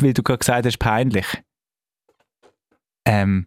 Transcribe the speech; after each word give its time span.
weil 0.00 0.12
du 0.12 0.22
gerade 0.22 0.38
gesagt 0.38 0.66
hast, 0.66 0.78
peinlich. 0.78 1.26
Ähm, 3.06 3.46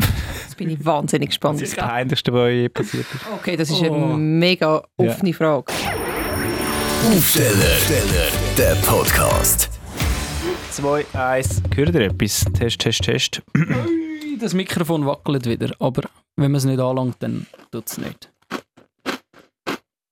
Jetzt 0.00 0.56
bin 0.56 0.70
ich 0.70 0.84
wahnsinnig 0.84 1.28
gespannt. 1.30 1.60
das 1.60 1.68
ist 1.70 1.76
das 1.78 1.84
Peinlichste, 1.86 2.32
was 2.32 2.50
je 2.50 2.68
passiert 2.68 3.06
ist. 3.14 3.26
Okay, 3.34 3.56
das 3.56 3.70
ist 3.70 3.82
Oh. 3.82 3.84
eine 3.94 4.16
mega 4.16 4.82
offene 4.96 5.32
Frage. 5.34 5.72
Aufsteller, 7.14 7.76
der 8.56 8.74
Podcast. 8.86 9.70
2, 10.72 11.06
1. 11.14 11.62
Hört 11.74 11.94
ihr 11.94 12.00
etwas? 12.02 12.44
Test, 12.54 12.80
Test, 12.80 13.02
Test. 13.02 13.42
Das 14.40 14.52
Mikrofon 14.54 15.06
wackelt 15.06 15.46
wieder, 15.46 15.74
aber 15.78 16.02
wenn 16.36 16.50
man 16.50 16.58
es 16.58 16.64
nicht 16.64 16.80
anlangt, 16.80 17.16
dann 17.20 17.46
tut 17.70 17.86
es 17.88 17.98
nicht. 17.98 18.30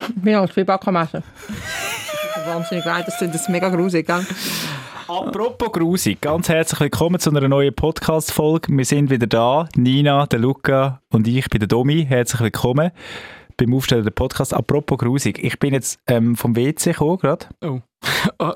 Ich 0.07 0.15
bin 0.21 0.35
als 0.35 0.53
Backmessen. 0.53 1.23
Wahnsinnig 2.45 2.85
leid, 2.85 3.07
das 3.07 3.21
ist 3.21 3.49
mega 3.49 3.69
grusig, 3.69 4.05
gell? 4.05 4.25
Apropos 5.07 5.71
grusig, 5.71 6.19
ganz 6.19 6.49
herzlich 6.49 6.79
willkommen 6.79 7.19
zu 7.19 7.29
einer 7.29 7.47
neuen 7.47 7.75
Podcast-Folge. 7.75 8.75
Wir 8.75 8.85
sind 8.85 9.11
wieder 9.11 9.27
da, 9.27 9.69
Nina, 9.75 10.25
der 10.25 10.39
Luca 10.39 11.03
und 11.11 11.27
ich 11.27 11.47
bin 11.47 11.59
der 11.59 11.67
Domi. 11.67 12.03
Herzlich 12.09 12.41
willkommen 12.41 12.89
beim 13.57 13.73
Aufstellen 13.73 14.03
der 14.03 14.11
Podcast. 14.11 14.53
Apropos 14.53 14.97
grusig, 14.97 15.39
ich 15.43 15.59
bin 15.59 15.73
jetzt 15.73 15.99
ähm, 16.07 16.35
vom 16.35 16.55
WC 16.55 16.91
gekommen 16.91 17.17
gerade. 17.17 17.45
Oh. 17.61 17.79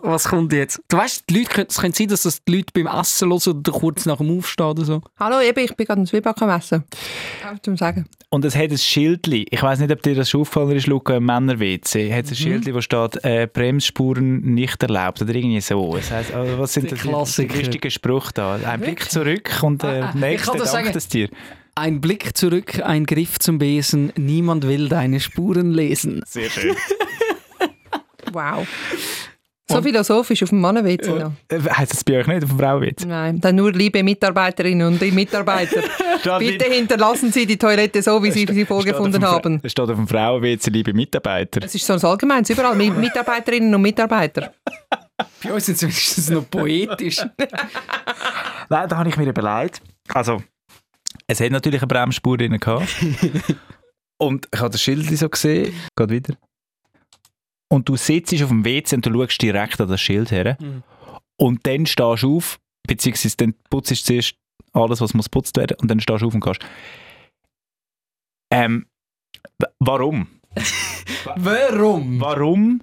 Was 0.03 0.27
kommt 0.27 0.53
jetzt? 0.53 0.79
Du 0.89 0.97
weißt, 0.97 1.23
die 1.27 1.39
Leute, 1.39 1.49
können- 1.49 1.67
es 1.69 1.77
könnte 1.79 1.97
sein, 1.97 2.07
dass 2.07 2.21
das 2.23 2.43
die 2.43 2.57
Leute 2.57 2.67
beim 2.73 2.85
Essen 2.99 3.29
hören 3.31 3.57
oder 3.57 3.71
kurz 3.71 4.05
nach 4.05 4.17
dem 4.17 4.37
Aufstehen 4.37 4.67
oder 4.67 4.85
so. 4.85 5.01
Hallo, 5.19 5.41
eben, 5.41 5.59
ich 5.63 5.75
bin 5.75 5.87
gerade 5.87 6.01
ein 6.01 6.05
Zwiebacken-Messen. 6.05 6.83
Einfach 7.43 7.59
zum 7.63 7.75
Sagen. 7.75 8.05
Und 8.29 8.45
es 8.45 8.55
hat 8.55 8.69
ein 8.69 8.77
Schildli. 8.77 9.47
Ich 9.49 9.63
weiß 9.63 9.79
nicht, 9.79 9.91
ob 9.91 10.03
dir 10.03 10.13
das 10.13 10.29
schon 10.29 10.41
aufgefallen 10.41 10.75
ist, 10.75 10.85
Luca, 10.85 11.15
im 11.17 11.25
Männer-WC. 11.25 12.13
Hat 12.13 12.25
es 12.25 12.31
ein 12.31 12.35
Schildli, 12.35 12.75
wo 12.75 12.81
steht, 12.81 13.23
äh, 13.23 13.47
Bremsspuren 13.51 14.41
nicht 14.41 14.83
erlaubt 14.83 15.21
oder 15.23 15.33
irgendwie 15.33 15.61
so. 15.61 15.95
Das 15.95 16.11
heisst, 16.11 16.31
also, 16.33 16.59
was 16.59 16.73
sind 16.73 16.91
die 16.91 16.95
Klassiker. 16.95 17.57
richtigen 17.57 17.89
Sprüche 17.89 18.31
da? 18.35 18.55
Ein 18.63 18.81
Blick 18.81 19.09
zurück 19.09 19.49
und 19.63 19.81
der 19.81 20.03
Ah, 20.03 20.05
ah, 20.07 20.11
ich 20.13 20.19
nächste 20.21 20.51
kann 20.59 20.93
das 20.93 21.07
dir. 21.07 21.29
Ein 21.79 22.01
Blick 22.01 22.35
zurück, 22.35 22.81
ein 22.83 23.05
Griff 23.05 23.39
zum 23.39 23.57
Besen, 23.57 24.11
niemand 24.17 24.67
will 24.67 24.89
deine 24.89 25.21
Spuren 25.21 25.71
lesen. 25.71 26.21
Sehr 26.27 26.49
schön. 26.49 26.75
Wow. 28.31 28.67
So 29.67 29.81
philosophisch 29.81 30.43
auf 30.43 30.49
dem 30.49 30.59
Mannen-WC 30.61 31.09
noch. 31.09 31.31
Äh, 31.47 31.59
Heißt 31.61 31.93
das 31.93 32.03
bei 32.03 32.19
euch 32.19 32.27
nicht 32.27 32.43
auf 32.43 32.49
dem 32.49 32.59
Frauenwitz? 32.59 33.05
Nein, 33.05 33.39
dann 33.41 33.55
nur 33.55 33.71
liebe 33.71 34.03
Mitarbeiterinnen 34.03 34.85
und 34.87 35.01
Mitarbeiter. 35.13 35.81
Bitte 36.39 36.65
hinterlassen 36.65 37.31
Sie 37.31 37.45
die 37.47 37.57
Toilette 37.57 38.01
so, 38.03 38.21
wie 38.21 38.29
Sie 38.31 38.45
sie 38.51 38.65
vorgefunden 38.65 39.23
haben. 39.25 39.59
Es 39.63 39.71
steht 39.71 39.89
auf 39.89 39.95
dem 39.95 40.07
Frauenwitz, 40.07 40.67
liebe 40.67 40.93
Mitarbeiter. 40.93 41.59
Das 41.61 41.73
ist 41.73 41.85
so 41.85 41.93
ein 41.93 42.03
Allgemeines, 42.03 42.49
überall. 42.51 42.75
Mi- 42.75 42.91
Mitarbeiterinnen 42.99 43.73
und 43.73 43.81
Mitarbeiter. 43.81 44.53
Bei 45.43 45.53
uns 45.53 45.65
sind 45.65 45.81
es 45.81 46.29
noch 46.29 46.47
poetisch. 46.49 47.17
Nein, 48.69 48.89
da 48.89 48.97
habe 48.97 49.09
ich 49.09 49.17
mir 49.17 49.27
überlegt. 49.27 49.81
Also, 50.13 50.41
es 51.29 51.39
hat 51.39 51.51
natürlich 51.51 51.81
eine 51.81 51.87
Bremsspur 51.87 52.37
drin 52.37 52.59
gehabt. 52.59 52.87
und 54.17 54.47
ich 54.51 54.59
habe 54.59 54.71
das 54.71 54.81
Schild 54.81 55.05
so 55.05 55.29
gesehen. 55.29 55.73
Geht 55.95 56.09
wieder. 56.09 56.35
Und 57.71 57.87
du 57.87 57.95
sitzt 57.95 58.33
auf 58.41 58.49
dem 58.49 58.65
WC 58.65 58.95
und 58.95 59.05
du 59.05 59.13
schaust 59.13 59.39
direkt 59.39 59.79
an 59.79 59.89
das 59.89 60.01
Schild 60.01 60.31
her. 60.31 60.57
Mhm. 60.59 60.83
Und 61.37 61.67
dann 61.67 61.85
stehst 61.85 62.23
du 62.23 62.35
auf, 62.35 62.59
beziehungsweise 62.87 63.37
dann 63.37 63.53
putzt 63.69 63.91
du 63.91 63.95
zuerst 63.95 64.35
alles, 64.73 65.01
was 65.01 65.13
muss 65.13 65.29
putzt 65.29 65.55
werden, 65.55 65.77
und 65.79 65.89
dann 65.89 65.99
stehst 65.99 66.21
du 66.23 66.25
auf 66.27 66.33
und 66.33 66.43
gehst. 66.43 66.61
Ähm, 68.51 68.87
warum? 69.79 70.27
Warum? 71.35 72.19
Warum? 72.19 72.81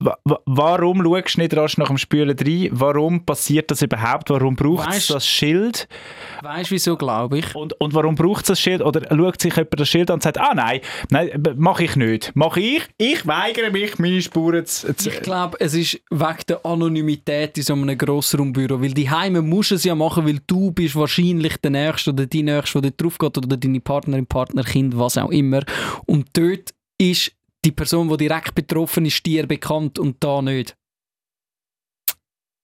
Wa- 0.00 0.18
wa- 0.24 0.40
Warum 0.46 1.02
schaust 1.02 1.36
du 1.36 1.40
nicht 1.40 1.56
rasch 1.56 1.76
nach 1.78 1.88
dem 1.88 1.98
Spülen 1.98 2.36
rein? 2.38 2.68
Warum 2.72 3.24
passiert 3.24 3.70
das 3.70 3.82
überhaupt? 3.82 4.30
Warum 4.30 4.56
braucht 4.56 4.88
es 4.92 5.08
das 5.08 5.26
Schild? 5.26 5.88
Weißt 6.42 6.70
du, 6.70 6.74
wieso 6.74 6.96
glaube 6.96 7.38
ich? 7.38 7.54
Und, 7.54 7.78
und 7.80 7.94
warum 7.94 8.14
braucht 8.14 8.42
es 8.42 8.48
das 8.48 8.60
Schild? 8.60 8.80
Oder 8.82 9.02
schaut 9.14 9.40
sich 9.40 9.54
jemand 9.56 9.80
das 9.80 9.88
Schild 9.88 10.10
an 10.10 10.14
und 10.14 10.22
sagt, 10.22 10.38
ah 10.38 10.54
nein, 10.54 10.80
nein 11.10 11.30
mache 11.56 11.84
ich 11.84 11.96
nicht. 11.96 12.34
Mache 12.34 12.60
ich? 12.60 12.82
Ich 12.96 13.26
weigere 13.26 13.70
mich, 13.70 13.98
meine 13.98 14.22
Spuren 14.22 14.64
zu... 14.66 14.94
zu 14.94 15.08
Ich 15.10 15.20
glaube, 15.22 15.56
es 15.60 15.74
ist 15.74 16.00
wegen 16.10 16.38
der 16.48 16.64
Anonymität 16.64 17.56
in 17.58 17.64
so 17.64 17.72
einem 17.74 17.96
Grossraumbüro. 17.98 18.80
Weil 18.80 18.94
die 18.94 19.10
Heime 19.10 19.42
musst 19.42 19.72
es 19.72 19.84
ja 19.84 19.94
machen, 19.94 20.26
weil 20.26 20.38
du 20.46 20.70
bist 20.70 20.94
wahrscheinlich 20.96 21.56
der 21.58 21.70
Nächste 21.70 22.10
oder 22.10 22.26
die 22.26 22.42
Nächste, 22.42 22.80
der 22.80 22.90
dort 22.92 23.02
drauf 23.02 23.18
geht 23.18 23.38
oder 23.38 23.56
deine 23.56 23.80
Partnerin, 23.80 24.26
Partner, 24.26 24.62
Kind, 24.64 24.98
was 24.98 25.18
auch 25.18 25.30
immer. 25.30 25.62
Und 26.06 26.28
dort 26.34 26.72
ist 26.98 27.32
die 27.68 27.72
Person, 27.72 28.08
die 28.08 28.16
direkt 28.16 28.54
betroffen 28.54 29.04
ist, 29.06 29.24
dir 29.26 29.46
bekannt 29.46 29.98
und 29.98 30.16
da 30.20 30.40
nicht. 30.42 30.74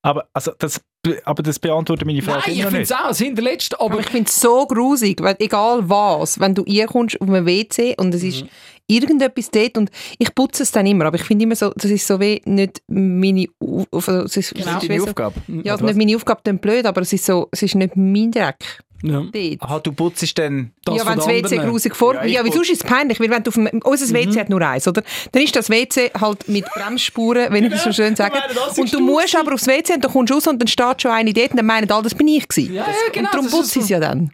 aber, 0.02 0.28
also, 0.34 0.52
das, 0.58 0.80
aber 1.24 1.42
das 1.42 1.58
beantwortet 1.58 2.06
meine 2.06 2.20
Frage 2.22 2.42
Nein, 2.46 2.56
ich 2.56 2.62
finde 2.62 2.78
nicht. 2.80 2.90
es 2.90 2.96
auch 2.96 3.08
das 3.08 3.18
hinterletzte, 3.18 3.80
aber 3.80 3.92
Aber 3.92 4.00
ich 4.00 4.08
finde 4.08 4.28
es 4.28 4.38
so 4.40 4.66
grusig, 4.66 5.22
weil 5.22 5.36
egal 5.38 5.88
was, 5.88 6.38
wenn 6.40 6.54
du 6.54 6.62
reinkommst 6.62 7.20
auf 7.20 7.28
einem 7.28 7.46
WC 7.46 7.94
und 7.98 8.14
es 8.14 8.22
ist 8.22 8.44
irgendetwas 8.86 9.50
dort 9.50 9.78
und 9.78 9.90
ich 10.18 10.34
putze 10.34 10.62
es 10.62 10.70
dann 10.72 10.86
immer, 10.86 11.06
aber 11.06 11.16
ich 11.16 11.22
finde 11.24 11.44
immer 11.44 11.56
so, 11.56 11.70
das 11.74 11.90
ist 11.90 12.06
so 12.06 12.20
wie 12.20 12.42
nicht 12.44 12.82
meine 12.88 13.46
Au- 13.62 13.84
also 13.92 14.12
es 14.24 14.36
ist, 14.36 14.54
Genau. 14.54 14.76
es 14.76 14.84
ist 14.84 14.96
so, 15.00 15.04
Aufgabe. 15.08 15.40
Ja, 15.64 15.76
nicht 15.80 15.96
meine 15.96 16.16
Aufgabe 16.16 16.40
dann 16.44 16.58
blöd, 16.58 16.84
aber 16.84 17.00
es 17.00 17.12
ist 17.14 17.24
so, 17.24 17.48
es 17.50 17.62
ist 17.62 17.74
nicht 17.76 17.96
mein 17.96 18.30
Dreck 18.30 18.82
ja. 19.04 19.56
Aha, 19.60 19.78
du 19.80 19.92
putzt 19.92 20.38
dann... 20.38 20.72
Das 20.84 20.96
ja, 20.96 21.06
wenn 21.06 21.16
das 21.16 21.26
WC 21.28 21.56
grusig 21.58 21.94
vor... 21.94 22.14
Ja, 22.14 22.24
Ja, 22.24 22.52
sonst 22.52 22.70
ist 22.70 22.82
es 22.82 22.88
peinlich, 22.90 23.20
weil 23.20 23.30
wenn 23.30 23.42
du 23.42 23.48
auf 23.50 23.54
dem... 23.54 23.66
Unser 23.84 24.14
WC 24.14 24.40
hat 24.40 24.48
nur 24.48 24.60
eins, 24.62 24.88
oder? 24.88 25.02
Dann 25.32 25.42
ist 25.42 25.54
das 25.54 25.68
WC 25.68 26.10
halt 26.18 26.48
mit 26.48 26.64
Bremsspuren, 26.70 27.52
wenn 27.52 27.64
ich 27.64 27.70
das 27.72 27.84
so 27.84 27.92
schön 27.92 28.16
sage. 28.16 28.38
das 28.54 28.78
Und 28.78 28.92
du 28.92 28.98
du 28.98 29.04
musst 29.04 29.36
aber 29.36 29.52
aufs 29.54 29.66
WC 29.66 29.94
und 29.94 30.04
dann 30.04 30.12
kommst 30.12 30.30
du 30.30 30.34
raus 30.34 30.46
und 30.46 30.58
dann 30.60 30.68
steht 30.68 31.02
schon 31.02 31.10
eine 31.10 31.32
dort 31.32 31.50
und 31.50 31.56
dann 31.58 31.66
meinen 31.66 31.90
alle, 31.90 32.02
das 32.02 32.14
bin 32.14 32.28
ich 32.28 32.48
gewesen. 32.48 32.72
Ja, 32.74 32.82
ja, 32.86 32.92
genau, 33.12 33.28
Und 33.28 33.34
darum 33.34 33.60
das 33.60 33.76
ich 33.76 33.82
es 33.82 33.88
so. 33.88 33.92
ja 33.94 34.00
dann. 34.00 34.32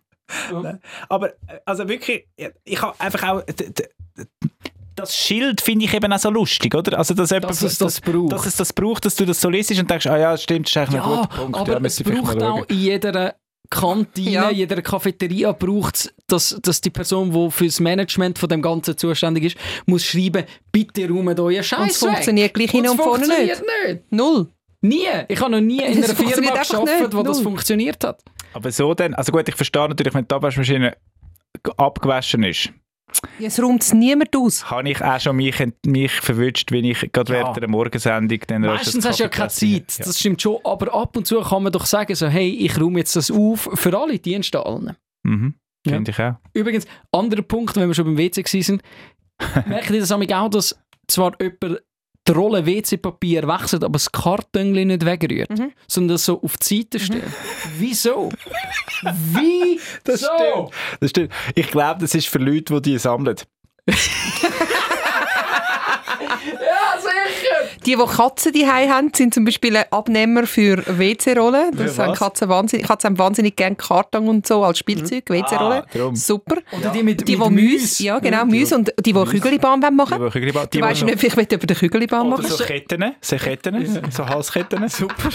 Aber, 1.08 1.30
äh, 1.30 1.58
also 1.64 1.88
wirklich, 1.88 2.26
ich 2.64 2.80
habe 2.80 2.94
einfach 3.00 3.22
auch... 3.28 3.42
Das 4.96 5.16
Schild 5.16 5.60
finde 5.62 5.86
ich 5.86 5.94
eben 5.94 6.12
auch 6.12 6.18
so 6.18 6.28
lustig, 6.30 6.74
oder? 6.74 6.98
Also, 6.98 7.14
dass, 7.14 7.30
jemand, 7.30 7.50
Dass 7.50 7.62
es 7.62 7.78
das 7.78 8.00
braucht. 8.00 8.32
Dass 8.32 8.44
es 8.46 8.56
das 8.56 8.72
braucht, 8.72 9.04
dass 9.06 9.14
du 9.14 9.24
das 9.24 9.40
so 9.40 9.48
liest 9.48 9.70
und 9.70 9.88
denkst, 9.90 10.06
ah 10.06 10.18
ja, 10.18 10.36
stimmt, 10.36 10.66
das 10.66 10.72
ist 10.72 10.76
eigentlich 10.76 11.00
ein 11.00 11.10
Ja, 11.10 11.16
guter 11.22 11.36
Punkt. 11.36 11.56
aber 11.58 11.72
ja, 11.72 11.80
es 11.86 12.02
braucht 12.02 12.42
auch 12.42 12.64
in 12.68 12.76
jeder 12.78 13.34
Kantine, 13.70 14.30
Ja. 14.32 14.48
in 14.50 14.56
jeder 14.56 14.82
Cafeteria 14.82 15.52
braucht 15.52 15.94
es, 15.96 16.14
dass, 16.26 16.58
dass 16.60 16.80
die 16.80 16.90
Person, 16.90 17.30
die 17.32 17.50
für 17.52 17.66
das 17.66 17.78
Management 17.80 18.38
von 18.38 18.48
dem 18.48 18.60
Ganzen 18.62 18.98
zuständig 18.98 19.44
ist, 19.44 19.56
muss 19.86 20.04
schreiben, 20.04 20.44
bitte 20.72 21.08
räumt 21.08 21.38
euren 21.38 21.56
Und 21.58 21.64
Scheiß 21.64 21.92
es 21.92 21.96
funktioniert 21.98 22.52
gleich 22.52 22.70
hin 22.72 22.88
und 22.88 22.96
vorne 22.96 23.26
nicht. 23.28 23.36
funktioniert 23.36 23.62
nicht. 23.88 24.12
Null. 24.12 24.48
Nie. 24.82 25.06
Ich 25.28 25.40
habe 25.40 25.52
noch 25.52 25.60
nie 25.60 25.78
in 25.82 26.00
Das 26.00 26.10
einer 26.18 26.30
Firma 26.30 26.62
gearbeitet, 26.62 27.14
wo 27.14 27.22
das 27.22 27.40
funktioniert 27.40 28.02
hat. 28.02 28.22
Aber 28.54 28.72
so 28.72 28.92
dann, 28.94 29.14
also 29.14 29.30
gut, 29.30 29.48
ich 29.48 29.54
verstehe 29.54 29.88
natürlich, 29.88 30.12
wenn 30.14 30.26
die 30.26 30.34
Abwaschmaschine 30.34 30.96
abgewaschen 31.76 32.42
ist, 32.44 32.70
Es 33.40 33.60
räumt 33.62 33.82
es 33.82 33.92
niemand 33.94 34.34
aus. 34.36 34.70
habe 34.70 34.90
ich 34.90 35.02
auch 35.02 35.18
schon 35.20 35.36
mich, 35.36 35.56
mich 35.86 36.12
verwünscht, 36.12 36.70
wenn 36.72 36.84
ich 36.84 37.10
gerade 37.12 37.32
Ja. 37.32 37.40
während 37.40 37.56
der 37.56 37.68
Morgensendung 37.68 38.38
dann 38.46 38.62
Meistens 38.62 39.04
hast 39.06 39.18
du 39.18 39.24
ja 39.24 39.28
keine 39.28 39.48
Zeit, 39.48 39.98
Ja. 39.98 40.04
das 40.04 40.18
stimmt 40.18 40.40
schon, 40.42 40.58
aber 40.64 40.92
ab 40.94 41.16
und 41.16 41.26
zu 41.26 41.40
kann 41.40 41.62
man 41.62 41.72
doch 41.72 41.86
sagen, 41.86 42.14
so, 42.14 42.26
hey, 42.28 42.48
ich 42.50 42.78
räume 42.80 42.98
jetzt 43.00 43.16
das 43.16 43.30
auf 43.30 43.68
für 43.74 43.98
alle 43.98 44.18
Dienste 44.18 44.64
allen. 44.64 44.96
Mhm, 45.24 45.54
Ja. 45.86 45.92
finde 45.94 46.10
ich 46.10 46.18
auch. 46.20 46.34
Übrigens, 46.54 46.86
anderer 47.12 47.42
Punkt, 47.42 47.76
wenn 47.76 47.88
wir 47.88 47.94
schon 47.94 48.04
beim 48.06 48.18
WC 48.18 48.42
waren, 48.44 48.82
merkt 49.66 49.90
ihr 49.90 50.00
das 50.00 50.12
auch, 50.12 50.48
dass 50.50 50.78
zwar 51.08 51.32
jemand 51.40 51.80
die 52.28 52.32
Rolle 52.32 52.64
WC-Papier 52.66 53.46
wechselt, 53.48 53.82
aber 53.84 53.94
das 53.94 54.10
Karton 54.12 54.72
nicht 54.72 55.04
wegrührt, 55.04 55.50
Mhm. 55.50 55.72
sondern 55.88 56.14
das 56.16 56.24
so 56.26 56.40
auf 56.42 56.56
die 56.58 56.78
Seite 56.80 57.00
stellt. 57.00 57.24
Wieso? 57.78 58.30
Wie? 59.02 59.80
Das 60.04 60.20
stimmt. 60.20 60.70
Das 61.00 61.10
stimmt. 61.10 61.32
Ich 61.54 61.68
glaube, 61.70 62.00
das 62.00 62.14
ist 62.14 62.28
für 62.28 62.38
Leute, 62.38 62.80
die 62.80 62.92
die 62.92 62.98
sammeln. 62.98 63.36
Ja, 66.30 66.98
sicher! 67.00 67.79
Die, 67.90 67.96
die 67.96 68.16
Katzen 68.16 68.52
die 68.52 68.66
haben, 68.66 69.10
sind 69.14 69.34
zum 69.34 69.44
Beispiel 69.44 69.76
Abnehmer 69.90 70.46
für 70.46 70.82
WC-Rollen. 70.86 71.76
Das 71.76 71.98
haben? 71.98 72.14
Katzen 72.14 72.48
wahnsinnig, 72.48 72.86
Katzen 72.86 73.10
haben 73.10 73.18
wahnsinnig 73.18 73.56
gerne 73.56 73.74
Karton 73.76 74.28
und 74.28 74.46
so 74.46 74.62
als 74.64 74.78
Spielzeug, 74.78 75.24
WC-Rollen. 75.28 75.82
Ah. 75.82 76.10
Super. 76.14 76.58
Oder 76.78 76.90
die 76.90 77.02
mit, 77.02 77.26
Die, 77.26 77.36
mit 77.36 77.46
die 77.48 77.50
Müsse, 77.52 78.04
ja 78.04 78.18
genau, 78.20 78.44
Müsse 78.44 78.76
und 78.76 78.92
die, 79.04 79.12
die 79.12 79.24
Kügelibahn 79.24 79.80
machen 79.80 80.14
Die, 80.14 80.20
wollen. 80.20 80.30
die, 80.32 80.40
die, 80.40 80.52
die, 80.52 80.78
Du 80.78 80.84
weißt 80.86 81.02
nicht, 81.04 81.18
vielleicht 81.18 81.36
will 81.36 81.46
jemand 81.50 81.70
den 81.70 81.76
Kügelibahn 81.76 82.26
Oder 82.32 82.42
machen. 82.42 82.56
so 82.56 82.64
Ketten, 82.64 83.14
so 83.20 83.36
Ketten, 83.36 84.02
so 84.10 84.26
Halsketten. 84.26 84.88
Super. 84.88 85.28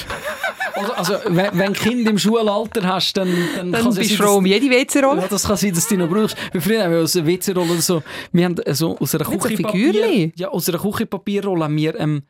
Also, 0.75 0.94
also 0.94 1.13
wenn, 1.28 1.48
wenn 1.54 1.74
du 1.74 1.80
Kind 1.80 2.08
im 2.08 2.18
Schulalter 2.18 2.84
hast, 2.84 3.13
dann, 3.18 3.30
dann, 3.56 3.72
Dann 3.72 3.81
kann 3.81 3.92
es 3.92 3.98
bist 4.00 4.12
du 4.12 4.16
froh 4.24 4.38
um 4.38 4.46
jede 4.46 4.66
Ja, 4.66 4.72
WC-Rolle. 4.72 5.24
das 5.30 5.44
kann 5.48 5.58
sein, 5.58 5.74
dass 5.74 5.88
du 5.88 5.96
die 5.96 6.01
noch 6.01 6.10
brauchst. 6.10 6.36
Weil 6.54 6.62
früher 6.62 6.84
haben 6.84 6.92
wir 6.92 7.00
aus 7.01 7.16
einer 7.16 7.28
WC-Rolle 7.28 7.81
so, 7.81 8.04
wir 8.31 8.46
haben 8.46 8.56
so 8.72 8.98
aus 8.98 9.16
einer 9.16 9.30
Mit 9.30 9.42
so 9.42 9.48
Küchenpapier, 9.48 9.94
Figürli? 9.94 10.34
ja, 10.36 10.50
aus 10.50 10.68
einer 10.69 10.80
Küchenpapierrolle 10.80 11.63
haben 11.66 11.78
wir 11.78 11.98
ähm, 12.00 12.24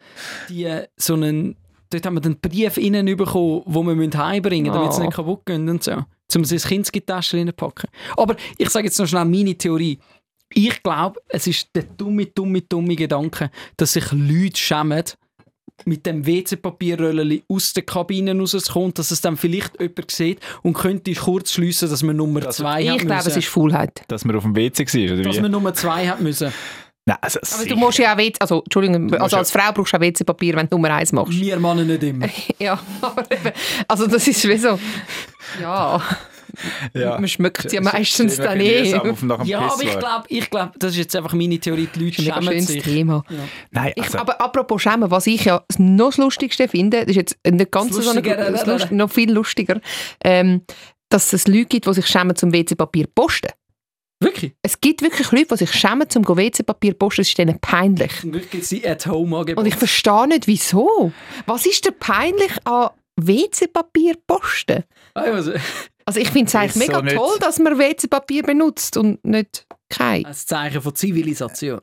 die, 0.49 0.81
so 0.97 1.13
einen, 1.13 1.55
dort 1.89 2.05
haben 2.05 2.15
wir 2.15 2.21
den 2.21 2.39
Brief 2.39 2.77
innen 2.77 3.05
bekommen, 3.17 3.63
den 3.65 3.73
wir 3.87 3.95
müssen 3.95 4.17
heimbringen 4.17 4.71
müssen, 4.71 4.79
damit 4.79 4.93
sie 4.93 5.01
Oh. 5.01 5.05
nicht 5.05 5.15
kaputt 5.15 5.45
gehen 5.45 5.69
und 5.69 5.83
so. 5.83 6.03
Um 6.35 6.43
sie 6.43 6.55
ins 6.55 6.67
Kindsgitarre 6.67 7.21
reinpacken. 7.33 7.89
Aber 8.17 8.35
ich 8.57 8.69
sage 8.69 8.87
jetzt 8.87 8.99
noch 8.99 9.07
schnell 9.07 9.25
meine 9.25 9.55
Theorie. 9.55 9.99
Ich 10.53 10.81
glaube, 10.83 11.19
es 11.29 11.47
ist 11.47 11.69
der 11.75 11.83
dumme, 11.83 12.25
dumme, 12.27 12.61
dumme 12.61 12.95
Gedanke, 12.95 13.49
dass 13.77 13.93
sich 13.93 14.11
Leute 14.11 14.57
schämen, 14.57 15.03
mit 15.83 16.05
dem 16.05 16.25
WC-Papierröllchen 16.25 17.43
aus 17.49 17.73
der 17.73 17.83
Kabine 17.83 18.37
rauskommt, 18.37 18.97
dass 18.97 19.11
es 19.11 19.19
dann 19.21 19.35
vielleicht 19.35 19.79
jemand 19.79 20.09
sieht 20.11 20.39
und 20.63 20.73
könnte 20.73 21.13
kurz 21.13 21.51
schliessen, 21.51 21.89
dass 21.89 22.01
man 22.01 22.15
Nummer 22.15 22.49
zwei 22.49 22.87
hat 22.87 22.95
Ich 23.01 23.05
glaube, 23.05 23.27
es 23.27 23.35
ist 23.37 23.47
Faulheit. 23.47 24.01
Dass 24.07 24.23
man 24.23 24.35
auf 24.37 24.43
dem 24.43 24.55
WC 24.55 24.85
war, 24.85 25.13
oder 25.15 25.23
dass 25.23 25.35
wie? 25.37 25.41
man 25.41 25.51
Nummer 25.51 25.73
zwei 25.73 26.07
hat 26.07 26.21
müssen. 26.21 26.51
Nein, 27.07 27.17
also 27.21 27.39
Aber 27.39 27.47
sicher. 27.47 27.69
du 27.69 27.75
musst 27.79 27.97
ja 27.99 28.13
auch 28.13 28.17
WC, 28.17 28.33
also 28.39 28.61
Entschuldigung, 28.63 29.13
also 29.13 29.35
ja- 29.35 29.39
als 29.39 29.51
Frau 29.51 29.71
brauchst 29.73 29.93
du 29.93 29.97
auch 29.97 30.01
WC-Papier, 30.01 30.55
wenn 30.55 30.67
du 30.67 30.75
Nummer 30.75 30.91
eins 30.91 31.11
machst. 31.11 31.33
Wir 31.39 31.59
Männer 31.59 31.83
nicht 31.83 32.01
immer. 32.03 32.27
Ja, 32.59 32.79
aber 33.01 33.23
eben, 33.31 33.51
also 33.87 34.07
das 34.07 34.27
ist 34.27 34.47
wie 34.47 34.57
so, 34.57 34.79
ja, 35.61 36.01
ja. 36.93 37.11
man 37.19 37.27
schmeckt 37.27 37.71
ja 37.71 37.81
meistens 37.81 38.37
dann 38.37 38.59
eh. 38.59 38.89
Ja, 39.43 39.59
aber 39.59 39.83
ich 39.83 39.99
glaube, 39.99 40.23
ich 40.29 40.49
glaub, 40.49 40.71
das 40.79 40.93
ist 40.93 40.97
jetzt 40.97 41.15
einfach 41.15 41.33
meine 41.33 41.59
Theorie. 41.59 41.87
Die 41.93 42.05
Leute 42.05 42.21
schämen 42.23 42.43
schönes 42.43 42.67
sich. 42.67 42.83
Thema. 42.83 43.23
Nein, 43.71 43.93
Ich, 43.95 44.03
also, 44.03 44.17
aber 44.19 44.41
apropos 44.41 44.81
Schämen, 44.81 45.11
was 45.11 45.27
ich 45.27 45.45
ja 45.45 45.63
noch 45.77 46.07
das 46.07 46.17
Lustigste 46.17 46.67
finde, 46.67 47.01
das 47.01 47.09
ist 47.09 47.15
jetzt 47.17 47.37
nicht 47.47 47.71
ganz 47.71 47.91
so 47.93 47.99
eine, 47.99 48.05
Lustigere, 48.21 48.51
das 48.51 48.65
Lust, 48.65 48.91
noch 48.91 49.11
viel 49.11 49.31
lustiger, 49.31 49.79
ähm, 50.23 50.61
dass 51.09 51.33
es 51.33 51.47
Leute 51.47 51.65
gibt, 51.65 51.85
die 51.87 51.93
sich 51.93 52.07
schämen 52.07 52.35
zum 52.35 52.51
WC-Papier 52.51 53.05
posten. 53.13 53.49
Wirklich? 54.25 54.53
Es 54.61 54.81
gibt 54.81 55.01
wirklich 55.01 55.31
Leute, 55.31 55.47
die 55.51 55.57
sich 55.57 55.71
schämen 55.73 56.09
zum 56.09 56.27
WC-Papier 56.27 56.93
posten, 56.95 57.21
das 57.21 57.29
ist 57.29 57.37
denen 57.37 57.59
peinlich. 57.59 58.11
Zum 58.19 58.31
Glück 58.31 58.49
gibt 58.51 58.63
es 58.63 58.69
die 58.69 58.87
At-Home-Angebote. 58.87 59.59
Und 59.59 59.65
ich 59.67 59.75
verstehe 59.75 60.27
nicht, 60.27 60.47
wieso. 60.47 61.11
Was 61.45 61.65
ist 61.65 61.85
denn 61.85 61.93
peinlich 61.99 62.51
an 62.65 62.89
WC-Papier 63.17 64.15
posten? 64.27 64.83
Also, 65.13 65.53
Also 66.05 66.19
ich 66.19 66.29
finde 66.29 66.47
es 66.49 66.55
eigentlich 66.55 66.73
so 66.73 66.79
mega 66.79 67.01
nicht. 67.01 67.15
toll, 67.15 67.37
dass 67.39 67.59
man 67.59 67.77
WC-Papier 67.77 68.43
benutzt 68.43 68.97
und 68.97 69.23
nicht 69.25 69.65
kein. 69.89 70.25
ein 70.25 70.33
Zeichen 70.33 70.81
von 70.81 70.93
Zivilisation. 70.95 71.81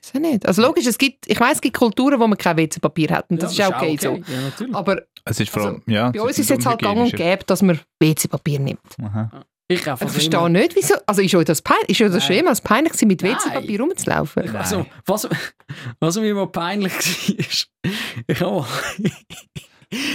Ist 0.00 0.14
ja 0.14 0.20
nicht. 0.20 0.46
Also 0.46 0.62
logisch, 0.62 0.86
es 0.86 0.98
gibt, 0.98 1.28
ich 1.28 1.38
weiß, 1.40 1.54
es 1.56 1.60
gibt 1.60 1.76
Kulturen, 1.76 2.20
wo 2.20 2.26
man 2.26 2.38
kein 2.38 2.56
WC-Papier 2.56 3.10
hat 3.10 3.30
und 3.30 3.42
das 3.42 3.56
Ja, 3.56 3.68
ist 3.68 3.74
auch 3.74 3.82
okay, 3.82 3.98
so. 4.00 4.08
Ja, 4.32 4.40
natürlich. 4.42 4.74
Aber 4.74 5.02
es 5.24 5.40
ist 5.40 5.50
vor 5.50 5.62
allem, 5.62 5.74
also, 5.76 5.90
ja, 5.90 6.10
bei 6.10 6.20
uns 6.20 6.30
ist 6.32 6.38
es 6.40 6.48
jetzt 6.50 6.66
halt 6.66 6.80
gang 6.80 6.98
und 7.00 7.12
gäbe, 7.14 7.44
dass 7.44 7.62
man 7.62 7.80
WC-papier 8.00 8.60
nimmt. 8.60 8.80
Aha. 9.02 9.44
Ich 9.68 9.80
Ich 9.80 9.88
also 9.88 10.06
verstehe 10.06 10.38
immer- 10.38 10.48
nicht, 10.48 10.76
wieso. 10.76 10.94
Also 11.06 11.22
ist 11.22 11.34
euch 11.34 11.44
das, 11.44 11.60
pein 11.62 11.76
ist 11.88 12.00
euch 12.00 12.12
das 12.12 12.24
schon 12.24 12.36
jemals 12.36 12.60
peinlich 12.60 12.92
gewesen, 12.92 13.08
mit. 13.08 13.22
WC-Papier 13.22 13.80
rumzulaufen? 13.80 14.56
Also, 14.56 14.86
was, 15.06 15.28
was 16.00 16.16
mir 16.18 16.34
mal 16.34 16.46
peinlich 16.46 16.92
war, 16.92 17.66
ich 18.28 18.40
habe 18.40 18.52
mal 18.52 18.66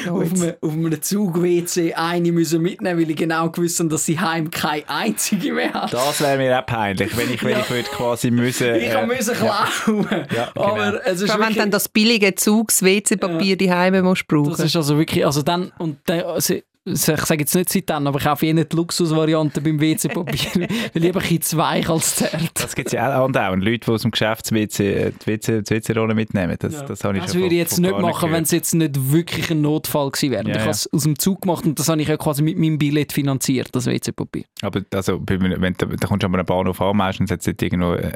Ja, 0.05 0.11
auf, 0.11 0.33
einem, 0.33 0.53
auf 0.59 0.71
einem 0.73 1.01
Zug-WC 1.01 1.93
eine 1.93 2.31
müssen 2.33 2.61
mitnehmen, 2.61 2.99
weil 2.99 3.09
ich 3.09 3.15
genau 3.15 3.49
gewusst 3.49 3.79
habe, 3.79 3.87
dass 3.87 4.05
sie 4.05 4.19
heim 4.19 4.51
keine 4.51 4.87
einzige 4.89 5.53
mehr 5.53 5.73
hat. 5.73 5.93
Das 5.93 6.19
wäre 6.19 6.37
mir 6.37 6.59
auch 6.59 6.65
peinlich, 6.65 7.15
wenn 7.15 7.33
ich, 7.33 7.41
wenn 7.41 7.57
ich 7.57 7.69
würde 7.69 7.89
quasi 7.89 8.31
müssen... 8.31 8.75
Ich 8.75 8.89
äh, 8.89 9.05
müssen 9.05 9.33
klauen. 9.33 10.27
Ja, 10.35 10.51
genau. 10.53 10.65
Aber 10.65 11.07
es 11.07 11.21
ist 11.21 11.31
Vor 11.31 11.41
allem, 11.41 11.55
dann 11.55 11.71
das 11.71 11.87
billige 11.87 12.35
Zugs-WC-Papier 12.35 13.55
die 13.55 13.71
Heime 13.71 14.03
musst 14.03 14.27
brauchen. 14.27 14.49
das 14.51 14.59
ist 14.59 14.75
also 14.75 14.97
wirklich, 14.97 15.25
also 15.25 15.41
dann, 15.41 15.71
und 15.77 15.99
dann, 16.05 16.19
also, 16.21 16.55
ich 16.85 16.97
sage 16.99 17.41
jetzt 17.41 17.53
nicht 17.53 17.69
seit 17.69 17.89
dann, 17.89 18.07
aber 18.07 18.17
ich 18.17 18.23
kaufe 18.25 18.45
eh 18.45 18.53
nicht 18.53 18.71
die 18.71 18.75
Luxusvariante 18.75 19.61
beim 19.61 19.79
WC-Papier, 19.79 20.67
weil 20.93 21.03
ich 21.03 21.05
einfach 21.15 21.29
in 21.31 21.41
zwei 21.41 21.85
als 21.87 22.15
zert. 22.15 22.49
Das 22.55 22.75
gibt 22.75 22.87
es 22.87 22.93
ja 22.93 23.19
auch 23.19 23.25
andauernd. 23.25 23.63
Leute, 23.63 23.85
die 23.85 23.91
aus 23.91 24.01
dem 24.01 24.11
Geschäfts-WC 24.11 25.11
die 25.23 25.27
WC, 25.27 25.61
die 25.61 25.69
WC-Rolle 25.75 26.15
mitnehmen. 26.15 26.55
Das, 26.59 26.73
Ja. 26.73 26.81
das 26.83 27.03
habe 27.03 27.17
ich 27.17 27.23
Das 27.23 27.33
schon 27.33 27.41
würde 27.41 27.55
ich 27.55 27.59
jetzt 27.61 27.79
nicht 27.79 27.97
machen, 27.99 28.31
wenn 28.31 28.43
es 28.43 28.51
jetzt 28.51 28.73
nicht 28.73 29.11
wirklich 29.11 29.51
ein 29.51 29.61
Notfall 29.61 30.09
gewesen 30.09 30.31
wäre. 30.31 30.43
Ja, 30.43 30.49
ich 30.49 30.55
ja. 30.55 30.61
habe 30.61 30.71
es 30.71 30.91
aus 30.91 31.03
dem 31.03 31.19
Zug 31.19 31.41
gemacht 31.41 31.65
und 31.65 31.77
das 31.77 31.87
habe 31.87 32.01
ich 32.01 32.07
ja 32.07 32.17
quasi 32.17 32.41
mit 32.41 32.57
meinem 32.57 32.77
Billett 32.79 33.13
finanziert, 33.13 33.69
das 33.73 33.85
WC-Papier. 33.85 34.45
Aber 34.63 34.81
also, 34.93 35.21
wenn, 35.27 35.73
du- 35.73 35.85
da 35.85 36.07
kommst 36.07 36.23
du 36.23 36.27
an 36.27 36.33
einem 36.35 36.45
Bahnhof 36.45 36.81
an, 36.81 36.97
meistens 36.97 37.29
hat 37.29 37.41
es 37.41 37.47
irgendwo 37.47 37.93
äh, 37.93 38.11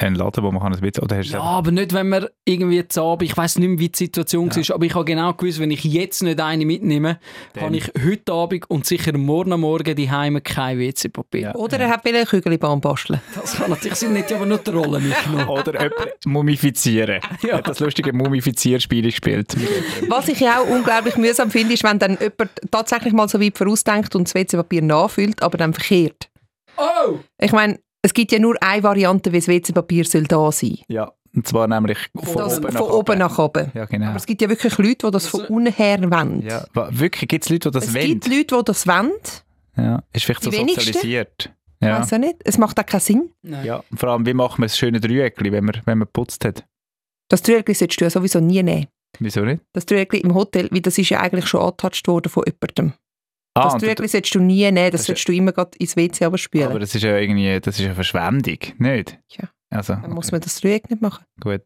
einen 0.00 0.16
Laden, 0.16 0.42
wo 0.44 0.50
man 0.50 0.62
kann 0.62 0.74
ein 0.74 0.80
bisschen... 0.80 1.04
Oder 1.04 1.16
hast 1.16 1.30
du 1.30 1.34
Ja, 1.34 1.42
aber 1.42 1.70
nicht, 1.70 1.92
wenn 1.92 2.08
man 2.08 2.26
irgendwie 2.44 2.86
zu 2.88 3.02
Abend, 3.02 3.22
ich 3.30 3.36
weiß 3.36 3.58
nicht 3.58 3.68
mehr, 3.68 3.78
wie 3.78 3.88
die 3.88 3.96
Situation 3.96 4.54
war, 4.54 4.74
aber 4.74 4.84
ich 4.84 4.94
habe 4.94 5.04
genau 5.04 5.32
gewusst, 5.32 5.60
wenn 5.60 5.70
ich 5.70 5.84
jetzt 5.84 6.22
nicht 6.22 6.40
eine 6.40 6.64
mitnehme, 6.64 7.18
Dann- 7.54 7.64
habe 7.64 7.76
ich 7.76 7.90
heute 8.04 8.32
Abend 8.32 8.70
und 8.70 8.86
sicher 8.86 9.16
morgen 9.16 9.52
am 9.52 9.60
Morgen 9.60 9.94
die 9.94 10.10
Heime 10.10 10.40
kein 10.40 10.78
WC-Papier. 10.78 11.40
Ja. 11.40 11.54
Oder 11.54 11.80
er 11.80 11.90
hat 11.90 12.06
eine 12.06 12.24
Kügelbahn 12.24 12.80
basteln. 12.80 13.20
Das 13.34 13.56
kann 13.56 13.70
natürlich 13.70 13.98
sein, 13.98 14.12
nicht 14.12 14.32
aber 14.32 14.46
nur 14.46 14.58
die 14.58 14.70
Rolle 14.70 15.00
mitgenommen. 15.00 15.48
Oder 15.48 15.72
jemand 15.82 16.26
mumifizieren. 16.26 17.20
Ja. 17.42 17.58
Hat 17.58 17.68
das 17.68 17.78
lustige 17.80 18.12
Mumifizierspiel 18.12 19.02
gespielt. 19.02 19.54
Was 20.08 20.28
ich 20.28 20.40
ja 20.40 20.60
auch 20.60 20.68
unglaublich 20.68 21.16
mühsam 21.16 21.50
finde, 21.50 21.74
ist, 21.74 21.84
wenn 21.84 21.98
dann 21.98 22.18
jemand 22.20 22.50
tatsächlich 22.70 23.12
mal 23.12 23.28
so 23.28 23.40
weit 23.40 23.56
vorausdenkt 23.56 24.14
und 24.16 24.26
das 24.26 24.34
WC-Papier 24.34 24.82
nachfüllt, 24.82 25.42
aber 25.42 25.56
dann 25.56 25.72
verkehrt. 25.72 26.28
Oh! 26.76 27.18
Ich 27.40 27.52
meine, 27.52 27.78
es 28.02 28.14
gibt 28.14 28.32
ja 28.32 28.38
nur 28.38 28.56
eine 28.60 28.82
Variante, 28.82 29.32
wie 29.32 29.38
das 29.38 29.48
WC-Papier 29.48 30.04
soll 30.04 30.24
da 30.24 30.50
sein 30.52 30.78
Ja, 30.88 31.12
und 31.34 31.46
zwar 31.46 31.66
nämlich 31.68 31.98
von, 32.14 32.34
Das, 32.36 32.58
oben, 32.58 32.72
von 32.72 32.74
nach 32.74 32.80
oben 32.94 33.18
nach 33.18 33.38
oben. 33.38 33.72
Ja, 33.74 33.84
genau. 33.86 34.06
Aber 34.08 34.16
es 34.16 34.26
gibt 34.26 34.40
ja 34.42 34.48
wirklich 34.48 34.76
Leute, 34.78 35.06
die 35.06 35.10
das 35.12 35.26
von 35.26 35.40
Also- 35.42 35.54
unten 35.54 35.72
her 35.72 35.98
wollen. 36.10 36.42
Ja, 36.42 36.64
wirklich, 36.90 37.28
gibt 37.28 37.44
es 37.44 37.50
Leute, 37.50 37.70
die 37.70 37.74
das 37.78 37.88
es 37.88 37.94
wollen? 37.94 38.06
gibt 38.06 38.26
Leute, 38.28 38.56
die 38.56 38.64
das 38.64 38.86
wollen. 38.86 39.10
Ja, 39.76 40.02
ist 40.12 40.24
vielleicht 40.24 40.42
so 40.42 40.50
Die 40.50 40.56
wenigsten. 40.58 40.80
sozialisiert. 40.92 41.52
Ich 41.80 41.86
Ja. 41.86 42.00
weiss 42.00 42.10
ja 42.10 42.18
nicht. 42.18 42.36
Es 42.44 42.58
macht 42.58 42.78
auch 42.80 42.86
keinen 42.86 43.00
Sinn. 43.00 43.30
Nein. 43.42 43.64
ja, 43.64 43.82
und 43.90 44.00
vor 44.00 44.08
allem, 44.08 44.26
wie 44.26 44.34
machen 44.34 44.58
wir 44.62 44.66
das 44.66 44.76
schöne 44.76 44.98
Dreieckli, 45.00 45.52
wenn 45.52 45.64
man, 45.64 45.80
wenn 45.84 45.98
man 45.98 46.06
geputzt 46.06 46.44
hat? 46.44 46.64
Das 47.28 47.42
Dreieckli 47.42 47.74
solltest 47.74 48.00
du 48.00 48.04
ja 48.04 48.10
sowieso 48.10 48.40
nie 48.40 48.62
nehmen. 48.64 48.86
Wieso 49.20 49.42
nicht? 49.42 49.62
Das 49.72 49.86
Dreieckli 49.86 50.20
im 50.20 50.34
Hotel, 50.34 50.68
weil 50.72 50.80
das 50.80 50.98
ist 50.98 51.10
ja 51.10 51.20
eigentlich 51.20 51.46
schon 51.46 51.60
angetatscht 51.60 52.08
worden 52.08 52.28
von 52.30 52.42
jemandem. 52.46 52.94
Ah, 53.54 53.70
das 53.72 53.82
Dreieckli 53.82 54.06
solltest 54.08 54.34
du 54.34 54.40
nie 54.40 54.62
nehmen, 54.70 54.76
das, 54.76 54.90
Das 54.92 55.00
ist- 55.00 55.06
solltest 55.06 55.28
du 55.28 55.32
immer 55.32 55.52
ins 55.78 55.96
WC 55.96 56.24
abspülen. 56.26 56.68
aber 56.68 56.78
das 56.78 56.94
ist 56.94 57.02
ja 57.02 57.16
irgendwie, 57.16 57.58
das 57.60 57.78
ist 57.78 57.84
ja 57.86 57.94
Verschwendung, 57.94 58.58
nicht? 58.78 59.18
Ja. 59.30 59.48
Also, 59.70 59.94
Dann 59.94 60.12
muss 60.12 60.26
okay, 60.28 60.34
man 60.36 60.40
das 60.42 60.60
Dreieck 60.60 60.90
nicht 60.90 61.02
machen. 61.02 61.24
gut. 61.40 61.62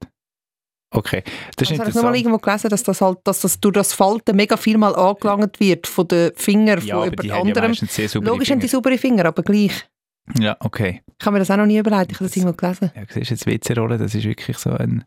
Okay, 0.95 1.23
das 1.57 1.71
ist 1.71 1.79
Das 1.79 1.79
habe 1.79 1.89
ich 1.89 1.95
noch 1.95 2.03
mal 2.03 2.09
interessant. 2.11 2.17
irgendwo 2.19 2.39
gelesen, 2.39 2.69
dass 2.69 2.83
das 2.83 3.01
halt, 3.01 3.19
dass 3.25 3.41
das 3.41 3.59
durch 3.61 3.73
das 3.75 3.95
Falten 3.95 4.37
mega 4.37 4.59
viel 4.59 4.77
mal 4.77 4.95
angelangt 4.95 5.59
wird 5.59 5.87
von 5.87 6.07
den 6.07 6.33
Fingern 6.35 6.85
Ja, 6.85 6.97
von 6.97 7.05
jemand 7.05 7.25
ja 7.25 7.41
anderem. 7.41 7.73
saubere 7.75 8.25
Logisch 8.31 8.51
haben 8.51 8.61
die 8.61 8.69
saubere 8.69 8.99
Finger, 8.99 9.25
aber 9.25 9.43
gleich. 9.43 9.73
Ja, 10.39 10.57
okay. 10.61 11.03
Ich 11.19 11.27
habe 11.27 11.35
mir 11.35 11.41
das 11.41 11.51
auch 11.51 11.57
noch 11.57 11.67
nie 11.67 11.79
überlegt, 11.79 12.13
ich 12.13 12.17
habe 12.19 12.27
das 12.27 12.37
irgendwo 12.37 12.55
gelesen. 12.57 12.91
Ja, 12.95 13.03
siehst 13.09 13.31
du, 13.31 13.35
jetzt 13.35 13.47
WC-Rolle, 13.47 13.99
das 13.99 14.15
ist 14.15 14.25
wirklich 14.25 14.57
so 14.57 14.71
ein... 14.71 15.05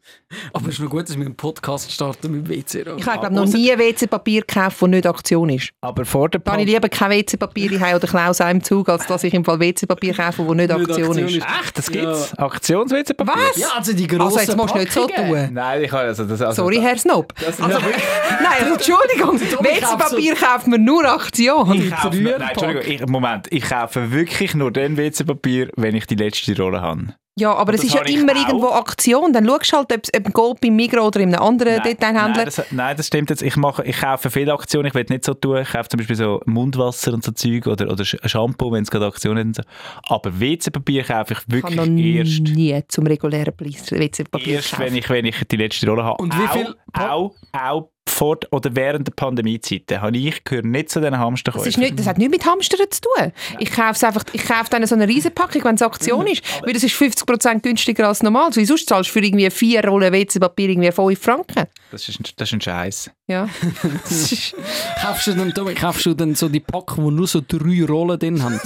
Aber 0.53 0.67
es 0.67 0.75
ist 0.75 0.79
noch 0.81 0.89
gut, 0.89 1.07
dass 1.09 1.17
wir 1.17 1.25
einen 1.25 1.35
Podcast 1.35 1.91
starten 1.91 2.31
mit 2.31 2.49
WC-Rolle. 2.49 2.97
Ich 2.99 3.05
habe 3.05 3.19
glaube 3.19 3.35
noch 3.35 3.45
nie 3.45 3.67
WC-Papier 3.77 4.41
gekauft, 4.41 4.81
das 4.81 4.89
nicht 4.89 5.07
Aktion 5.07 5.49
ist. 5.49 5.71
Aber 5.81 6.03
vor 6.05 6.29
der 6.29 6.41
habe 6.45 6.61
ich 6.61 6.67
lieber 6.67 6.89
kein 6.89 7.11
WC-Papier 7.11 7.71
in 7.71 7.81
oder 7.95 8.07
klaus 8.07 8.41
auch 8.41 8.49
im 8.49 8.61
Zug, 8.63 8.89
als 8.89 9.07
dass 9.07 9.23
ich 9.23 9.33
im 9.33 9.43
Fall 9.45 9.59
WC-Papier 9.59 10.13
kaufe, 10.13 10.43
das 10.43 10.55
nicht 10.55 10.57
Nicht 10.57 10.71
Aktion 10.89 11.07
Aktion 11.07 11.17
ist. 11.17 11.35
ist. 11.37 11.45
Echt, 11.63 11.77
das 11.77 11.87
Ja. 11.87 12.01
gibt's? 12.01 12.33
Aktions-WC-Papier? 12.37 13.33
Was? 13.49 13.57
Ja, 13.57 13.67
also 13.77 13.93
die 13.93 14.07
grossen 14.07 14.37
Also 14.37 14.39
jetzt 14.39 14.57
musst 14.57 14.75
du 14.75 14.79
nicht 14.79 14.91
so 14.91 15.07
tun. 15.07 15.49
Nein, 15.53 15.83
ich 15.83 15.91
habe 15.91 16.03
also 16.03 16.25
das... 16.25 16.41
Also 16.41 16.61
Sorry, 16.63 16.77
Herr 16.81 16.97
Snob. 16.97 17.33
Das, 17.35 17.59
Also, 17.61 17.79
nein, 17.79 18.47
also, 18.61 18.73
Entschuldigung, 18.73 19.39
WC-Papier 19.39 20.35
kauft 20.35 20.67
man 20.67 20.83
nur 20.83 21.05
Aktion. 21.05 21.73
Ich 21.73 21.91
kaufe, 21.91 22.17
nein, 22.17 22.41
Entschuldigung, 22.41 22.83
ich, 22.85 23.05
Moment, 23.07 23.47
ich 23.51 23.63
kaufe 23.63 24.11
wirklich 24.11 24.55
nur 24.55 24.71
den 24.71 24.97
WC-Papier, 25.11 25.69
wenn 25.75 25.95
ich 25.95 26.05
die 26.07 26.15
letzte 26.15 26.55
Rolle 26.61 26.81
habe. 26.81 27.15
Ja, 27.37 27.53
aber 27.53 27.73
es 27.73 27.83
ist 27.83 27.93
ja 27.93 28.01
ich 28.05 28.15
immer 28.15 28.31
auch. 28.31 28.47
irgendwo 28.47 28.67
Aktion. 28.69 29.33
Dann 29.33 29.45
schaust 29.45 29.73
du 29.73 29.75
halt, 29.77 29.91
ob 29.93 29.99
es 30.03 30.11
ob 30.17 30.31
Gold 30.33 30.61
beim 30.61 30.73
Migros 30.77 31.07
oder 31.07 31.19
in 31.19 31.35
einem 31.35 31.43
anderen 31.45 31.73
Nein, 31.75 31.83
Detailhändler. 31.83 32.45
das, 32.45 32.61
nein, 32.71 32.95
das 32.95 33.07
stimmt 33.07 33.29
jetzt. 33.29 33.41
Ich, 33.41 33.57
mache, 33.57 33.83
ich 33.83 33.97
kaufe 33.99 34.31
viele 34.31 34.53
Aktionen, 34.53 34.85
ich 34.87 34.93
will 34.93 35.05
nicht 35.09 35.25
so 35.25 35.33
tun. 35.33 35.57
Ich 35.57 35.69
kaufe 35.69 35.89
zum 35.89 35.97
Beispiel 35.97 36.15
so 36.15 36.39
Mundwasser 36.45 37.11
und 37.13 37.25
so 37.25 37.33
Zeug 37.33 37.67
oder, 37.67 37.91
oder 37.91 38.05
Shampoo, 38.05 38.71
wenn 38.71 38.83
es 38.83 38.89
gerade 38.89 39.07
Aktionen 39.07 39.53
sind. 39.53 39.67
Aber 40.07 40.39
WC-Papier 40.39 41.03
kaufe 41.03 41.33
ich 41.33 41.39
Ich 41.39 41.51
wirklich 41.51 42.15
erst, 42.15 42.55
nie 42.55 42.81
zum 42.87 43.05
regulären 43.05 43.53
Preis 43.53 43.91
WC-Papier 43.91 44.53
erst 44.55 44.79
wenn, 44.79 44.95
ich, 44.95 45.09
wenn 45.09 45.25
ich 45.25 45.35
die 45.51 45.57
letzte 45.57 45.89
Rolle 45.89 46.05
habe. 46.05 46.23
Und 46.23 46.33
wie 46.39 46.47
auch, 46.47 46.53
viel 46.53 46.73
Pa- 46.93 47.09
Auch, 47.11 47.35
auch 47.51 47.89
vor 48.07 48.37
oder 48.51 48.75
während 48.75 49.07
der 49.07 49.13
Pandemiezeiten 49.13 49.99
habe 50.01 50.15
ich 50.17 50.43
gehöre 50.43 50.63
nicht 50.65 50.89
zu 50.89 51.01
den 51.01 51.11
Das, 51.11 51.19
Hamsterkäufen. 51.19 51.67
ist 51.67 51.77
nicht, 51.77 51.99
das 51.99 52.07
hat 52.07 52.17
nichts 52.17 52.31
mit 52.31 52.45
Hamstern 52.45 52.79
zu 52.89 53.01
tun. 53.01 53.31
Ich 53.59 53.71
kaufe 53.71 53.91
es 53.91 54.03
einfach, 54.03 54.23
ich 54.31 54.45
kaufe 54.45 54.69
dann 54.69 54.85
so 54.85 54.95
eine 54.95 55.07
Riesenpackung, 55.07 55.63
wenn 55.63 55.75
es 55.75 55.81
Mhm. 55.81 55.87
Aktion 55.87 56.27
ist. 56.27 56.43
Weil 56.63 56.73
das 56.73 56.83
ist 56.83 56.95
50% 56.95 57.61
günstiger 57.61 58.07
als 58.07 58.21
normal. 58.23 58.53
So, 58.53 58.63
sonst 58.63 58.87
zahlst 58.87 59.09
du 59.09 59.13
für 59.13 59.19
irgendwie 59.25 59.49
vier 59.49 59.83
Rollen 59.85 60.13
WC-Papier 60.13 60.69
irgendwie 60.69 60.91
5 60.91 61.19
Franken. 61.19 61.65
Das 61.91 62.09
ist, 62.09 62.19
ein- 62.19 62.25
das 62.35 62.49
ist 62.49 62.53
ein 62.53 62.61
Scheiß. 62.61 63.11
Ja. 63.27 63.47
Ist- 64.09 64.55
Kaufst 65.01 65.27
du 65.27 65.33
dann, 65.33 65.75
kaufst 65.75 66.05
du 66.05 66.13
dann 66.13 66.35
so 66.35 66.49
die 66.49 66.59
Packungen, 66.59 67.09
die 67.11 67.15
nur 67.15 67.27
so 67.27 67.41
drei 67.47 67.85
Rollen 67.85 68.19
drin 68.19 68.41
haben? 68.43 68.59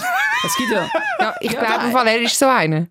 Es 0.45 0.55
gibt 0.55 0.71
ja... 0.71 0.87
ja, 1.19 1.35
ich 1.41 1.49
glaube 1.49 1.85
im 1.85 1.91
Fall, 1.91 2.07
er 2.07 2.21
ist 2.21 2.39
so 2.39 2.47
einer. 2.47 2.87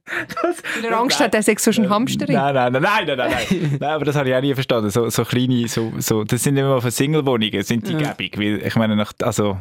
Weil 0.82 0.85
er 0.85 0.99
Angst 1.00 1.18
hat, 1.18 1.35
er 1.35 1.42
sei 1.42 1.56
so 1.58 1.70
ein 1.70 1.88
Hamster. 1.88 2.26
Nein, 2.28 2.54
nein, 2.54 2.73
nein, 2.73 2.82
nein, 2.82 3.06
nein, 3.06 3.16
nein, 3.16 3.30
nein. 3.30 3.78
nein 3.80 3.90
aber 3.90 4.04
das 4.04 4.16
habe 4.16 4.28
ich 4.28 4.35
auch 4.35 4.40
nie 4.42 4.52
verstanden. 4.54 4.90
So, 4.90 5.08
so 5.08 5.25
kleine, 5.25 5.66
so, 5.66 5.92
so, 5.99 6.25
das 6.25 6.42
sind 6.42 6.56
immer 6.58 6.80
von 6.82 6.90
Single-Wohnungen, 6.90 7.62
sind 7.62 7.88
die 7.88 7.92
Ja. 7.94 8.12
gäbig. 8.12 8.37
Weil, 8.38 8.66
ich 8.66 8.76
meine, 8.76 8.97
nach, 8.97 9.12
also, 9.23 9.58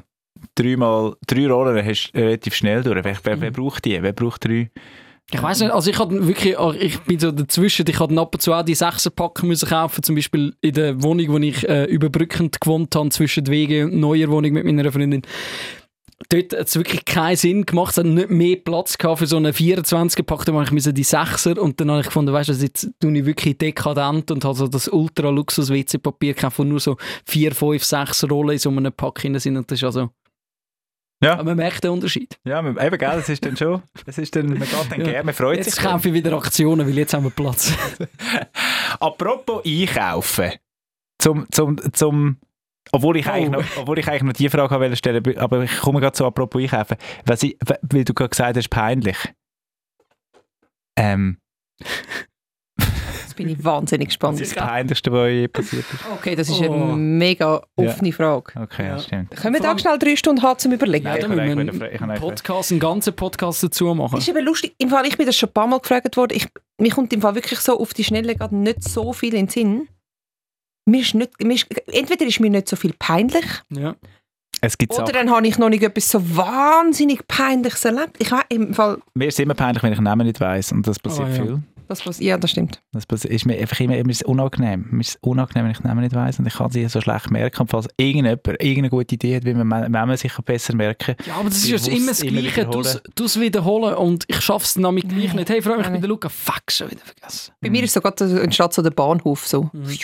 dreimal, 0.55 1.15
drei 1.25 1.47
Rollen 1.47 1.85
hast 1.85 2.11
du 2.13 2.19
relativ 2.19 2.55
schnell 2.55 2.83
durch. 2.83 3.03
Wer, 3.05 3.17
wer, 3.23 3.41
wer 3.41 3.51
braucht 3.51 3.85
die? 3.85 4.01
Wer 4.03 4.13
braucht 4.13 4.43
drei? 4.45 4.69
Ich 5.29 5.43
weiß 5.43 5.59
nicht, 5.59 5.71
also 5.71 5.89
ich 5.89 5.99
hatte 5.99 6.25
wirklich, 6.25 6.55
ich 6.79 6.99
bin 7.01 7.19
so 7.19 7.31
dazwischen, 7.31 7.85
ich 7.89 7.99
hatte 7.99 8.17
ab 8.17 8.33
und 8.33 8.41
zu 8.41 8.53
auch 8.53 8.63
die 8.63 8.75
Sechserpacken 8.75 9.49
müssen 9.49 9.67
kaufen, 9.67 10.01
zum 10.01 10.15
Beispiel 10.15 10.55
in 10.61 10.73
der 10.73 11.03
Wohnung, 11.03 11.27
wo 11.27 11.37
ich 11.37 11.67
äh, 11.67 11.83
überbrückend 11.83 12.61
gewohnt 12.61 12.95
habe, 12.95 13.09
zwischen 13.09 13.43
der 13.43 13.53
WG 13.53 13.83
und 13.83 13.95
neuer 13.95 14.29
Wohnung 14.29 14.53
mit 14.53 14.63
meiner 14.63 14.89
Freundin. 14.89 15.23
dort 16.29 16.53
hat 16.53 16.67
es 16.67 16.77
wirklich 16.77 17.03
keinen 17.03 17.35
Sinn 17.35 17.65
gemacht. 17.65 17.91
Es 17.91 17.97
hat 17.97 18.05
nicht 18.05 18.29
mehr 18.29 18.55
Platz 18.55 18.97
gehabt 18.97 19.19
für 19.19 19.27
so 19.27 19.35
einen 19.35 19.51
24 19.51 20.15
gepackt, 20.15 20.47
dann 20.47 20.61
ich 20.61 20.69
die 20.69 21.05
6er 21.05 21.59
und 21.59 21.79
dann 21.81 21.91
habe 21.91 21.99
ich 21.99 22.07
gefunden, 22.07 22.31
weißt 22.31 22.49
du, 22.49 22.53
jetzt 22.53 22.89
tue 23.01 23.17
ich 23.17 23.25
wirklich 23.25 23.57
dekadent 23.57 24.31
und 24.31 24.45
habe 24.45 24.55
so 24.55 24.67
das 24.69 24.87
Ultra-Luxus-WC-Papier 24.87 26.35
gekauft, 26.35 26.59
wo 26.59 26.63
nur 26.63 26.79
so 26.79 26.95
4, 27.25 27.53
5, 27.53 27.83
6 27.83 28.29
Rollen 28.29 28.51
in 28.51 28.59
so 28.59 28.69
einem 28.69 28.93
Pack 28.93 29.15
drin 29.15 29.37
sind 29.39 29.57
und 29.57 29.69
das 29.69 29.79
ist 29.79 29.83
also... 29.83 30.09
Ja. 31.23 31.33
Aber 31.33 31.43
man 31.45 31.57
merkt 31.57 31.83
den 31.83 31.91
Unterschied. 31.91 32.37
Ja, 32.43 32.61
man- 32.61 32.77
eben, 32.77 32.97
gell, 32.97 33.09
das 33.15 33.27
ist 33.29 33.43
dann 33.45 33.57
schon, 33.57 33.81
das 34.05 34.17
ist 34.19 34.35
dann, 34.35 34.47
man 34.49 34.59
geht 34.59 34.73
dann 34.91 34.99
Ja. 34.99 35.05
gerne, 35.07 35.23
man 35.23 35.33
freut 35.33 35.57
Jetzt 35.57 35.71
sich. 35.71 35.83
dann. 35.83 35.93
kaufe 35.93 36.09
ich 36.09 36.13
wieder 36.13 36.33
Aktionen, 36.33 36.85
weil 36.87 36.95
jetzt 36.97 37.13
haben 37.13 37.23
wir 37.23 37.31
Platz. 37.31 37.73
Apropos 38.99 39.63
einkaufen. 39.65 40.51
Zum, 41.19 41.47
zum, 41.51 41.77
zum, 41.93 42.37
obwohl 42.91 43.17
ich, 43.17 43.25
Oh. 43.27 43.31
eigentlich 43.31 43.49
noch, 43.49 43.63
obwohl 43.81 43.97
ich 43.99 44.07
eigentlich 44.07 44.23
noch 44.23 44.33
die 44.33 44.49
Frage 44.49 44.79
wollte 44.79 44.95
stellen, 44.95 45.37
aber 45.39 45.63
ich 45.63 45.77
komme 45.79 45.99
gerade 45.99 46.15
so 46.15 46.25
apropos 46.27 46.61
einkaufen. 46.61 46.97
Was 47.25 47.41
ich, 47.43 47.57
weil 47.81 48.03
du 48.05 48.13
gerade 48.13 48.29
gesagt 48.29 48.55
hast, 48.55 48.69
peinlich. 48.69 49.17
Ähm, 50.95 51.37
Jetzt 51.79 52.16
bin 53.37 53.47
ich 53.47 53.63
wahnsinnig 53.63 54.09
gespannt. 54.09 54.41
ist 54.41 54.55
das 54.57 54.65
Peinlichste, 54.65 55.11
was 55.13 55.29
je 55.29 55.47
passiert 55.47 55.85
ist? 55.93 55.99
Okay, 56.13 56.35
das 56.35 56.49
ist 56.49 56.59
Oh. 56.59 56.63
eine 56.73 56.95
mega 56.97 57.61
offene 57.77 58.11
Frage. 58.11 58.51
Okay, 58.61 58.83
ja. 58.83 58.89
Ja. 58.95 58.99
stimmt. 58.99 59.31
Können 59.37 59.53
wir 59.55 59.61
da 59.61 59.79
schnell 59.79 59.97
drei 59.97 60.15
Stunden 60.17 60.41
haben 60.41 60.59
zum 60.59 60.73
Überlegen? 60.73 61.05
Nein, 61.05 61.15
Ja, 61.21 61.27
kann 61.27 61.29
müssen 61.37 61.45
wir 61.47 61.51
eigentlich 61.61 61.75
wieder- 61.75 61.91
ich 61.93 61.97
kann 61.99 62.11
einen 62.11 62.19
Podcast, 62.19 62.71
einen 62.71 62.79
ganzen 62.81 63.13
Podcast 63.15 63.63
dazu 63.63 63.95
machen. 63.95 64.17
ist 64.17 64.27
eben 64.27 64.43
lustig. 64.43 64.75
Im 64.77 64.89
Fall, 64.89 65.05
ich 65.07 65.15
bin 65.17 65.25
das 65.25 65.37
schon 65.37 65.47
ein 65.49 65.53
paar 65.53 65.67
Mal 65.67 65.79
gefragt 65.79 66.17
worden. 66.17 66.33
Ich, 66.35 66.47
mir 66.79 66.91
kommt 66.91 67.13
im 67.13 67.21
Fall 67.21 67.35
wirklich 67.35 67.59
so 67.59 67.79
auf 67.79 67.93
die 67.93 68.03
Schnelle 68.03 68.35
gerade 68.35 68.55
nicht 68.55 68.83
so 68.83 69.13
viel 69.13 69.33
in 69.33 69.45
den 69.45 69.49
Sinn. 69.49 69.87
Mir 70.85 71.01
ist 71.01 71.13
nicht, 71.13 71.41
mir 71.43 71.53
ist, 71.55 71.67
entweder 71.93 72.25
ist 72.25 72.39
mir 72.39 72.49
nicht 72.49 72.67
so 72.67 72.75
viel 72.75 72.93
peinlich 72.97 73.45
Ja. 73.69 73.95
Es 74.59 74.75
gibt 74.77 74.91
oder 74.93 75.05
Sachen, 75.05 75.13
dann 75.13 75.29
habe 75.35 75.45
ich 75.47 75.59
noch 75.59 75.69
nicht 75.69 75.83
etwas 75.83 76.09
so 76.09 76.35
wahnsinnig 76.35 77.27
Peinliches 77.27 77.85
erlebt. 77.85 78.15
Ich 78.17 78.31
weiß 78.31 78.45
im 78.49 78.73
Fall, 78.73 78.97
mir 79.13 79.27
ist 79.27 79.35
es 79.35 79.39
immer 79.39 79.53
peinlich, 79.53 79.83
wenn 79.83 79.93
ich 79.93 79.99
Namen 79.99 80.25
nicht 80.25 80.39
weiss 80.39 80.71
und 80.71 80.87
das 80.87 80.97
passiert 80.97 81.27
Oh, 81.27 81.31
ja. 81.31 81.43
viel. 81.43 81.61
Das, 81.87 82.05
was, 82.05 82.19
ja, 82.19 82.37
das 82.37 82.51
stimmt. 82.51 82.81
Das 82.91 83.05
ist 83.25 83.45
mir 83.45 83.57
einfach 83.59 83.79
immer, 83.79 83.95
ist 83.97 84.21
es 84.21 84.23
unangenehm. 84.23 84.85
Mir 84.91 85.01
ist 85.01 85.09
es 85.09 85.17
unangenehm, 85.21 85.65
wenn 85.65 85.71
ich 85.71 85.77
den 85.79 85.87
Namen 85.87 86.01
nicht 86.01 86.15
weiss 86.15 86.39
und 86.39 86.45
ich 86.47 86.53
kann 86.55 86.69
sie 86.71 86.87
so 86.87 87.01
schlecht 87.01 87.31
merken. 87.31 87.61
Und 87.61 87.67
falls 87.69 87.87
irgendjemand 87.97 88.45
irgendeine 88.47 88.89
gute 88.89 89.15
Idee 89.15 89.35
hat, 89.37 89.45
wie 89.45 89.53
man 89.53 89.91
Namen 89.91 90.17
sicher 90.17 90.41
besser 90.41 90.75
merken 90.75 91.15
Ja, 91.25 91.35
aber 91.35 91.49
das 91.49 91.57
ist 91.63 91.67
ja 91.87 91.93
immer 91.93 92.07
das 92.07 92.21
immer 92.21 92.41
Gleiche. 92.41 92.57
wiederholen. 92.67 92.99
Du 93.15 93.23
es 93.25 93.39
wiederholen 93.39 93.95
und 93.95 94.25
ich 94.27 94.41
schaffe 94.41 94.65
es 94.65 94.75
nämlich 94.75 95.07
gleich 95.07 95.33
nicht. 95.33 95.49
Hey, 95.49 95.61
Freunde, 95.61 95.83
ich 95.85 95.89
bin 95.91 96.01
der 96.01 96.09
Luca. 96.09 96.29
Fuck, 96.29 96.71
schon 96.71 96.91
wieder 96.91 97.01
vergessen. 97.05 97.53
Bei 97.61 97.69
mir 97.69 97.83
ist 97.83 97.93
so 97.93 98.01
gerade 98.01 98.27
so- 98.27 98.37
entsteht 98.37 98.73
so 98.73 98.81
der 98.81 98.91
Bahnhof 98.91 99.47
so. 99.47 99.69
Mhm. 99.73 99.97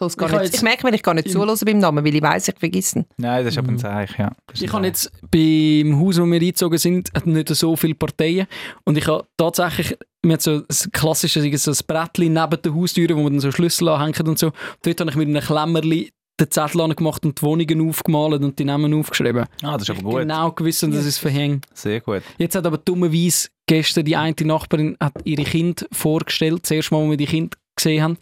Ich, 0.00 0.16
nicht, 0.16 0.32
jetzt- 0.32 0.54
ich 0.56 0.62
merke, 0.62 0.84
wenn 0.84 0.94
ich 0.94 1.02
gar 1.02 1.14
nicht 1.14 1.26
im- 1.26 1.32
zuhöre 1.32 1.54
beim 1.64 1.78
Namen, 1.78 2.04
weil 2.04 2.14
ich 2.14 2.22
weiß, 2.22 2.48
ich 2.48 2.58
vergesse 2.58 3.00
ihn. 3.00 3.04
Nein, 3.18 3.44
das 3.44 3.54
ist 3.54 3.58
aber 3.58 3.68
ein 3.68 3.74
Mhm. 3.74 3.78
Zeichen, 3.78 4.20
ja. 4.22 4.32
Ich 4.54 4.72
habe 4.72 4.86
jetzt 4.86 5.10
beim 5.30 6.00
Haus, 6.00 6.18
wo 6.18 6.24
wir 6.26 6.34
eingezogen 6.40 6.78
sind, 6.78 7.10
hat 7.14 7.26
nicht 7.26 7.48
so 7.48 7.76
viele 7.76 7.94
Parteien. 7.94 8.46
Und 8.84 8.96
ich 8.98 9.06
habe 9.06 9.26
tatsächlich, 9.36 9.96
wir 10.22 10.32
haben 10.32 10.40
so 10.40 10.50
ein 10.68 10.92
klassisches 10.92 11.64
so 11.64 11.70
ein 11.70 11.76
Brettchen 11.86 12.32
neben 12.32 12.62
der 12.62 12.74
Haustür, 12.74 13.08
wo 13.16 13.22
man 13.22 13.32
dann 13.34 13.40
so 13.40 13.52
Schlüssel 13.52 13.88
anhängt 13.88 14.20
und 14.26 14.38
so. 14.38 14.52
Dort 14.82 15.00
habe 15.00 15.10
ich 15.10 15.16
mit 15.16 15.28
einem 15.28 15.42
Klemmerli 15.42 16.10
den 16.38 16.50
Zettel 16.50 16.80
angemacht 16.80 17.22
und 17.26 17.38
die 17.38 17.42
Wohnungen 17.42 17.86
aufgemalt 17.90 18.42
und 18.42 18.58
die 18.58 18.64
Namen 18.64 18.94
aufgeschrieben. 18.94 19.44
Ah, 19.62 19.72
das 19.76 19.82
ist 19.82 19.90
aber 19.90 20.02
gut. 20.10 20.20
Genau 20.20 20.50
gewissen, 20.52 20.90
dass 20.90 21.04
es 21.04 21.18
verhängt. 21.18 21.66
Sehr 21.74 22.00
gut. 22.00 22.22
Jetzt 22.38 22.54
hat 22.54 22.64
aber 22.66 22.78
dummerweise 22.78 23.48
gestern 23.66 24.06
die 24.06 24.16
eine 24.16 24.34
Nachbarin 24.44 24.96
hat 24.98 25.12
ihre 25.24 25.44
Kind 25.44 25.86
vorgestellt, 25.92 26.60
das 26.62 26.70
erste 26.70 26.94
Mal, 26.94 27.04
wo 27.04 27.10
wir 27.10 27.18
die 27.18 27.26
Kinder 27.26 27.56
gesehen 27.76 28.02
haben. 28.02 28.18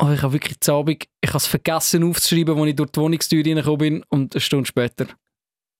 Aber 0.00 0.14
ich 0.14 0.22
habe 0.22 0.32
wirklich 0.32 0.58
zu 0.60 0.72
Abend, 0.72 1.04
ich 1.20 1.28
habe 1.28 1.36
es 1.38 1.46
vergessen 1.46 2.02
aufzuschreiben, 2.04 2.58
als 2.58 2.68
ich 2.70 2.76
durch 2.76 2.90
die 2.90 3.00
Wohnungstür 3.00 3.44
reingekommen 3.44 3.78
bin 3.78 4.04
und 4.08 4.34
eine 4.34 4.40
Stunde 4.40 4.66
später 4.66 5.06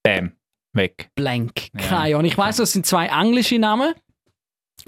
Bam. 0.03 0.33
Weg. 0.73 1.09
blank. 1.15 1.69
Ja. 1.79 1.87
Keine 1.87 2.17
Ahnung. 2.17 2.27
Ich 2.27 2.39
weiss, 2.39 2.57
das 2.57 2.73
sind 2.73 2.87
zwei 2.87 3.07
englische 3.07 3.59
Namen. 3.59 3.95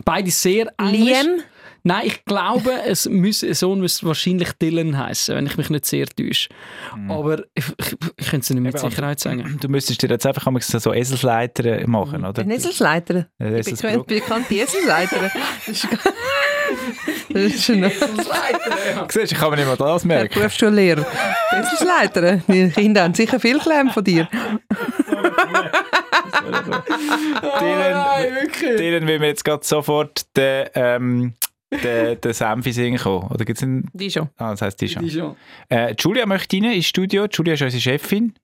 Beide 0.05 0.31
sehr 0.31 0.73
englisch. 0.79 1.23
Liam, 1.23 1.41
Nein, 1.85 2.07
ich 2.07 2.25
glaube, 2.25 2.71
es 2.87 3.07
ein 3.07 3.33
Sohn 3.33 3.81
müsste 3.81 4.07
wahrscheinlich 4.07 4.53
Dylan 4.53 4.97
heißen, 4.97 5.35
wenn 5.35 5.47
ich 5.47 5.57
mich 5.57 5.69
nicht 5.71 5.85
sehr 5.87 6.07
täusche. 6.07 6.49
Mhm. 6.97 7.11
Aber 7.11 7.43
ich, 7.55 7.65
ich, 7.79 7.97
ich 8.17 8.27
könnte 8.29 8.45
es 8.45 8.51
nicht 8.51 8.63
mit 8.63 8.75
Eben, 8.77 8.91
Sicherheit 8.91 9.19
sagen. 9.19 9.59
Du 9.61 9.69
müsstest 9.69 10.01
dir 10.03 10.09
jetzt 10.09 10.27
einfach 10.27 10.47
einmal 10.47 10.63
so 10.63 10.93
Eselsleiter 10.93 11.87
machen, 11.89 12.25
oder? 12.25 12.45
der 12.45 12.55
Eselsleiter. 12.57 13.27
Äh, 13.41 13.59
Ich 13.61 13.65
bin 13.65 13.75
Eselsbruck. 13.75 14.07
bekannte 14.07 14.55
Eselsleiter. 14.55 15.31
Das 17.29 17.43
ist, 17.43 17.65
schon 17.65 17.83
ein 17.85 17.91
Siehst 17.91 19.17
du, 19.17 19.21
ich 19.23 19.35
kann 19.35 19.51
mir 19.51 19.57
nicht 19.57 19.67
mal 19.67 19.77
das 19.77 20.05
merken. 20.05 20.35
Berufsschullehrer. 20.35 21.07
Eselsleiter. 21.53 22.37
Die 22.49 22.71
Kinder 22.71 23.03
haben 23.05 23.15
sicher 23.15 23.41
viel 23.41 23.59
gelernt 23.59 23.93
von 23.93 24.05
dir. 24.05 24.29
Dylan, 27.61 28.77
Dylan 28.79 29.07
will 29.07 29.19
mir 29.19 29.29
jetzt 29.29 29.45
gerade 29.45 29.65
sofort 29.65 30.25
den, 30.37 30.69
ähm, 30.75 31.35
den, 31.83 32.21
den 32.21 32.33
Senfi 32.33 32.73
singen 32.73 32.99
kommen. 32.99 33.29
Oder 33.31 33.45
gibt's 33.45 33.63
einen... 33.63 33.89
Die 33.93 34.11
schon. 34.11 34.29
Ah, 34.37 34.51
das 34.51 34.63
heisst. 34.63 34.81
Die 34.81 34.89
schon. 34.89 35.37
Äh, 35.69 35.95
Julia 35.99 36.27
möchte 36.27 36.57
rein 36.57 36.73
ins 36.73 36.87
Studio. 36.87 37.27
Julia 37.31 37.55
ist 37.55 37.63
unsere 37.63 37.81
Chefin. 37.81 38.35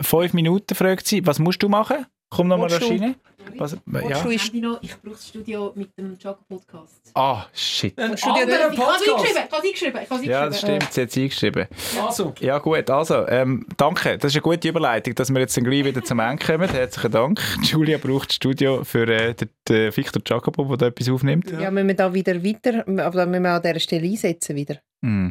Fünf 0.00 0.32
Minuten 0.32 0.74
fragt 0.74 1.06
sie, 1.06 1.24
was 1.26 1.38
musst 1.38 1.62
du 1.62 1.68
machen? 1.68 2.06
Komm 2.28 2.48
noch 2.48 2.58
mal 2.58 2.70
Willst 2.70 2.82
du? 2.82 2.88
rein. 2.88 3.14
Was, 3.58 3.72
ja. 4.08 4.22
Du 4.22 4.30
ist- 4.30 4.52
Ich 4.52 4.96
brauche 5.00 5.10
das 5.14 5.28
Studio 5.28 5.72
mit 5.74 5.96
dem 5.98 6.16
Jogger-Podcast. 6.18 7.10
Ah, 7.14 7.46
shit. 7.52 7.98
Ein 7.98 8.16
Studio- 8.18 8.42
anderer 8.42 8.72
Ich 8.72 8.78
habe 8.78 8.96
es 8.96 9.06
Podcast. 9.06 9.36
eingeschrieben, 9.36 9.40
ich 9.44 9.52
habe 9.52 9.56
es 9.56 9.64
eingeschrieben, 9.64 10.00
ich 10.02 10.10
habe 10.10 10.20
es 10.20 10.26
Ja, 10.26 10.46
das 10.46 10.64
eingeschrieben. 10.64 10.80
stimmt. 10.80 10.92
Sie 10.92 11.00
hat 11.02 11.08
es 11.08 11.16
eingeschrieben. 11.16 11.66
Also, 12.06 12.34
Ja 12.40 12.58
gut, 12.58 12.90
also, 12.90 13.26
ähm, 13.28 13.66
danke. 13.76 14.18
Das 14.18 14.32
ist 14.32 14.36
eine 14.36 14.42
gute 14.42 14.68
Überleitung, 14.68 15.14
dass 15.14 15.30
wir 15.30 15.40
jetzt 15.40 15.56
dann 15.56 15.64
gleich 15.64 15.84
wieder 15.84 16.02
zum 16.04 16.18
Ende 16.18 16.44
kommen. 16.44 16.68
Herzlichen 16.68 17.10
Dank. 17.10 17.40
Julia 17.62 17.98
braucht 17.98 18.28
das 18.30 18.36
Studio 18.36 18.84
für 18.84 19.08
äh, 19.08 19.34
den, 19.34 19.48
den 19.68 19.96
Victor 19.96 20.22
Jacobo, 20.26 20.64
der 20.64 20.76
da 20.76 20.86
etwas 20.88 21.08
aufnimmt. 21.08 21.50
Ja, 21.50 21.70
müssen 21.70 21.88
wir 21.88 21.94
da 21.96 22.12
wieder 22.12 22.42
weiter, 22.44 22.80
aber 22.86 23.16
da 23.18 23.26
müssen 23.26 23.42
wir 23.42 23.50
an 23.52 23.62
dieser 23.62 23.80
Stelle 23.80 24.06
einsetzen 24.08 24.56
wieder. 24.56 24.76
Mm. 25.02 25.28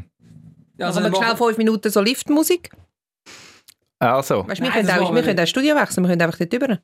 also 0.80 0.86
Also, 0.86 1.00
wir 1.02 1.12
wir 1.12 1.16
schnell 1.18 1.28
machen- 1.30 1.38
fünf 1.38 1.58
Minuten 1.58 1.90
so 1.92 2.02
Liftmusik. 2.02 2.70
Also, 4.00 4.46
Weißt, 4.48 4.62
wir, 4.62 4.70
Nein, 4.70 4.86
können 4.86 4.90
auch, 4.90 5.10
wir 5.10 5.16
wir 5.16 5.22
können 5.24 5.40
auch 5.40 5.44
das 5.44 5.50
Studio 5.50 5.76
wechseln, 5.76 6.04
wir 6.04 6.10
können 6.10 6.22
einfach 6.22 6.38
dort 6.38 6.54
rüber. 6.54 6.80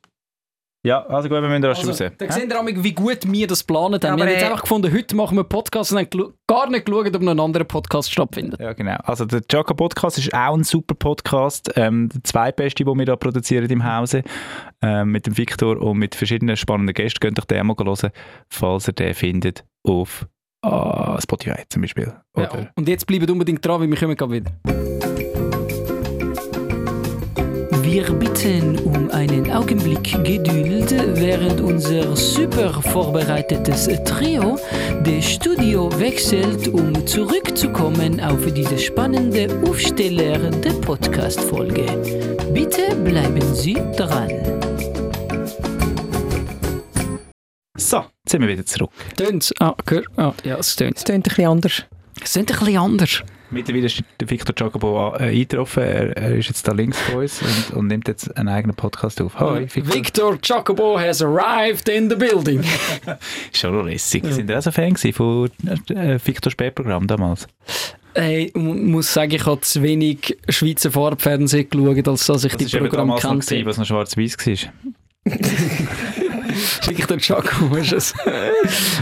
Ja, 0.84 1.04
also 1.06 1.28
gut, 1.28 1.40
wir 1.40 1.48
müssen 1.48 1.64
rasch 1.64 1.78
Also, 1.78 1.90
raus. 2.04 2.12
da 2.18 2.24
Hä? 2.24 2.32
sehen 2.32 2.50
wir 2.50 2.58
einmal, 2.58 2.82
wie 2.82 2.92
gut 2.92 3.18
wir 3.30 3.46
das 3.46 3.66
geplant 3.66 4.04
haben. 4.04 4.04
Ja, 4.04 4.16
wir 4.16 4.24
haben 4.24 4.30
jetzt 4.32 4.42
äh, 4.42 4.46
einfach 4.46 4.62
gefunden, 4.62 4.92
heute 4.92 5.14
machen 5.16 5.36
wir 5.36 5.42
einen 5.42 5.48
Podcast 5.48 5.92
und 5.92 5.98
haben 5.98 6.34
gar 6.46 6.68
nicht 6.68 6.86
geschaut, 6.86 7.14
ob 7.14 7.22
noch 7.22 7.30
ein 7.32 7.40
anderer 7.40 7.64
Podcast 7.64 8.10
stattfindet. 8.10 8.60
Ja, 8.60 8.72
genau. 8.72 8.96
Also 9.04 9.24
der 9.24 9.42
Jaco 9.50 9.74
Podcast 9.74 10.18
ist 10.18 10.34
auch 10.34 10.54
ein 10.54 10.64
super 10.64 10.94
Podcast. 10.94 11.70
Ähm, 11.76 12.08
der 12.08 12.24
zweitbeste, 12.24 12.84
den 12.84 12.98
wir 12.98 13.06
da 13.06 13.16
produzieren 13.16 13.70
im 13.70 13.84
Hause. 13.84 14.22
Ähm, 14.82 15.12
mit 15.12 15.26
dem 15.26 15.38
Victor 15.38 15.80
und 15.80 15.98
mit 15.98 16.14
verschiedenen 16.14 16.56
spannenden 16.56 16.94
Gästen. 16.94 17.20
Könnt 17.20 17.38
euch 17.38 17.44
den 17.44 17.66
mal 17.66 17.76
hören, 17.76 18.10
falls 18.48 18.88
ihr 18.88 18.94
den 18.94 19.14
findet 19.14 19.64
auf 19.84 20.26
ah, 20.62 21.18
Spotify 21.20 21.62
zum 21.68 21.82
Beispiel. 21.82 22.12
Oder? 22.34 22.58
Ja. 22.58 22.70
Und 22.74 22.88
jetzt 22.88 23.06
bleibt 23.06 23.30
unbedingt 23.30 23.64
dran, 23.64 23.80
weil 23.80 23.88
wir 23.88 23.96
kommen 23.96 24.16
gerade 24.16 24.32
wieder. 24.32 25.11
Wir 27.82 28.04
bitten 28.12 28.78
um 28.80 29.10
einen 29.10 29.50
Augenblick 29.50 30.12
Geduld, 30.24 30.90
während 31.16 31.60
unser 31.60 32.16
super 32.16 32.72
vorbereitetes 32.82 33.88
Trio 34.04 34.58
das 35.04 35.24
Studio 35.24 35.90
wechselt, 35.98 36.68
um 36.68 37.06
zurückzukommen 37.06 38.20
auf 38.20 38.40
diese 38.52 38.78
spannende 38.78 39.48
Aufsteller 39.68 40.38
der 40.50 40.72
Podcast-Folge. 40.72 41.86
Bitte 42.52 42.94
bleiben 42.96 43.54
Sie 43.54 43.74
dran. 43.96 44.30
So, 47.76 47.98
jetzt 47.98 48.30
sind 48.30 48.42
wir 48.42 48.48
wieder 48.48 48.64
zurück. 48.66 48.90
Tönt's? 49.16 49.52
Ah, 49.60 49.74
gehör- 49.86 50.04
ah, 50.16 50.32
ja, 50.44 50.56
es 50.58 50.76
tönt. 50.76 50.96
Das 50.96 51.04
klingt 51.04 51.26
ein 51.26 51.28
bisschen 51.28 51.46
anders. 51.48 51.84
Es 52.22 52.32
tönt 52.32 52.50
ein 52.52 52.58
bisschen 52.58 52.78
anders. 52.78 53.22
Mittlerweile 53.52 53.86
ist 53.86 54.02
der 54.18 54.30
Victor 54.30 54.54
Jacobo 54.58 55.14
äh, 55.14 55.24
eingetroffen. 55.24 55.82
Er, 55.82 56.16
er 56.16 56.34
ist 56.36 56.48
jetzt 56.48 56.66
da 56.66 56.72
links 56.72 56.98
von 56.98 57.16
uns 57.20 57.42
und, 57.42 57.76
und 57.76 57.86
nimmt 57.86 58.08
jetzt 58.08 58.34
einen 58.36 58.48
eigenen 58.48 58.74
Podcast 58.74 59.20
auf. 59.20 59.38
Hi, 59.38 59.66
Victor. 59.72 59.94
Victor 59.94 60.38
Jacobo 60.42 60.98
has 60.98 61.20
arrived 61.22 61.88
in 61.88 62.08
the 62.08 62.16
building. 62.16 62.62
Schon 63.52 63.86
lässig. 63.86 64.24
Sind 64.24 64.48
ihr 64.48 64.58
auch 64.58 64.62
so 64.62 64.70
Fan 64.70 64.96
von 64.96 65.50
äh, 65.90 66.18
Victor 66.24 66.50
Spätprogramm 66.50 67.06
damals? 67.06 67.46
Hey, 68.14 68.46
ich 68.46 68.54
muss 68.54 69.12
sagen, 69.12 69.32
ich 69.32 69.46
habe 69.46 69.60
zu 69.62 69.82
wenig 69.82 70.36
Schweizer 70.48 70.90
Farbfernsehen 70.90 71.68
geschaut, 71.68 72.08
als 72.08 72.26
dass 72.26 72.44
ich 72.44 72.52
Das 72.52 72.58
die 72.58 72.64
ist 72.64 72.74
eben 72.74 72.84
Programme 72.88 73.08
damals 73.20 73.24
noch 73.24 73.30
gewesen, 73.32 73.48
kannte. 73.48 73.66
was 73.66 73.78
noch 73.78 73.86
schwarz-weiß 73.86 74.36
war. 74.46 74.72
Wirklich 76.86 77.06
der 77.06 77.18
Jacobo 77.18 77.76
ist 77.76 77.92
es. 77.92 78.14
ja, 78.24 78.32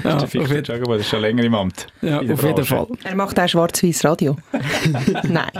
der 0.03 0.15
auf 0.17 0.33
Victor 0.35 0.49
jeden, 0.57 0.65
Jacobo, 0.65 0.93
das 0.93 1.03
ist 1.03 1.09
schon 1.11 1.21
länger 1.21 1.45
im 1.45 1.55
Amt. 1.55 1.87
ja, 2.03 2.23
der 2.23 2.35
auf 2.35 2.43
jeden 2.43 2.55
Branche. 2.55 2.65
Fall. 2.77 2.87
Er 3.05 3.15
macht 3.15 3.39
auch 3.39 3.49
schwarz-weiß 3.49 4.05
Radio. 4.05 4.37
Nein. 5.25 5.51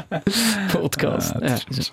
Podcast. 0.73 1.35
Ah, 1.37 1.41
ja. 1.47 1.55
ist- 1.71 1.93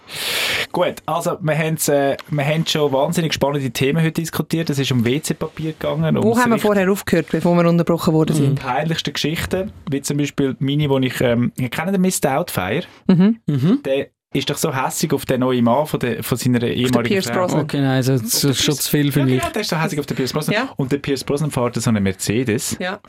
Gut, 0.71 0.95
also 1.05 1.37
wir 1.41 1.57
haben, 1.57 1.77
äh, 1.87 2.17
wir 2.29 2.45
haben 2.45 2.65
schon 2.67 2.91
wahnsinnig 2.91 3.33
spannende 3.33 3.69
Themen 3.71 4.01
heute 4.03 4.21
diskutiert. 4.21 4.69
Es 4.69 4.79
ist 4.79 4.91
um 4.91 5.05
WC-Papier 5.05 5.73
gegangen. 5.73 6.17
Wo 6.21 6.37
haben 6.37 6.51
wir 6.51 6.59
vorher 6.59 6.91
aufgehört, 6.91 7.27
bevor 7.31 7.55
wir 7.55 7.67
unterbrochen 7.69 8.13
worden 8.13 8.35
die 8.35 8.41
sind? 8.43 8.59
peinlichsten 8.59 9.13
Geschichten, 9.13 9.71
wie 9.89 10.01
zum 10.01 10.17
Beispiel 10.17 10.55
meine, 10.59 10.89
wo 10.89 10.97
ich, 10.99 11.19
ähm, 11.21 11.51
ich 11.57 11.71
kenne 11.71 11.91
den 11.91 12.01
Miss 12.01 12.21
Doubtfire, 12.21 12.83
Mhm. 13.07 13.39
Mhm. 13.47 13.79
der 13.83 14.07
ist 14.33 14.49
doch 14.49 14.57
so 14.57 14.73
hässig 14.75 15.13
auf 15.13 15.25
den 15.25 15.39
neuen 15.39 15.63
Mann 15.63 15.85
von, 15.85 15.99
der, 15.99 16.23
von 16.23 16.37
seiner 16.37 16.61
ehemaligen 16.63 17.21
Frau. 17.21 17.33
Brosnan. 17.33 17.61
Okay, 17.63 17.77
nein, 17.79 17.89
also, 17.97 18.17
das 18.17 18.43
ist 18.43 18.63
schon 18.63 18.75
zu 18.75 18.89
viel 18.89 19.11
für 19.11 19.19
Ja, 19.21 19.25
mich. 19.25 19.39
genau, 19.39 19.51
der 19.51 19.61
ist 19.61 19.69
so 19.69 19.81
hässig 19.81 19.99
auf 19.99 20.05
den 20.05 20.15
Pierce 20.17 20.33
Brosnan. 20.33 20.53
Ja. 20.55 20.69
Und 20.75 20.91
der 20.91 20.97
Pierce 20.97 21.23
Brosnan 21.23 21.49
fährt 21.51 21.75
so 21.75 21.89
einen 21.89 22.03
Mercedes 22.03 22.77
Ja. 22.79 22.99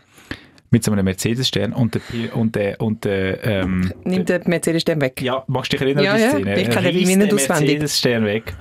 mit 0.71 0.85
so 0.85 0.93
einem 0.93 1.05
Mercedes-Stern 1.05 1.73
und 1.73 1.95
der, 1.95 2.01
Pier- 2.01 2.37
und 2.37 2.55
der, 2.55 2.81
und 2.81 3.05
der, 3.05 3.45
ähm, 3.45 3.93
Nimmt 4.05 4.29
der 4.29 4.47
Mercedes 4.49 4.85
den 4.85 5.01
weg. 5.01 5.21
ja, 5.21 5.43
magst 5.49 5.73
du 5.73 5.77
dich 5.77 5.83
erinnern 5.87 6.05
Ja, 6.05 6.13
an 6.13 6.17
die 6.19 6.23
ja, 6.23 6.31
Szene? 6.31 6.61
ich 6.61 6.71
kenne 6.71 6.87
Er 6.87 6.93
die 6.93 6.99
reisst 6.99 7.07
nicht 7.17 7.21
den 7.31 7.35
auswendig. 7.35 7.49
Mercedes-Stern 7.69 8.25
weg. 8.25 8.55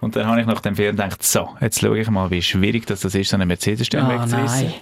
Und 0.00 0.16
dann 0.16 0.26
habe 0.26 0.40
ich 0.40 0.46
nach 0.46 0.60
dem 0.60 0.76
Film 0.76 0.96
gedacht, 0.96 1.22
so, 1.22 1.48
jetzt 1.60 1.80
schaue 1.80 1.98
ich 1.98 2.08
mal, 2.10 2.30
wie 2.30 2.40
schwierig 2.42 2.86
das 2.86 3.04
ist, 3.04 3.28
so 3.28 3.36
einen 3.36 3.48
Mercedes-Stern 3.48 4.06
Ah, 4.06 4.22
wegzureißen. 4.22 4.72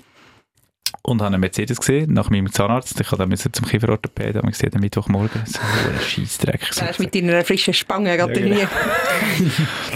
Und 1.06 1.22
habe 1.22 1.32
einen 1.32 1.40
Mercedes 1.40 1.78
gesehen, 1.78 2.12
nach 2.12 2.30
meinem 2.30 2.52
Zahnarzt. 2.52 3.00
Ich 3.00 3.08
dann 3.08 3.36
zum 3.36 3.64
Kieferorthopäden, 3.64 4.42
wir 4.42 4.50
gesehen, 4.50 4.72
am 4.74 4.80
Mittwochmorgen. 4.80 5.40
So 5.46 5.60
ein 5.60 6.00
Scheissdreck. 6.00 6.68
Du 6.74 6.80
hast 6.80 6.98
mit 6.98 7.14
deiner 7.14 7.44
frischen 7.44 7.72
Spange 7.74 8.16
gerade 8.16 8.32
genau. 8.32 8.56
nie. 8.56 8.66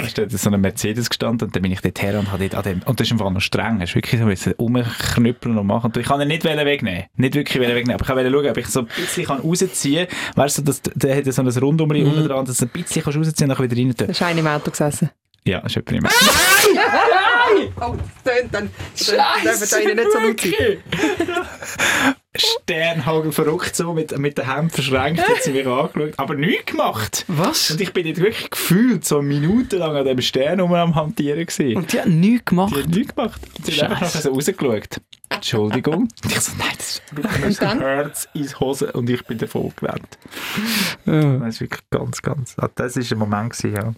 Da 0.01 0.09
steht 0.09 0.31
so 0.31 0.51
ein 0.51 0.61
Mercedes 0.61 1.11
gestanden 1.11 1.49
und 1.49 1.57
dann 1.57 1.63
bin 1.63 1.73
ich 1.73 1.81
dort 1.81 2.01
her 2.01 2.17
und 2.17 2.31
habe 2.31 2.49
dort 2.49 2.55
an 2.65 2.73
dem, 2.73 2.83
und 2.87 3.01
das 3.01 3.09
ist 3.09 3.11
im 3.11 3.19
Fall 3.19 3.33
noch 3.33 3.41
streng, 3.41 3.81
hast 3.81 3.97
wirklich 3.97 4.21
so 4.21 4.27
müssen 4.27 4.53
rumknüppeln 4.53 5.59
und 5.59 5.67
machen. 5.67 5.87
Und 5.87 5.97
ich 5.97 6.07
kann 6.07 6.21
ihn 6.21 6.29
nicht 6.29 6.45
wegnehmen. 6.45 7.07
Nicht 7.17 7.35
wirklich 7.35 7.61
wegnehmen, 7.61 8.01
aber 8.01 8.05
ich 8.05 8.09
wollte 8.09 8.31
schauen, 8.31 8.51
ob 8.51 8.57
ich 8.57 8.67
so 8.69 8.81
ein 8.81 8.87
bisschen 8.87 9.27
rausziehen 9.27 10.07
kann. 10.07 10.45
Weißt 10.45 10.59
du, 10.59 10.63
das, 10.63 10.81
der 10.81 11.17
hat 11.17 11.25
so 11.33 11.43
ein 11.43 11.49
Rundumri 11.49 12.05
unten 12.05 12.29
dran, 12.29 12.45
dass 12.45 12.59
du 12.59 12.67
ein 12.67 12.69
bisschen 12.69 13.03
kannst 13.03 13.19
rausziehen 13.19 13.51
und 13.51 13.59
dann 13.59 13.69
wieder 13.69 13.77
rein 13.77 13.97
tun. 13.97 14.07
Du 14.07 14.13
hast 14.13 14.23
einen 14.23 14.39
im 14.39 14.47
Auto 14.47 14.71
gesessen. 14.71 15.11
Ja, 15.45 15.61
das 15.61 15.73
ist 15.73 15.77
etwa 15.79 15.93
nicht 15.95 16.05
mehr. 17.55 17.69
Oh, 17.81 17.97
das 18.25 18.35
tönt 18.35 18.55
dann. 18.55 18.71
Scheiße, 18.97 19.69
da 19.71 19.95
nicht 19.95 20.13
so 20.13 20.19
laut 20.19 20.41
sein. 20.41 22.15
Sternhagel 22.37 23.33
verrückt 23.33 23.75
so, 23.75 23.93
mit, 23.93 24.17
mit 24.17 24.39
den 24.39 24.49
Händen 24.53 24.71
verschränkt, 24.71 25.21
hat 25.29 25.43
sie 25.43 25.51
mich 25.51 25.67
angeschaut, 25.67 26.13
aber 26.17 26.35
nichts 26.37 26.67
gemacht. 26.67 27.25
Was? 27.27 27.73
Und 27.73 27.81
ich 27.81 27.93
bin 27.93 28.07
dort 28.07 28.19
wirklich 28.19 28.49
gefühlt 28.51 29.05
so 29.05 29.21
minutenlang 29.21 29.97
an 29.97 30.05
diesem 30.05 30.21
Stern 30.23 30.61
rum 30.61 30.73
am 30.75 30.95
Hantieren 30.95 31.45
gewesen. 31.45 31.77
Und 31.77 31.93
die 31.93 31.99
hat 32.01 32.07
nichts 32.07 32.39
Die 32.39 32.45
gemacht. 32.45 32.77
hat 32.77 32.89
nichts 32.89 33.15
gemacht. 33.17 33.41
Sie 33.65 33.73
hat 33.73 33.83
einfach 33.91 34.01
nachher 34.03 34.21
so 34.23 34.31
rausgeschaut. 34.33 35.01
Entschuldigung. 35.29 35.95
Und 36.03 36.13
ich 36.33 36.41
so, 36.41 36.53
nein, 36.57 36.69
das 36.77 36.89
ist 36.89 37.03
wirklich 37.17 37.45
Und 37.47 37.63
dann? 37.63 37.81
Herz 37.81 38.29
ins 38.33 38.61
Hose 38.61 38.93
und 38.93 39.11
ich 39.11 39.25
bin 39.27 39.39
davon 39.39 39.73
gerannt. 39.75 40.19
Ja. 41.07 41.39
Das 41.39 41.55
ist 41.57 41.61
wirklich 41.63 41.83
ganz, 41.91 42.23
ganz... 42.23 42.55
ah, 42.59 42.69
Das 42.77 42.97
war 42.97 43.03
ein 43.03 43.19
Moment, 43.19 43.53
gewesen, 43.57 43.75
ja. 43.75 43.93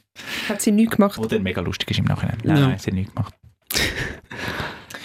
Hat 0.49 0.63
sie 0.63 0.73
nichts 0.73 0.97
gemacht. 0.97 1.21
Dann 1.31 1.43
mega 1.43 1.61
lustig 1.61 1.91
ist 1.91 1.99
im 1.99 2.07
Nachhinein. 2.07 2.39
Nein, 2.45 2.57
Ja. 2.57 2.69
nein, 2.69 2.79
sie 2.79 2.87
hat 2.91 2.95
nichts 2.95 3.15
gemacht. 3.15 3.35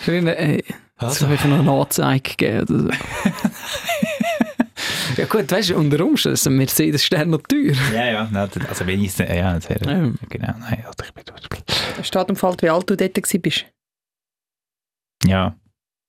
Ich 0.02 0.08
ey, 0.08 0.64
Also. 0.98 1.26
soll 1.26 1.34
ich 1.34 1.44
noch 1.46 1.60
eine 1.60 1.72
Anzeige 1.72 2.34
geben 2.38 2.62
oder 2.62 2.80
so? 2.80 2.90
ja 5.18 5.26
gut, 5.26 5.52
weißt 5.52 5.70
du, 5.72 5.76
unter 5.78 6.04
Umständen 6.06 6.34
ist 6.36 6.48
ein 6.48 6.56
Mercedes-Stern 6.58 7.30
noch 7.30 7.42
teuer. 7.42 7.74
Ja, 7.94 8.06
ja, 8.06 8.30
nein, 8.32 8.50
das- 8.54 8.70
also 8.70 8.88
wenn 8.88 9.02
ich 9.02 9.10
es... 9.10 9.18
Ja, 9.18 9.54
das 9.54 9.70
wäre... 9.70 9.86
Ja. 9.86 10.12
Genau, 10.30 10.54
nein, 10.60 10.84
also 10.86 11.04
ich 11.04 11.14
bin... 11.14 11.24
Da 11.98 12.04
steht 12.04 12.30
und 12.30 12.36
fällt, 12.38 12.62
wie 12.62 12.70
alt 12.70 12.90
du 12.90 12.96
dort 12.96 13.18
warst. 13.18 13.66
Ja, 15.26 15.56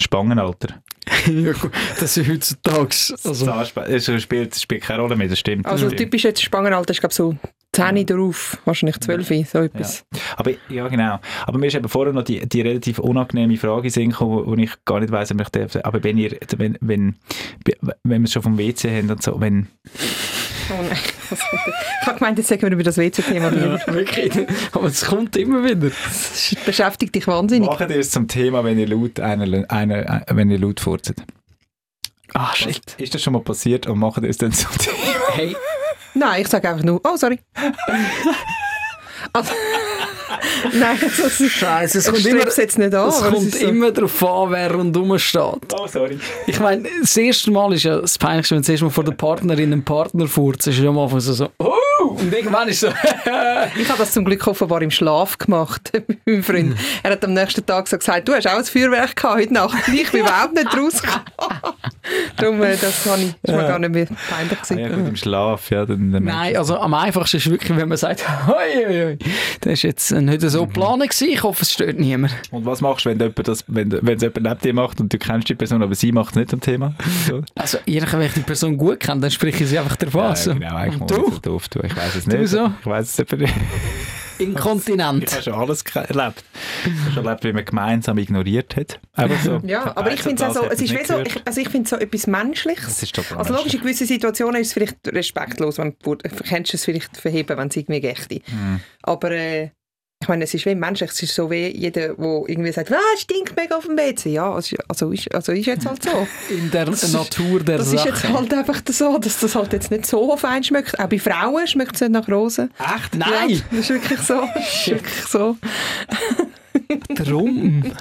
Spangenalter. 0.02 0.82
ja 1.26 1.52
gut, 1.52 1.72
das 1.98 2.16
ist 2.16 2.28
heutzutage... 2.28 2.94
Also, 3.24 3.50
Also, 3.50 4.12
es 4.14 4.22
spielt, 4.22 4.54
spielt 4.54 4.82
keine 4.82 5.02
Rolle 5.02 5.16
mehr, 5.16 5.28
das 5.28 5.38
stimmt. 5.38 5.64
das 5.66 5.72
Also 5.72 5.86
stimmt. 5.86 6.00
typisch 6.00 6.24
jetzt 6.24 6.42
Spangenalter 6.42 6.90
ist 6.92 7.00
glaube 7.00 7.14
so 7.14 7.36
10 7.72 8.06
drauf, 8.06 8.58
wahrscheinlich 8.64 8.98
12, 9.00 9.48
so 9.50 9.58
etwas. 9.58 10.04
Aber 10.36 10.52
ja, 10.68 10.88
genau. 10.88 11.18
Aber 11.46 11.58
mir 11.58 11.66
ist 11.66 11.74
eben 11.74 11.88
vorher 11.88 12.12
noch 12.12 12.22
die, 12.24 12.48
die 12.48 12.60
relativ 12.62 12.98
unangenehme 12.98 13.56
Frage 13.56 13.90
gekommen, 13.90 14.46
wo 14.46 14.54
ich 14.54 14.70
gar 14.84 15.00
nicht 15.00 15.12
weiss, 15.12 15.30
ob 15.30 15.40
ich 15.40 15.48
darf. 15.50 15.76
Aber 15.82 16.02
wenn 16.02 16.16
ihr, 16.18 16.36
wenn, 16.56 16.78
wenn, 16.80 17.16
wenn 18.04 18.22
wir 18.22 18.24
es 18.24 18.32
schon 18.32 18.42
vom 18.42 18.58
WC 18.58 18.90
haben 18.90 19.10
und 19.10 19.22
so, 19.22 19.40
wenn, 19.40 19.68
Oh 20.70 20.82
nein. 20.82 20.98
ich 21.30 22.06
habe 22.06 22.18
gemeint, 22.18 22.36
jetzt 22.38 22.48
sagen 22.48 22.60
wir 22.62 22.70
über 22.70 22.82
das 22.82 22.98
WC-Thema 22.98 23.50
wieder. 23.52 23.78
ja, 23.86 23.94
wirklich. 23.94 24.32
Aber 24.72 24.86
es 24.86 25.04
kommt 25.06 25.34
immer 25.36 25.64
wieder. 25.64 25.90
Das 26.04 26.54
beschäftigt 26.66 27.14
dich 27.14 27.26
wahnsinnig. 27.26 27.68
machen 27.68 27.88
ihr 27.90 27.98
es 27.98 28.10
zum 28.10 28.28
Thema, 28.28 28.64
wenn 28.64 28.78
ihr 28.78 28.86
laut, 28.88 29.18
einer, 29.18 29.70
einer, 29.70 30.24
wenn 30.30 30.50
ihr 30.50 30.58
laut 30.58 30.80
furzt. 30.80 31.14
Ah, 32.34 32.54
shit. 32.54 32.82
Ist 32.98 33.14
das 33.14 33.22
schon 33.22 33.32
mal 33.32 33.40
passiert 33.42 33.86
und 33.86 33.98
machen 33.98 34.24
ihr 34.24 34.30
es 34.30 34.36
dann 34.36 34.52
zum 34.52 34.70
Thema? 34.76 34.96
Hey, 35.32 35.56
Nein, 36.14 36.42
ich 36.42 36.48
sage 36.48 36.68
einfach 36.68 36.84
nur, 36.84 37.00
oh 37.04 37.16
sorry. 37.16 37.38
also, 39.32 39.52
nein, 40.72 40.98
also, 41.02 41.22
es 41.26 41.40
ist- 41.40 41.52
Scheiße, 41.52 41.98
es 41.98 42.06
kommt 42.06 42.24
immer, 42.26 42.44
jetzt 42.44 42.78
nicht 42.78 42.94
an. 42.94 43.08
es 43.08 43.20
kommt 43.22 43.54
so- 43.54 43.66
immer 43.66 43.90
darauf 43.92 44.22
an, 44.24 44.50
wer 44.52 44.72
rundherum 44.74 45.18
steht. 45.18 45.42
Oh, 45.74 45.86
sorry. 45.86 46.18
Ich 46.46 46.58
meine, 46.60 46.88
das 47.00 47.16
erste 47.16 47.50
Mal 47.50 47.72
ist 47.72 47.84
ja 47.84 47.98
das 48.00 48.18
Peinlichste, 48.18 48.54
wenn 48.54 48.62
du 48.62 48.66
das 48.66 48.70
erste 48.70 48.84
Mal 48.86 48.90
vor 48.90 49.04
der 49.04 49.12
Partnerin 49.12 49.72
einen 49.72 49.84
Partner 49.84 50.26
furzt, 50.26 50.66
ist 50.66 50.78
ja 50.78 50.88
am 50.88 50.98
Anfang 50.98 51.20
so, 51.20 51.32
so 51.32 51.48
oh! 51.58 51.74
Und 52.00 52.32
irgendwann 52.32 52.68
ist 52.68 52.80
so, 52.80 52.88
Ich 53.76 53.88
habe 53.88 53.98
das 53.98 54.12
zum 54.12 54.24
Glück 54.24 54.46
offenbar 54.46 54.80
im 54.82 54.90
Schlaf 54.90 55.36
gemacht 55.36 55.90
mit 56.08 56.26
meinem 56.26 56.42
Freund. 56.42 56.76
Er 57.02 57.12
hat 57.12 57.24
am 57.24 57.32
nächsten 57.34 57.64
Tag 57.66 57.86
so 57.88 57.98
gesagt, 57.98 58.26
du 58.28 58.34
hast 58.34 58.46
auch 58.46 58.56
ein 58.58 58.64
Feuerwerk 58.64 59.14
gehabt 59.16 59.36
heute 59.40 59.52
Nacht. 59.54 59.76
Und 59.88 59.94
ich 59.94 60.10
bin 60.10 60.20
überhaupt 60.20 60.54
nicht 60.54 60.66
rausgekommen. 60.76 61.24
Darum, 62.36 62.60
das 62.60 63.06
habe 63.06 63.20
ich, 63.22 63.28
ist 63.42 63.54
mir 63.54 63.66
gar 63.66 63.78
nicht 63.78 63.92
mehr 63.92 64.06
peinlich 64.06 64.58
Ah, 64.70 64.74
ja, 64.74 64.88
gut, 64.88 65.08
im 65.08 65.16
Schlaf, 65.16 65.70
ja. 65.70 65.84
Dann, 65.86 66.12
dann 66.12 66.24
Nein, 66.24 66.56
also 66.56 66.78
am 66.78 66.94
einfachsten 66.94 67.36
ist 67.38 67.50
wirklich, 67.50 67.76
wenn 67.76 67.88
man 67.88 67.98
sagt, 67.98 68.24
hoi, 68.46 68.84
hoi, 68.86 69.18
das 69.60 69.72
ist 69.74 69.82
jetzt 69.82 70.10
nicht 70.12 70.40
so 70.42 70.66
geplant 70.66 71.02
gewesen, 71.02 71.28
ich 71.30 71.42
hoffe, 71.42 71.62
es 71.62 71.72
stört 71.72 71.98
niemand. 71.98 72.34
Und 72.50 72.64
was 72.66 72.80
machst 72.80 73.04
du, 73.04 73.10
wenn, 73.10 73.18
jemand 73.18 73.48
das, 73.48 73.64
wenn, 73.66 73.90
wenn 73.92 74.16
es 74.16 74.22
jemand 74.22 74.42
neben 74.42 74.58
dir 74.60 74.74
macht 74.74 75.00
und 75.00 75.12
du 75.12 75.18
kennst 75.18 75.48
die 75.48 75.54
Person, 75.54 75.82
aber 75.82 75.94
sie 75.94 76.12
macht 76.12 76.30
es 76.30 76.36
nicht 76.36 76.52
am 76.52 76.60
Thema? 76.60 76.94
So. 77.26 77.42
Also, 77.54 77.78
ehrlich, 77.86 78.12
wenn 78.12 78.22
ich 78.22 78.32
die 78.34 78.40
Person 78.40 78.76
gut 78.76 79.00
kenne, 79.00 79.20
dann 79.20 79.30
spreche 79.30 79.64
ich 79.64 79.70
sie 79.70 79.78
einfach 79.78 79.96
davon. 79.96 80.20
Ja, 80.22 80.36
so. 80.36 80.54
genau, 80.54 80.74
eigentlich 80.76 81.00
Und 81.00 81.10
muss 81.10 81.18
ich 81.18 81.24
du? 81.24 81.30
das 81.30 81.40
doof 81.42 81.68
tun. 81.68 81.82
Ich 81.86 81.96
weiß 81.96 82.14
es 82.16 82.24
Du 82.24 82.36
nicht. 82.36 82.48
so? 82.50 82.70
Ich 82.80 82.86
weiß 82.86 83.18
es 83.18 83.30
nicht. 83.38 83.52
Ich 84.38 84.46
Inkontinent. 84.46 85.32
habe 85.32 85.42
schon 85.42 85.54
alles 85.54 85.82
erlebt. 85.82 86.44
Ich 86.84 87.00
habe 87.00 87.12
schon 87.12 87.26
erlebt, 87.26 87.44
wie 87.44 87.52
man 87.52 87.64
gemeinsam 87.64 88.18
ignoriert 88.18 88.76
hat. 88.76 89.00
Einfach 89.14 89.42
so. 89.42 89.60
Ja, 89.64 89.96
aber 89.96 90.12
ich 90.12 90.22
finde 90.22 90.44
es 90.44 90.54
so, 90.54 90.64
es 90.64 90.80
ist 90.80 90.92
wie 90.92 91.04
so, 91.04 91.18
ich, 91.20 91.46
also 91.46 91.60
ich 91.60 91.68
finde 91.68 91.88
so 91.88 91.96
etwas 91.96 92.26
Menschliches. 92.26 92.84
Das 92.84 93.02
ist 93.02 93.14
total 93.14 93.38
Also 93.38 93.54
logisch, 93.54 93.74
in 93.74 93.80
gewissen 93.80 94.06
Situationen 94.06 94.60
ist 94.60 94.68
es 94.68 94.72
vielleicht 94.74 94.96
respektlos, 95.06 95.78
wenn 95.78 95.96
du 96.02 96.16
kannst 96.48 96.74
es 96.74 96.84
vielleicht 96.84 97.16
verheben, 97.16 97.56
wenn 97.58 97.68
es 97.68 97.76
irgendwie 97.76 98.00
gächte. 98.00 98.40
Mhm. 98.46 98.80
Aber 99.02 99.30
äh, 99.32 99.70
ich 100.20 100.26
meine, 100.28 100.42
es 100.44 100.52
ist 100.52 100.66
wie 100.66 100.74
menschlich, 100.74 101.10
es 101.12 101.22
ist 101.22 101.34
so 101.34 101.48
wie 101.48 101.68
jeder, 101.68 102.08
der 102.08 102.18
irgendwie 102.18 102.72
sagt, 102.72 102.90
ah, 102.92 102.96
es 103.14 103.20
stinkt 103.20 103.54
mega 103.56 103.76
auf 103.76 103.86
dem 103.86 103.96
WC. 103.96 104.30
Ja, 104.30 104.52
also, 104.52 105.12
ist, 105.12 105.32
also 105.32 105.52
ist 105.52 105.66
jetzt 105.66 105.86
halt 105.86 106.02
so. 106.02 106.26
In 106.52 106.70
der 106.72 106.88
ist- 106.88 107.12
Natur 107.12 107.60
der 107.60 107.78
Das 107.78 107.92
ist 107.92 108.04
jetzt 108.04 108.22
Sache. 108.22 108.32
halt 108.32 108.52
einfach 108.52 108.80
so, 108.90 109.18
dass 109.18 109.38
das 109.38 109.54
halt 109.54 109.72
jetzt 109.72 109.92
nicht 109.92 110.06
so 110.06 110.36
fein 110.36 110.64
schmeckt. 110.64 110.98
Auch 110.98 111.06
bei 111.08 111.20
Frauen 111.20 111.64
schmeckt 111.68 111.94
es 111.94 112.00
nicht 112.00 112.10
nach 112.10 112.28
Rosen. 112.28 112.70
Echt? 112.80 113.14
Nein! 113.14 113.50
Ja, 113.50 113.60
das 113.70 113.78
ist 113.80 113.90
wirklich 113.90 114.18
so. 114.20 114.42
Das 114.54 114.74
ist 114.74 114.88
wirklich 114.88 115.24
so. 115.26 115.56
Drum. 117.14 117.82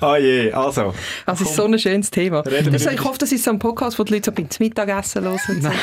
Ah 0.00 0.16
je, 0.16 0.52
also. 0.52 0.94
Also, 1.26 1.44
es 1.44 1.50
ist 1.50 1.56
so 1.56 1.64
ein 1.64 1.78
schönes 1.78 2.10
Thema. 2.10 2.42
Das, 2.42 2.66
über- 2.66 2.92
ich 2.92 3.04
hoffe, 3.04 3.18
das 3.18 3.32
ist 3.32 3.44
so 3.44 3.50
ein 3.50 3.58
Podcast, 3.58 3.98
wo 3.98 4.04
die 4.04 4.14
Leute 4.14 4.26
so 4.30 4.32
beim 4.32 4.48
Mittagessen 4.60 5.22
hören. 5.24 5.32
und 5.48 5.62
so. 5.62 5.68
Nein, 5.68 5.74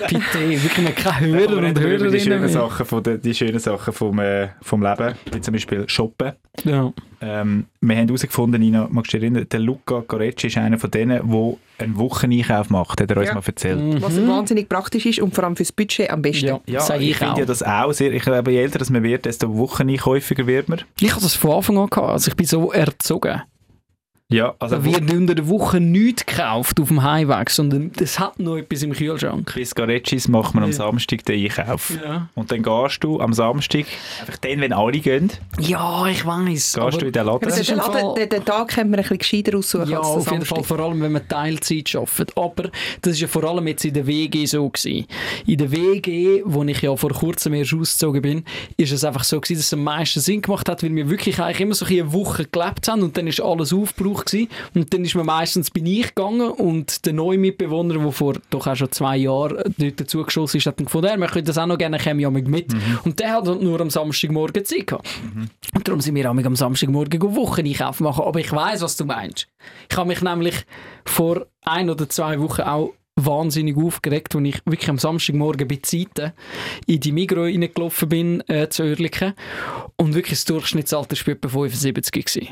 bitte, 0.08 0.62
wirklich 0.62 0.94
keine 0.94 1.26
Hörer 1.26 1.56
und 1.58 1.78
über 1.78 2.08
die 2.10 2.20
schönen 2.20 2.40
Hörerinnen. 2.40 2.48
Sachen, 2.48 2.86
von 2.86 3.02
der, 3.02 3.18
die 3.18 3.34
schönen 3.34 3.58
Sachen 3.58 3.92
vom, 3.92 4.18
äh, 4.20 4.48
vom 4.62 4.82
Leben, 4.82 5.14
wie 5.32 5.40
zum 5.40 5.52
Beispiel 5.52 5.88
Shoppen. 5.88 6.32
Ja. 6.64 6.92
Ähm, 7.20 7.66
wir 7.80 7.96
haben 7.96 8.06
herausgefunden, 8.08 8.60
Nina, 8.60 8.88
magst 8.90 9.12
du 9.12 9.18
dich 9.18 9.24
erinnern, 9.24 9.46
der 9.50 9.60
Luca 9.60 10.02
Gorecci 10.06 10.48
ist 10.48 10.56
einer 10.58 10.78
von 10.78 10.90
denen, 10.90 11.20
der 11.28 11.54
einen 11.78 11.96
Wocheneinkauf 11.96 12.70
macht, 12.70 13.00
hat 13.00 13.10
er 13.10 13.16
uns 13.16 13.28
Ja. 13.28 13.34
mal 13.34 13.42
erzählt. 13.44 14.02
Was 14.02 14.26
wahnsinnig 14.26 14.68
praktisch 14.68 15.06
ist 15.06 15.20
und 15.20 15.34
vor 15.34 15.44
allem 15.44 15.56
fürs 15.56 15.72
Budget 15.72 16.10
am 16.10 16.22
besten. 16.22 16.46
Ja, 16.46 16.60
Ja, 16.66 16.80
sag 16.80 17.00
ich, 17.00 17.10
ich, 17.10 17.16
finde 17.16 17.40
ja 17.40 17.46
das 17.46 17.62
auch 17.62 17.92
sehr. 17.92 18.12
Ich 18.12 18.22
glaube, 18.22 18.50
je 18.52 18.60
älter 18.62 18.78
dass 18.78 18.90
man 18.90 19.02
wird, 19.02 19.24
desto 19.24 19.56
wocheneinkäufiger 19.56 20.46
wird 20.46 20.68
man. 20.68 20.80
Ich 21.00 21.10
habe 21.12 21.22
das 21.22 21.34
von 21.34 21.52
Anfang 21.52 21.78
an 21.78 21.88
gehabt. 21.90 22.08
Also 22.10 22.28
ich 22.30 22.36
bin 22.36 22.46
so 22.46 22.72
erzogen. 22.72 23.42
Ja, 24.28 24.56
also 24.58 24.74
Da 24.78 24.84
wird 24.84 25.08
unter 25.12 25.36
der 25.36 25.46
Woche 25.46 25.78
nichts 25.78 26.26
gekauft 26.26 26.80
auf 26.80 26.88
dem 26.88 27.04
Heimweg, 27.04 27.48
sondern 27.48 27.92
das 27.92 28.18
hat 28.18 28.40
noch 28.40 28.56
etwas 28.56 28.82
im 28.82 28.92
Kühlschrank. 28.92 29.54
bis 29.54 29.72
Gareccis 29.72 30.26
macht 30.26 30.52
man 30.52 30.64
am 30.64 30.70
Ja. 30.70 30.76
Samstag 30.76 31.24
den 31.26 31.44
Einkauf. 31.44 31.96
Ja, 32.04 32.28
Und 32.34 32.50
dann 32.50 32.60
gehst 32.64 33.04
du 33.04 33.20
am 33.20 33.32
Samstag, 33.32 33.84
einfach 34.18 34.36
dann, 34.38 34.60
wenn 34.60 34.72
alle 34.72 34.98
gehen, 34.98 35.30
ja 35.60 36.06
ich 36.08 36.26
weiß. 36.26 36.44
gehst 36.72 36.78
aber- 36.78 36.90
du 36.90 37.06
in 37.06 37.12
den 37.12 37.24
Laden. 37.24 37.38
Das 37.42 37.52
Also 37.56 37.60
ist 37.60 37.70
den, 37.70 37.76
Laden, 37.76 38.14
den, 38.16 38.28
den 38.28 38.44
Tag 38.44 38.66
können 38.68 38.90
wir 38.90 38.96
ein 38.98 39.02
bisschen 39.02 39.18
gescheiter 39.18 39.58
aussuchen 39.58 39.88
Ja, 39.90 40.00
auf 40.00 40.28
jeden 40.28 40.44
Fall, 40.44 40.64
vor 40.64 40.80
allem 40.80 41.00
wenn 41.02 41.12
man 41.12 41.28
Teilzeit 41.28 41.94
arbeitet. 41.94 42.32
Aber 42.36 42.64
das 43.02 43.12
ist 43.12 43.20
ja 43.20 43.28
vor 43.28 43.44
allem 43.44 43.64
jetzt 43.68 43.84
in 43.84 43.94
der 43.94 44.08
WG 44.08 44.44
so 44.46 44.68
gewesen. 44.68 45.06
In 45.46 45.58
der 45.58 45.70
WG, 45.70 46.42
wo 46.44 46.64
ich 46.64 46.82
ja 46.82 46.96
vor 46.96 47.10
kurzem 47.10 47.54
erst 47.54 47.74
ausgezogen 47.74 48.22
bin, 48.22 48.44
ist 48.76 48.90
es 48.90 49.04
einfach 49.04 49.22
so 49.22 49.40
gewesen, 49.40 49.58
dass 49.60 49.66
es 49.66 49.72
am 49.72 49.84
meisten 49.84 50.18
Sinn 50.18 50.42
gemacht 50.42 50.68
hat, 50.68 50.82
weil 50.82 50.92
wir 50.96 51.08
wirklich 51.08 51.38
eigentlich 51.40 51.60
immer 51.60 51.74
so 51.74 51.84
ein 51.84 51.90
bisschen 51.90 52.06
eine 52.08 52.12
Woche 52.12 52.44
gelebt 52.46 52.88
haben 52.88 53.02
und 53.04 53.16
dann 53.16 53.28
ist 53.28 53.40
alles 53.40 53.72
aufgebraucht 53.72 54.15
gewesen. 54.24 54.48
Und 54.74 54.92
dann 54.92 55.04
ist 55.04 55.14
man 55.14 55.26
meistens 55.26 55.70
bin 55.70 55.86
ich 55.86 56.14
gegangen 56.14 56.50
und 56.50 57.04
der 57.06 57.12
neue 57.12 57.38
Mitbewohner, 57.38 57.98
der 57.98 58.12
vor 58.12 58.34
doch 58.50 58.66
auch 58.66 58.76
schon 58.76 58.92
zwei 58.92 59.16
Jahren 59.16 59.74
dort 59.78 60.00
dazugeschossen 60.00 60.58
ist, 60.58 60.66
hat 60.66 60.78
dann 60.78 60.86
gefunden, 60.86 61.08
er 61.08 61.18
möchte 61.18 61.42
das 61.42 61.58
auch 61.58 61.66
noch 61.66 61.78
gerne, 61.78 61.98
käme 61.98 62.22
ja 62.22 62.30
mit. 62.30 62.74
Und 63.04 63.20
der 63.20 63.32
hat 63.32 63.46
halt 63.46 63.62
nur 63.62 63.80
am 63.80 63.90
Samstagmorgen 63.90 64.64
Zeit 64.64 64.86
gehabt. 64.86 65.08
Und 65.74 65.86
darum 65.86 66.00
sind 66.00 66.14
wir 66.14 66.30
auch 66.30 66.36
am 66.36 66.56
Samstagmorgen 66.56 67.20
Wochen 67.36 67.66
einkaufen 67.66 68.04
machen. 68.04 68.24
Aber 68.24 68.40
ich 68.40 68.52
weiß, 68.52 68.82
was 68.82 68.96
du 68.96 69.04
meinst. 69.04 69.48
Ich 69.90 69.96
habe 69.96 70.08
mich 70.08 70.22
nämlich 70.22 70.54
vor 71.04 71.46
ein 71.62 71.90
oder 71.90 72.08
zwei 72.08 72.40
Wochen 72.40 72.62
auch 72.62 72.92
wahnsinnig 73.16 73.76
aufgeregt, 73.76 74.36
als 74.36 74.44
ich 74.44 74.60
wirklich 74.66 74.90
am 74.90 74.98
Samstagmorgen 74.98 75.66
bei 75.66 75.78
Zeiten 75.82 76.32
in 76.86 77.00
die 77.00 77.12
Migro 77.12 77.42
reingelaufen 77.42 78.08
bin, 78.08 78.48
äh, 78.48 78.68
zu 78.68 78.82
Oerlikon. 78.82 79.32
Und 79.96 80.14
wirklich 80.14 80.38
das 80.38 80.44
Durchschnittsalter 80.44 81.16
war 81.26 81.34
etwa 81.34 81.48
75 81.48 82.12
gewesen. 82.12 82.48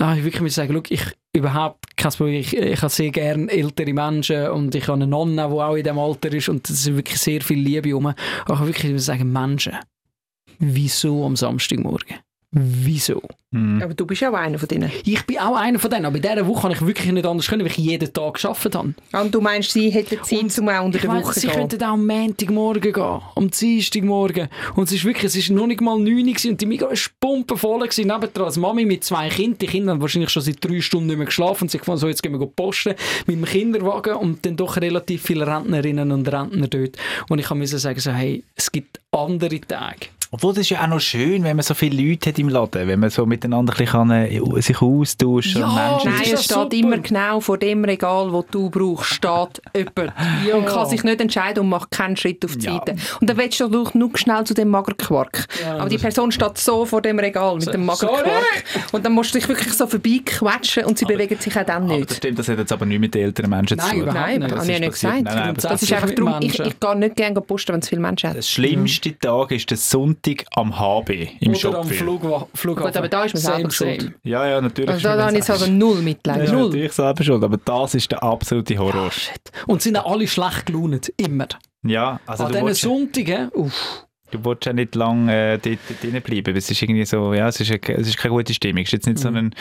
Habe 0.00 0.18
ich 0.18 0.24
wirklich 0.24 0.54
sagen, 0.54 0.72
schau, 0.74 0.82
ich 0.88 1.04
überhaupt 1.34 1.96
kein 1.96 2.12
Problem. 2.12 2.40
Ich, 2.40 2.56
ich 2.56 2.80
habe 2.80 2.90
sehr 2.90 3.10
gerne 3.10 3.50
ältere 3.50 3.92
Menschen 3.92 4.48
und 4.48 4.74
ich 4.74 4.84
habe 4.84 4.94
eine 4.94 5.06
Nonne, 5.06 5.34
die 5.34 5.40
auch 5.40 5.74
in 5.74 5.82
diesem 5.82 5.98
Alter 5.98 6.32
ist 6.32 6.48
und 6.48 6.68
es 6.68 6.86
ist 6.86 6.96
wirklich 6.96 7.18
sehr 7.18 7.40
viel 7.42 7.58
Liebe 7.58 7.92
rum. 7.92 8.06
Aber 8.06 8.68
ich 8.68 8.76
kann 8.76 8.90
wirklich 8.90 9.04
sagen, 9.04 9.30
Menschen, 9.30 9.76
wieso 10.58 11.24
am 11.24 11.36
Samstagmorgen? 11.36 12.16
Wieso? 12.52 13.22
Hm. 13.52 13.80
Aber 13.80 13.94
du 13.94 14.04
bist 14.06 14.22
ja 14.22 14.30
auch 14.30 14.34
einer 14.34 14.58
von 14.58 14.66
denen. 14.68 14.90
Ich 15.04 15.24
bin 15.24 15.38
auch 15.38 15.54
einer 15.54 15.78
von 15.78 15.88
denen, 15.88 16.06
aber 16.06 16.16
in 16.16 16.22
dieser 16.22 16.46
Woche 16.48 16.64
habe 16.64 16.74
ich 16.74 16.84
wirklich 16.84 17.12
nicht 17.12 17.24
anders 17.24 17.46
können, 17.46 17.62
weil 17.62 17.70
ich 17.70 17.76
jeden 17.76 18.12
Tag 18.12 18.34
gearbeitet 18.34 18.74
habe. 18.74 18.94
Und 19.12 19.34
du 19.34 19.40
meinst, 19.40 19.70
sie 19.72 19.90
hätten 19.90 20.18
Zeit, 20.24 20.58
um 20.58 20.68
auch 20.68 20.84
unter 20.84 20.96
Ich 20.96 21.02
der 21.02 21.12
Woche 21.12 21.34
sie 21.34 21.40
zu 21.42 21.46
gehen? 21.46 21.56
könnten 21.56 21.82
auch 21.84 21.92
am 21.92 22.06
Montagmorgen 22.06 22.92
gehen, 22.92 23.20
am 23.36 23.50
Dienstagmorgen. 23.50 24.48
Und 24.74 24.84
es 24.84 24.92
ist 24.92 25.04
wirklich, 25.04 25.24
es 25.24 25.36
ist 25.36 25.50
noch 25.50 25.68
nicht 25.68 25.80
mal 25.80 25.96
9 25.96 26.26
Uhr 26.26 26.50
und 26.50 26.60
die 26.60 26.66
Migros 26.66 27.10
war 27.20 27.28
pumpenvoll 27.28 27.80
gewesen. 27.80 28.08
Nebendran 28.08 28.46
als 28.46 28.56
Mami 28.56 28.84
mit 28.84 29.04
zwei 29.04 29.28
Kindern. 29.28 29.58
Die 29.58 29.66
Kinder 29.66 29.92
haben 29.92 30.00
wahrscheinlich 30.00 30.30
schon 30.30 30.42
seit 30.42 30.64
drei 30.64 30.80
Stunden 30.80 31.06
nicht 31.06 31.18
mehr 31.18 31.26
geschlafen 31.26 31.64
und 31.64 31.70
sie 31.70 31.78
gefunden, 31.78 32.00
so 32.00 32.08
jetzt 32.08 32.22
gehen 32.22 32.38
wir 32.38 32.46
posten 32.46 32.94
mit 33.26 33.36
dem 33.36 33.44
Kinderwagen 33.44 34.14
und 34.14 34.44
dann 34.44 34.56
doch 34.56 34.76
relativ 34.76 35.22
viele 35.22 35.46
Rentnerinnen 35.46 36.10
und 36.10 36.26
Rentner 36.32 36.66
dort. 36.66 36.96
Und 37.28 37.38
ich 37.38 37.50
musste 37.50 37.78
sagen, 37.78 38.00
so, 38.00 38.10
hey, 38.10 38.42
es 38.56 38.72
gibt 38.72 39.00
andere 39.12 39.60
Tage. 39.60 40.06
Obwohl, 40.32 40.52
das 40.52 40.60
ist 40.60 40.70
ja 40.70 40.82
auch 40.82 40.86
noch 40.86 41.00
schön, 41.00 41.42
wenn 41.42 41.56
man 41.56 41.64
so 41.64 41.74
viele 41.74 42.00
Leute 42.08 42.30
hat 42.30 42.38
im 42.38 42.48
Laden, 42.48 42.86
wenn 42.86 43.00
man 43.00 43.10
so 43.10 43.26
miteinander 43.26 43.72
kann, 43.72 44.10
äh, 44.12 44.40
sich 44.60 44.80
austauschen 44.80 45.60
Ja, 45.60 45.66
und 45.66 45.74
Menschen... 46.04 46.10
Nein, 46.12 46.20
es 46.22 46.30
das 46.30 46.44
steht 46.44 46.56
super. 46.56 46.76
immer 46.76 46.98
genau 46.98 47.40
vor 47.40 47.58
dem 47.58 47.84
Regal, 47.84 48.32
wo 48.32 48.44
du 48.48 48.70
brauchst, 48.70 49.14
steht 49.14 49.60
jemand. 49.74 50.12
Ja. 50.48 50.54
Und 50.54 50.66
kann 50.66 50.86
sich 50.88 51.02
nicht 51.02 51.20
entscheiden 51.20 51.64
und 51.64 51.68
macht 51.68 51.90
keinen 51.90 52.16
Schritt 52.16 52.44
auf 52.44 52.56
die 52.56 52.66
Ja. 52.66 52.74
Seite. 52.74 52.94
Und 53.20 53.28
dann 53.28 53.36
willst 53.36 53.58
du 53.60 53.68
doch 53.68 53.92
nur 53.94 54.10
schnell 54.16 54.44
zu 54.44 54.54
dem 54.54 54.68
Magerquark. 54.68 55.46
Ja, 55.62 55.78
Aber 55.78 55.88
die 55.88 55.96
das- 55.96 56.02
Person 56.02 56.30
steht 56.32 56.56
so 56.58 56.84
vor 56.86 57.02
dem 57.02 57.18
Regal 57.18 57.54
mit 57.54 57.64
So- 57.64 57.72
dem 57.72 57.84
Magerquark. 57.84 58.64
Und 58.92 59.04
dann 59.04 59.12
musst 59.12 59.34
du 59.34 59.38
dich 59.38 59.48
wirklich 59.48 59.72
so 59.74 59.86
vorbeiquetschen 59.88 60.84
und 60.84 60.96
sie 60.96 61.04
bewegen 61.06 61.38
sich 61.40 61.56
auch 61.58 61.64
dann 61.64 61.82
Aber 61.84 61.88
das 61.92 61.98
nicht. 62.08 62.14
stimmt, 62.18 62.38
das 62.38 62.48
hat 62.48 62.58
jetzt 62.58 62.72
aber 62.72 62.86
nichts 62.86 63.00
mit 63.00 63.14
den 63.14 63.24
älteren 63.24 63.50
Menschen 63.50 63.76
Nein, 63.78 63.88
zu 63.98 64.04
tun. 64.04 64.14
Nein, 64.14 64.38
nicht. 64.38 64.44
aber 64.44 64.48
Das 64.54 64.58
habe 64.60 64.70
ich 64.72 64.78
ja 64.78 64.80
nicht 64.80 64.92
gesagt. 64.92 65.14
Nein, 65.14 65.24
nein, 65.24 65.38
aber 65.42 65.52
Das 65.54 65.62
Das 65.64 65.82
ist 65.82 65.92
einfach 65.92 66.10
darum, 66.12 66.34
ich, 66.40 66.58
ich 66.60 66.80
gehe 66.80 66.96
nicht 66.96 67.16
gerne 67.16 67.40
posten, 67.40 67.72
wenn 67.72 67.80
es 67.80 67.88
viele 67.88 68.00
Menschen 68.00 68.30
hat. 68.30 68.36
Der 68.36 68.42
schlimmste 68.42 69.18
Tag 69.18 69.50
ist 69.50 69.68
der 69.68 69.76
Sonntag 69.76 70.19
am 70.54 70.78
HB 70.78 71.28
im 71.40 71.50
Oder 71.50 71.58
Shop. 71.58 71.74
am 71.76 71.88
Flugwa- 71.88 72.46
Flughafen. 72.54 72.86
Gut, 72.88 72.96
aber 72.96 73.08
da 73.08 73.24
ist 73.24 73.34
man 73.34 73.42
Same, 73.42 73.56
selber 73.70 73.70
schuld. 74.00 74.14
Ja, 74.22 74.46
ja, 74.48 74.60
natürlich. 74.60 74.90
Also 74.90 75.02
da, 75.08 75.18
habe 75.18 75.30
ich 75.32 75.36
jetzt 75.38 75.50
also 75.50 75.66
null 75.70 76.02
Mitleid. 76.02 76.46
ja, 76.48 76.52
null. 76.52 76.66
natürlich 76.66 76.92
selber 76.92 77.24
schuld, 77.24 77.42
aber 77.44 77.56
das 77.56 77.94
ist 77.94 78.10
der 78.10 78.22
absolute 78.22 78.78
Horror. 78.78 79.10
Shit. 79.10 79.50
Und 79.66 79.82
sind 79.82 79.96
alle 79.96 80.26
schlecht 80.28 80.66
gelaunt. 80.66 81.12
Immer. 81.16 81.48
Ja, 81.82 82.20
also 82.26 82.44
An 82.44 82.52
du 82.52 82.58
diesen 82.66 82.74
Sonntagen, 82.74 83.48
uff. 83.54 84.06
du 84.30 84.44
willst 84.44 84.66
ja 84.66 84.72
nicht 84.72 84.94
lange 84.94 85.32
äh, 85.54 85.58
dort, 85.58 85.78
dort 85.88 86.02
drinnen 86.02 86.22
bleiben. 86.22 86.54
Es 86.56 86.70
ist 86.70 86.82
irgendwie 86.82 87.04
so, 87.06 87.32
ja, 87.34 87.48
es 87.48 87.58
ist, 87.60 87.70
eine, 87.70 87.80
es 87.98 88.08
ist 88.08 88.18
keine 88.18 88.34
gute 88.34 88.52
Stimmung. 88.52 88.82
Es 88.82 88.88
ist 88.88 88.92
jetzt 88.92 89.06
nicht 89.06 89.18
so 89.18 89.30
Mhm. 89.30 89.36
ein, 89.36 89.54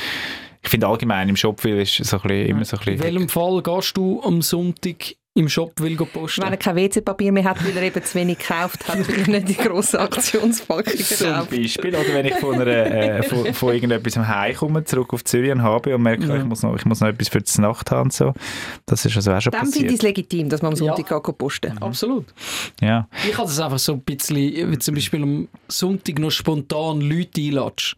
ich 0.62 0.70
finde 0.70 0.88
allgemein 0.88 1.30
im 1.30 1.38
Shop 1.38 1.62
viel 1.62 1.78
ist 1.78 1.96
so 2.04 2.18
ein 2.18 2.22
bisschen, 2.24 2.48
immer 2.48 2.66
so 2.66 2.76
ein 2.76 2.84
In 2.84 2.96
bisschen... 2.98 3.04
welchem 3.14 3.30
Fall 3.30 3.62
gehst 3.64 3.96
du 3.96 4.22
am 4.24 4.42
Sonntag 4.42 5.16
im 5.40 5.50
Shop 5.50 5.72
will 5.80 5.96
go 5.96 6.06
posten? 6.06 6.44
Wenn 6.44 6.52
er 6.52 6.58
kein 6.58 6.76
WC-Papier 6.76 7.32
mehr 7.32 7.46
hat, 7.46 7.66
weil 7.66 7.76
er 7.76 7.84
eben 7.84 8.04
zu 8.04 8.16
wenig 8.16 8.38
gekauft 8.40 8.88
hat, 8.88 9.08
weil 9.08 9.22
er 9.22 9.28
nicht 9.28 9.50
die 9.50 9.56
grosse 9.56 10.00
Aktionspackung 10.00 10.96
Zum 10.98 11.28
gekauft 11.28 11.50
Beispiel, 11.50 11.96
oder 11.96 12.14
wenn 12.14 12.26
ich 12.26 12.36
von, 12.36 12.56
einer, 12.56 12.68
äh, 12.68 13.24
von, 13.24 13.54
von 13.54 13.74
irgendetwas 13.74 14.18
heimkomme, 14.18 14.84
zurück 14.84 15.14
auf 15.14 15.24
Zürich 15.24 15.52
und 15.52 15.62
habe 15.64 15.96
und 15.96 16.02
merke, 16.02 16.26
Ja. 16.26 16.36
ich, 16.38 16.44
muss 16.44 16.62
noch, 16.62 16.76
ich 16.76 16.86
muss 16.86 17.00
noch 17.00 17.08
etwas 17.08 17.30
für 17.30 17.42
die 17.42 17.62
Nacht 17.62 17.90
haben. 17.92 18.10
und 18.10 18.14
So. 18.14 18.34
Das 18.86 19.06
ist 19.06 19.16
also 19.16 19.32
auch 19.32 19.42
schon 19.42 19.52
Dann 19.52 19.62
finde 19.62 19.78
ich 19.78 19.84
passiert. 19.84 20.00
es 20.00 20.02
legitim, 20.04 20.50
dass 20.50 20.62
man 20.62 20.72
am. 20.72 20.76
Sonntag 20.76 21.10
ja. 21.10 21.20
posten 21.20 21.70
kann. 21.76 21.84
Absolut. 21.84 22.26
Ja. 22.82 23.08
Ich 23.28 23.38
habe 23.38 23.48
das 23.48 23.60
einfach 23.60 23.80
so 23.80 23.94
ein 23.94 24.02
bisschen, 24.02 24.72
wie 24.72 24.78
zum 24.80 24.96
Beispiel 24.96 25.24
am 25.24 25.48
Sonntag 25.68 26.20
noch 26.20 26.32
spontan 26.32 27.02
Leute 27.02 27.42
einlatsch. 27.42 27.96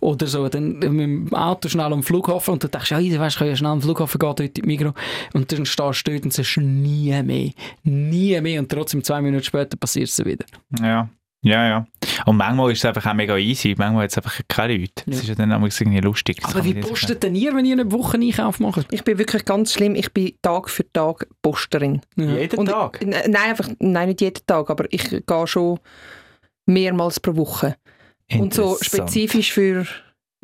Oder 0.00 0.26
so, 0.26 0.48
dann 0.48 0.78
mit 0.78 0.84
dem 0.84 1.34
Auto 1.34 1.68
schnell 1.68 1.92
am 1.92 2.02
Flughafen 2.02 2.54
und 2.54 2.64
dann 2.64 2.70
denkst 2.70 2.88
du, 2.90 2.94
ja, 2.96 3.00
du 3.16 3.18
weißt, 3.20 3.36
ich 3.36 3.38
kann 3.38 3.48
ja 3.48 3.56
schnell 3.56 3.70
am 3.72 3.82
Flughafen 3.82 4.18
gehen, 4.18 4.26
dort 4.28 4.40
in 4.40 4.52
die 4.52 4.62
Migros. 4.62 4.94
Und 5.34 5.50
dann 5.52 5.66
stehst 5.66 6.06
du 6.06 6.12
dort 6.12 6.24
und 6.24 6.32
sagst 6.32 6.56
nie 6.58 7.10
mehr, 7.22 7.52
nie 7.82 8.40
mehr. 8.40 8.60
Und 8.60 8.70
trotzdem 8.70 9.02
zwei 9.04 9.20
Minuten 9.20 9.44
später 9.44 9.76
passiert 9.76 10.08
es 10.08 10.24
wieder. 10.24 10.44
Ja. 10.82 11.08
Ja, 11.40 11.68
ja. 11.68 11.86
Und 12.26 12.36
manchmal 12.36 12.72
ist 12.72 12.78
es 12.78 12.84
einfach 12.84 13.06
auch 13.06 13.14
mega 13.14 13.36
easy. 13.36 13.72
Manchmal 13.78 14.02
hat 14.04 14.10
es 14.10 14.16
einfach 14.16 14.40
keine 14.48 14.76
Leute. 14.76 15.04
Das 15.06 15.14
Ja. 15.18 15.22
ist 15.22 15.28
ja 15.28 15.34
dann 15.36 15.52
auch 15.52 15.62
irgendwie 15.62 16.00
lustig. 16.00 16.40
Das 16.42 16.52
Aber 16.52 16.64
wie 16.64 16.74
postet 16.74 17.22
denn 17.22 17.36
ihr, 17.36 17.54
wenn 17.54 17.64
ihr 17.64 17.74
eine 17.74 17.92
Woche 17.92 18.16
Einkauf 18.18 18.58
macht? 18.58 18.88
Ich 18.92 19.04
bin 19.04 19.18
wirklich 19.18 19.44
ganz 19.44 19.72
schlimm. 19.72 19.94
Ich 19.94 20.12
bin 20.12 20.32
Tag 20.42 20.68
für 20.68 20.84
Tag 20.92 21.28
Posterin. 21.40 22.00
sagen. 22.16 22.34
Jeden 22.36 22.58
Und- 22.58 22.66
Tag? 22.66 22.98
Nein, 23.06 23.36
einfach, 23.36 23.68
nein, 23.78 24.08
nicht 24.08 24.20
jeden 24.20 24.44
Tag, 24.48 24.68
aber 24.68 24.86
ich 24.90 25.08
gehe 25.10 25.46
schon 25.46 25.78
mehrmals 26.66 27.20
pro 27.20 27.36
Woche. 27.36 27.76
Und 28.34 28.52
so 28.54 28.76
spezifisch 28.80 29.52
für, 29.52 29.86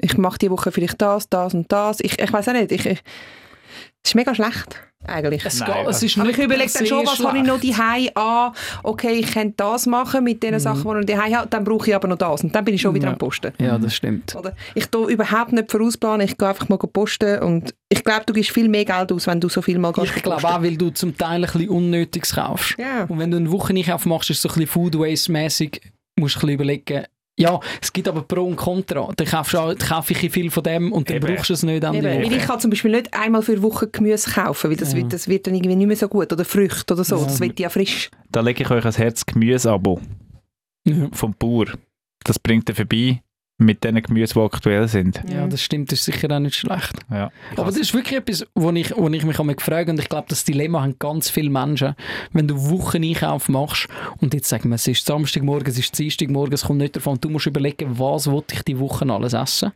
ich 0.00 0.16
mache 0.16 0.38
die 0.38 0.50
Woche 0.50 0.72
vielleicht 0.72 1.00
das, 1.02 1.28
das 1.28 1.54
und 1.54 1.70
das. 1.70 2.00
Ich, 2.00 2.18
ich 2.18 2.32
weiß 2.32 2.48
auch 2.48 2.52
nicht, 2.54 2.72
ich, 2.72 2.86
ich, 2.86 3.02
es 4.02 4.10
ist 4.10 4.14
mega 4.14 4.34
schlecht, 4.34 4.80
eigentlich. 5.06 5.44
Es, 5.44 5.60
Nein, 5.60 5.84
geht, 5.84 5.88
es 5.88 6.02
ist 6.02 6.16
Aber 6.16 6.26
nicht 6.26 6.38
ich 6.38 6.44
überlege 6.44 6.72
dann 6.72 6.86
schon, 6.86 7.06
was 7.06 7.18
habe 7.20 7.38
ich 7.38 7.44
noch 7.44 7.60
die 7.60 7.74
an? 7.74 8.52
Okay, 8.82 9.12
ich 9.12 9.32
könnte 9.32 9.54
das 9.56 9.86
machen 9.86 10.24
mit 10.24 10.42
den 10.42 10.58
Sachen, 10.58 10.82
die 10.82 11.12
ich 11.12 11.18
die 11.18 11.34
habe. 11.34 11.48
Dann 11.48 11.64
brauche 11.64 11.88
ich 11.88 11.94
aber 11.94 12.08
noch 12.08 12.16
das. 12.18 12.42
Und 12.42 12.54
dann 12.54 12.64
bin 12.64 12.74
ich 12.74 12.80
schon 12.80 12.94
wieder 12.94 13.06
Ja. 13.06 13.12
am 13.12 13.18
Posten. 13.18 13.52
Ja, 13.58 13.78
das 13.78 13.94
stimmt. 13.94 14.34
Oder? 14.34 14.54
Ich 14.74 14.86
tue 14.86 15.12
überhaupt 15.12 15.52
nicht 15.52 15.70
vorausplanen, 15.70 16.26
ich 16.26 16.36
gehe 16.36 16.48
einfach 16.48 16.68
mal 16.68 16.78
posten. 16.78 17.38
Und 17.40 17.74
ich 17.88 18.02
glaube, 18.02 18.24
du 18.26 18.32
gibst 18.32 18.50
viel 18.50 18.68
mehr 18.68 18.84
Geld 18.84 19.12
aus, 19.12 19.26
wenn 19.26 19.40
du 19.40 19.48
so 19.48 19.62
viel 19.62 19.78
mal 19.78 19.92
gehst 19.92 20.16
Ich 20.16 20.22
glaube 20.22 20.46
auch, 20.46 20.62
weil 20.62 20.76
du 20.76 20.90
zum 20.90 21.16
Teil 21.16 21.36
ein 21.44 21.50
bisschen 21.52 21.68
Unnötiges 21.68 22.34
kaufst. 22.34 22.76
Ja. 22.78 23.04
Und 23.04 23.18
wenn 23.18 23.30
du 23.30 23.36
eine 23.36 23.50
Woche 23.50 23.74
Einkauf 23.74 24.06
machst, 24.06 24.30
ist 24.30 24.38
es 24.38 24.42
so 24.42 24.48
ein 24.48 24.54
bisschen 24.54 24.68
Food 24.68 24.98
Waste-mäßig, 24.98 25.80
musst 26.18 26.36
du 26.36 26.38
ein 26.38 26.40
bisschen 26.40 26.48
überlegen, 26.50 27.04
ja, 27.38 27.58
es 27.82 27.92
gibt 27.92 28.06
aber 28.06 28.22
Pro 28.22 28.44
und 28.44 28.56
Contra. 28.56 29.10
Dann 29.16 29.26
kaufst 29.26 29.54
du 29.54 29.74
kaufe 29.76 30.12
ich 30.12 30.30
viel 30.30 30.50
von 30.50 30.62
dem 30.62 30.92
und 30.92 31.08
dann 31.10 31.16
Eben. 31.16 31.34
brauchst 31.34 31.50
du 31.50 31.54
es 31.54 31.62
nicht 31.64 31.84
an 31.84 31.94
Eben, 31.94 32.22
ich 32.32 32.38
kann 32.38 32.60
zum 32.60 32.70
Beispiel 32.70 32.92
nicht 32.92 33.12
einmal 33.12 33.42
für 33.42 33.52
eine 33.52 33.62
Woche 33.62 33.88
Gemüse 33.88 34.30
kaufen, 34.30 34.70
weil 34.70 34.76
das, 34.76 34.92
Ja. 34.92 34.98
wird, 34.98 35.12
das 35.12 35.26
wird 35.26 35.46
dann 35.46 35.54
irgendwie 35.54 35.74
nicht 35.76 35.86
mehr 35.88 35.96
so 35.96 36.08
gut. 36.08 36.32
Oder 36.32 36.44
Früchte 36.44 36.94
oder 36.94 37.02
so, 37.04 37.16
Ja. 37.16 37.24
das 37.24 37.40
wird 37.40 37.58
ja 37.58 37.68
frisch. 37.68 38.10
Da 38.30 38.40
lege 38.40 38.62
ich 38.62 38.70
euch 38.70 38.84
ans 38.84 38.98
Herz 38.98 39.26
Gemüseabo 39.26 40.00
Ja. 40.86 41.08
vom 41.12 41.34
Bauer. 41.38 41.66
Das 42.24 42.38
bringt 42.38 42.68
ihr 42.68 42.74
vorbei 42.76 43.20
mit 43.58 43.84
den 43.84 44.02
Gemüse, 44.02 44.34
die 44.34 44.40
aktuell 44.40 44.88
sind. 44.88 45.22
ja, 45.28 45.46
das 45.46 45.62
stimmt, 45.62 45.92
das 45.92 46.00
ist 46.00 46.06
sicher 46.06 46.30
auch 46.34 46.40
nicht 46.40 46.56
schlecht. 46.56 46.92
Ja. 47.10 47.30
Aber 47.52 47.66
das 47.66 47.76
ist 47.76 47.94
wirklich 47.94 48.18
etwas, 48.18 48.46
wo 48.54 48.70
ich, 48.72 48.96
wo 48.96 49.08
ich 49.08 49.24
mich 49.24 49.38
einmal 49.38 49.54
gefragt 49.54 49.88
und 49.88 49.98
ich 50.00 50.08
glaube, 50.08 50.26
das 50.28 50.44
Dilemma 50.44 50.82
haben 50.82 50.98
ganz 50.98 51.30
viele 51.30 51.50
Menschen, 51.50 51.94
wenn 52.32 52.48
du 52.48 52.70
Wochen 52.70 53.04
Einkauf 53.04 53.48
machst 53.48 53.88
und 54.20 54.34
jetzt 54.34 54.48
sagen 54.48 54.70
wir, 54.70 54.74
es 54.74 54.86
ist 54.88 55.06
Samstagmorgen, 55.06 55.68
es 55.68 55.78
ist 55.78 55.96
Dienstagmorgen, 55.96 56.54
es 56.54 56.64
kommt 56.64 56.80
nicht 56.80 56.96
davon, 56.96 57.20
du 57.20 57.30
musst 57.30 57.46
überlegen, 57.46 57.98
was 57.98 58.26
will 58.26 58.42
ich 58.50 58.62
die 58.62 58.78
Woche 58.78 59.08
alles 59.10 59.34
essen. 59.34 59.72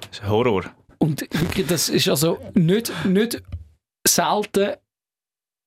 Das 0.00 0.18
ist 0.18 0.22
ein 0.22 0.30
Horror. 0.30 0.64
Und 0.98 1.20
wirklich, 1.20 1.66
das 1.66 1.88
ist 1.88 2.08
also 2.08 2.38
nicht, 2.54 2.92
nicht 3.04 3.42
selten 4.06 4.72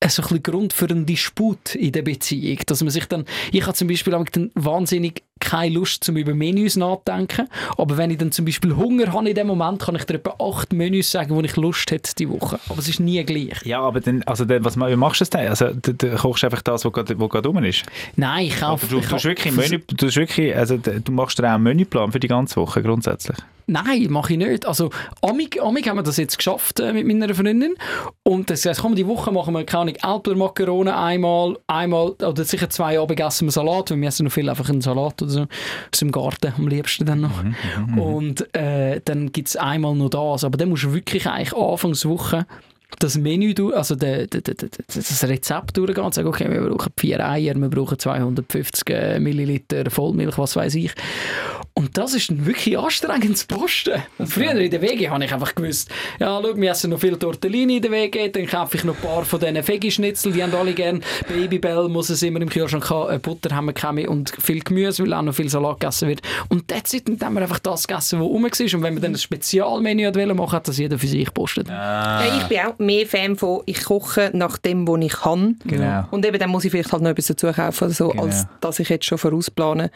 so 0.09 0.21
ein 0.23 0.27
bisschen 0.27 0.43
Grund 0.43 0.73
für 0.73 0.89
einen 0.89 1.05
Disput 1.05 1.75
in 1.75 1.91
der 1.91 2.01
Beziehung. 2.01 2.59
Dass 2.65 2.81
man 2.81 2.89
sich 2.89 3.05
dann, 3.05 3.25
ich 3.51 3.61
habe 3.63 3.73
zum 3.73 3.87
Beispiel 3.87 4.15
auch 4.15 4.25
dann 4.25 4.51
wahnsinnig 4.55 5.23
keine 5.41 5.75
Lust, 5.75 6.03
zum 6.03 6.15
über 6.15 6.33
Menüs 6.33 6.77
nachzudenken. 6.77 7.49
Aber 7.77 7.97
wenn 7.97 8.11
ich 8.11 8.17
dann 8.17 8.31
zum 8.31 8.45
Beispiel 8.45 8.75
Hunger 8.75 9.11
habe 9.11 9.27
in 9.27 9.35
dem 9.35 9.47
Moment, 9.47 9.81
kann 9.81 9.95
ich 9.95 10.05
dir 10.05 10.15
etwa 10.15 10.35
acht 10.39 10.71
Menüs 10.71 11.11
sagen, 11.11 11.35
wo 11.35 11.41
ich 11.41 11.55
Lust 11.57 11.91
hätte 11.91 12.15
die 12.15 12.29
Woche. 12.29 12.59
Aber 12.69 12.79
es 12.79 12.87
ist 12.87 12.99
nie 12.99 13.21
gleich. 13.25 13.65
Ja, 13.65 13.81
aber 13.81 13.99
dann, 13.99 14.23
also 14.23 14.45
dann, 14.45 14.63
was, 14.63 14.77
wie 14.77 14.95
machst 14.95 15.19
du 15.19 15.23
das 15.23 15.29
denn? 15.31 15.47
Also, 15.47 15.73
du, 15.73 15.93
du 15.93 16.15
kochst 16.15 16.43
einfach 16.45 16.61
das, 16.61 16.85
was 16.85 16.93
gerade, 16.93 17.19
was 17.19 17.29
gerade 17.29 17.49
rum 17.49 17.63
ist. 17.63 17.83
Nein, 18.15 18.45
ich 18.45 18.59
kaufe... 18.59 18.87
du, 18.87 19.01
du, 19.01 19.23
wirklich 19.23 19.53
Menü, 19.53 19.81
du, 19.85 19.95
tust 19.95 20.15
wirklich, 20.15 20.55
also, 20.55 20.77
du 20.77 21.11
machst 21.11 21.39
dir 21.39 21.47
auch 21.47 21.55
einen 21.55 21.63
Menüplan 21.63 22.11
für 22.11 22.19
die 22.19 22.27
ganze 22.27 22.57
Woche 22.57 22.81
grundsätzlich. 22.81 23.37
Nein, 23.67 24.07
mache 24.09 24.33
ich 24.33 24.39
nicht. 24.39 24.65
Also, 24.65 24.89
amig, 25.21 25.61
amig 25.61 25.87
haben 25.87 25.97
wir 25.97 26.03
das 26.03 26.17
jetzt 26.17 26.37
geschafft 26.37 26.79
äh, 26.79 26.91
mit 26.91 27.07
meiner 27.07 27.33
Freundin. 27.33 27.75
Und 28.23 28.49
das 28.49 28.65
heißt, 28.65 28.81
komm, 28.81 28.95
die 28.95 29.07
Woche 29.07 29.31
machen 29.31 29.53
wir, 29.53 29.63
keine 29.63 29.81
Ahnung, 29.81 30.15
Älpler 30.15 30.35
Makarone 30.35 30.95
einmal, 30.95 31.57
einmal, 31.67 32.09
oder 32.09 32.43
sicher 32.43 32.69
zwei 32.69 32.99
Abend 32.99 33.19
essen 33.19 33.47
wir 33.47 33.51
Salat, 33.51 33.91
weil 33.91 34.01
wir 34.01 34.09
essen 34.09 34.25
noch 34.25 34.31
viel 34.31 34.49
einfach 34.49 34.69
einen 34.69 34.81
Salat 34.81 35.21
oder 35.21 35.30
so, 35.31 35.41
aus 35.91 35.99
dem 35.99 36.11
Garten 36.11 36.53
am 36.57 36.67
liebsten 36.67 37.05
dann 37.05 37.21
noch. 37.21 37.43
Und 37.97 38.53
äh, 38.55 39.01
dann 39.03 39.31
gibt 39.31 39.47
es 39.49 39.55
einmal 39.55 39.95
noch 39.95 40.09
das. 40.09 40.43
Aber 40.43 40.57
dann 40.57 40.69
musst 40.69 40.83
du 40.83 40.93
wirklich 40.93 41.27
eigentlich 41.27 41.53
Anfangswoche 41.55 42.45
das 42.99 43.17
Menü, 43.17 43.53
du- 43.53 43.73
also 43.73 43.95
de, 43.95 44.27
de, 44.27 44.41
de, 44.41 44.53
de, 44.53 44.69
das 44.93 45.23
Rezept 45.23 45.77
durchgehen 45.77 46.03
und 46.03 46.13
sagen, 46.13 46.27
okay, 46.27 46.49
wir 46.51 46.61
brauchen 46.61 46.91
vier 46.97 47.25
Eier, 47.25 47.55
wir 47.55 47.69
brauchen 47.69 47.97
250 47.97 48.89
äh, 48.89 49.17
Milliliter 49.19 49.89
Vollmilch, 49.89 50.37
was 50.37 50.57
weiß 50.57 50.75
ich. 50.75 50.91
Und 51.81 51.97
das 51.97 52.13
ist 52.13 52.29
ein 52.29 52.45
wirklich 52.45 52.77
anstrengendes 52.77 53.43
Posten. 53.45 54.03
Und 54.19 54.27
früher 54.27 54.51
in 54.53 54.69
der 54.69 54.83
WG 54.83 55.09
habe 55.09 55.25
ich 55.25 55.33
einfach 55.33 55.55
gewusst, 55.55 55.89
ja, 56.19 56.39
schau, 56.39 56.55
wir 56.55 56.69
essen 56.69 56.91
noch 56.91 56.99
viel 56.99 57.17
Tortellini 57.17 57.77
in 57.77 57.81
der 57.81 57.89
WG, 57.89 58.29
dann 58.29 58.45
kaufe 58.45 58.77
ich 58.77 58.83
noch 58.83 58.95
ein 58.95 59.01
paar 59.01 59.25
von 59.25 59.39
diesen 59.39 59.67
Veggie-Schnitzel, 59.67 60.31
die 60.31 60.43
haben 60.43 60.53
alle 60.53 60.73
gern. 60.73 61.01
Babybell 61.27 61.89
muss 61.89 62.11
es 62.11 62.21
immer 62.21 62.39
im 62.39 62.49
Kühlschrank 62.49 62.87
haben, 62.91 63.19
Butter 63.19 63.55
haben 63.55 63.65
wir 63.65 63.73
keine 63.73 64.07
und 64.07 64.31
viel 64.39 64.59
Gemüse, 64.59 65.01
weil 65.03 65.13
auch 65.15 65.23
noch 65.23 65.33
viel 65.33 65.49
Salat 65.49 65.79
gegessen 65.79 66.07
wird. 66.07 66.21
Und 66.49 66.67
that's 66.67 66.93
it, 66.93 67.09
und 67.09 67.19
dann 67.19 67.29
haben 67.29 67.33
wir 67.33 67.41
einfach 67.41 67.57
das 67.57 67.87
gegessen, 67.87 68.19
was 68.19 68.27
rum 68.27 68.43
war. 68.43 68.49
Und 68.77 68.83
wenn 68.83 68.93
wir 68.93 69.01
dann 69.01 69.13
ein 69.13 69.17
Spezialmenü 69.17 70.13
wollen 70.13 70.37
machen, 70.37 70.51
hat 70.51 70.67
das 70.67 70.77
jeder 70.77 70.99
für 70.99 71.07
sich 71.07 71.25
gepostet. 71.25 71.67
Ja, 71.67 72.23
ich 72.37 72.43
bin 72.43 72.59
auch 72.59 72.77
mehr 72.77 73.07
Fan 73.07 73.35
von, 73.35 73.61
ich 73.65 73.83
koche 73.85 74.29
nach 74.35 74.59
dem, 74.59 74.87
was 74.87 75.01
ich 75.03 75.13
kann. 75.13 75.59
Genau. 75.65 76.03
Und 76.11 76.27
eben 76.27 76.37
dann 76.37 76.51
muss 76.51 76.63
ich 76.63 76.69
vielleicht 76.69 76.91
halt 76.91 77.01
noch 77.01 77.09
etwas 77.09 77.25
dazu 77.25 77.51
kaufen, 77.51 77.85
oder 77.85 77.93
so, 77.93 78.09
Genau. 78.09 78.25
als 78.25 78.45
dass 78.59 78.77
ich 78.77 78.89
jetzt 78.89 79.05
schon 79.05 79.17
vorausplane, 79.17 79.89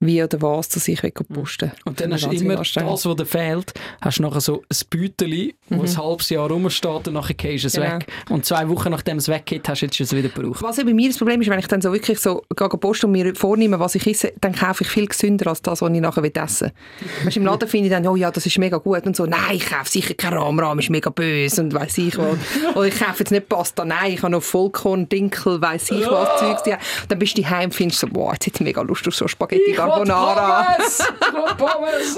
wie 0.00 0.22
oder 0.22 0.42
was, 0.42 0.68
dass 0.68 0.88
ich 0.88 1.02
will 1.02 1.10
posten 1.10 1.72
Und 1.86 2.00
dann 2.00 2.12
hast 2.12 2.26
du 2.26 2.30
immer 2.30 2.56
das, 2.56 2.76
was 2.76 3.02
dir 3.02 3.24
fehlt, 3.26 3.72
hast 4.02 4.18
du 4.18 4.22
nachher 4.22 4.40
so 4.42 4.62
ein 4.68 4.78
Beutel, 4.90 5.52
wo 5.70 5.82
ein 5.82 5.96
halbes 5.96 6.28
Jahr 6.28 6.50
rumsteht 6.50 7.08
und 7.08 7.14
nachher 7.14 7.34
gehst 7.34 7.64
du 7.64 7.68
es 7.68 7.72
Genau. 7.74 7.94
weg. 7.96 8.06
Und 8.28 8.44
zwei 8.44 8.68
Wochen 8.68 8.90
nachdem 8.90 9.16
es 9.16 9.28
weggeht, 9.28 9.66
hast 9.68 9.80
du 9.80 9.86
jetzt 9.86 9.98
es 10.00 10.14
wieder 10.14 10.28
gebraucht. 10.28 10.62
Was 10.62 10.76
ja 10.76 10.84
bei 10.84 10.92
mir 10.92 11.08
das 11.08 11.16
Problem 11.18 11.40
ist, 11.40 11.48
wenn 11.48 11.58
ich 11.58 11.66
dann 11.68 11.80
so 11.80 11.92
wirklich 11.92 12.18
so 12.18 12.42
gehe 12.54 12.68
posten 12.68 13.06
und 13.06 13.12
mir 13.12 13.34
vornehme, 13.34 13.80
was 13.80 13.94
ich 13.94 14.06
esse, 14.06 14.32
dann 14.40 14.54
kaufe 14.54 14.84
ich 14.84 14.90
viel 14.90 15.06
gesünder 15.06 15.46
als 15.48 15.62
das, 15.62 15.80
was 15.80 15.90
ich 15.90 16.00
nachher 16.00 16.22
will 16.22 16.32
essen 16.34 16.72
will. 17.00 17.26
Weißt, 17.26 17.36
Im 17.38 17.46
Laden 17.46 17.68
finde 17.68 17.86
ich 17.86 17.92
dann, 17.92 18.06
oh 18.06 18.16
ja, 18.16 18.30
das 18.30 18.44
ist 18.44 18.58
mega 18.58 18.76
gut 18.76 19.06
und 19.06 19.16
so, 19.16 19.24
nein, 19.24 19.40
ich 19.54 19.66
kaufe 19.66 19.90
sicher 19.90 20.14
kein 20.14 20.34
Rahmrahm, 20.34 20.78
ist 20.78 20.90
mega 20.90 21.08
böse 21.08 21.62
und 21.62 21.72
weiss 21.72 21.96
ich 21.96 22.16
was. 22.18 22.36
Oder 22.74 22.86
ich 22.86 22.98
kaufe 22.98 23.20
jetzt 23.20 23.30
nicht 23.30 23.48
Pasta, 23.48 23.84
nein, 23.84 24.12
ich 24.12 24.22
habe 24.22 24.32
noch 24.32 24.42
Vollkorn, 24.42 25.08
Dinkel, 25.08 25.60
weiss 25.62 25.90
ich 25.90 26.06
was, 26.06 26.38
Zeugs. 26.40 26.62
Dann 27.08 27.18
bist 27.18 27.38
du 27.38 27.42
daheim 27.42 27.66
und 27.66 27.74
findest 27.74 28.00
so, 28.00 28.06
boah, 28.08 28.34
jetzt 28.34 28.46
hätte 28.46 28.56
ich 28.58 28.64
mega 28.64 28.82
Lust 28.82 29.08
auf 29.08 29.14
so 29.14 29.26
Spaghetti 29.26 29.72
Carbonara. 29.86 30.76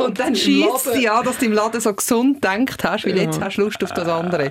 Und 0.04 0.18
dann 0.18 0.35
schießt 0.35 0.87
es 0.87 0.92
dich 0.92 1.11
an, 1.11 1.24
dass 1.24 1.38
du 1.38 1.46
im 1.46 1.52
Laden 1.52 1.81
so 1.81 1.92
gesund 1.94 2.42
denkt 2.44 2.83
hast, 2.85 3.04
weil 3.07 3.16
jetzt 3.18 3.40
hast 3.40 3.57
du 3.57 3.62
Lust 3.62 3.83
auf 3.85 3.92
das 3.92 4.09
andere. 4.09 4.50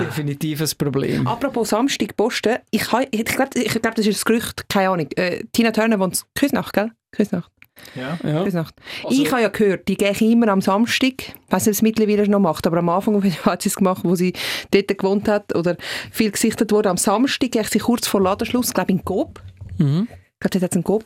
Definitiv 0.00 0.60
ein 0.60 0.68
Problem. 0.78 1.26
Apropos 1.26 1.68
Samstag 1.70 2.16
posten, 2.16 2.58
ich, 2.70 2.82
ich 3.10 3.24
glaube, 3.24 3.50
ich 3.58 3.80
glaub, 3.82 3.94
das 3.94 4.06
ist 4.06 4.20
ein 4.20 4.24
Gerücht, 4.26 4.68
keine 4.68 4.90
Ahnung. 4.90 5.08
Äh, 5.16 5.44
Tina 5.52 5.70
Turner 5.70 5.98
wohnt 5.98 6.16
in 6.16 6.22
Küsnacht, 6.34 6.72
gell? 6.72 6.90
Küsnacht. 7.12 7.50
Ja. 7.94 8.18
Ja. 8.28 8.44
Küsnacht. 8.44 8.74
Also- 9.04 9.20
ich 9.22 9.30
habe 9.32 9.42
ja 9.42 9.48
gehört, 9.48 9.88
die 9.88 9.96
gehe 9.96 10.12
immer 10.30 10.48
am 10.48 10.60
Samstag, 10.60 11.14
ich 11.18 11.34
weiß 11.34 11.34
nicht, 11.34 11.52
ob 11.56 11.62
sie 11.62 11.70
es 11.70 11.82
mittlerweile 11.82 12.28
noch 12.28 12.40
macht, 12.40 12.66
aber 12.66 12.78
am 12.78 12.88
Anfang 12.88 13.22
hat 13.44 13.62
sie 13.62 13.68
es 13.68 13.76
gemacht, 13.76 14.02
wo 14.04 14.14
sie 14.14 14.32
dort 14.70 14.88
gewohnt 14.88 15.28
hat 15.28 15.54
oder 15.54 15.76
viel 16.12 16.30
gesichtet 16.30 16.70
wurde. 16.72 16.90
Am 16.90 16.96
Samstag 16.96 17.50
gehe 17.50 17.62
ich 17.62 17.68
sie 17.68 17.78
kurz 17.80 18.06
vor 18.06 18.20
Ladenschluss, 18.22 18.72
glaube 18.72 18.92
in 18.92 19.04
Coop. 19.04 19.40
Mhm. 19.78 20.08
Ich 20.10 20.40
glaube, 20.40 20.50
dort 20.52 20.62
hat 20.64 20.70
es 20.72 20.76
einen 20.76 20.84
Coop. 20.84 21.04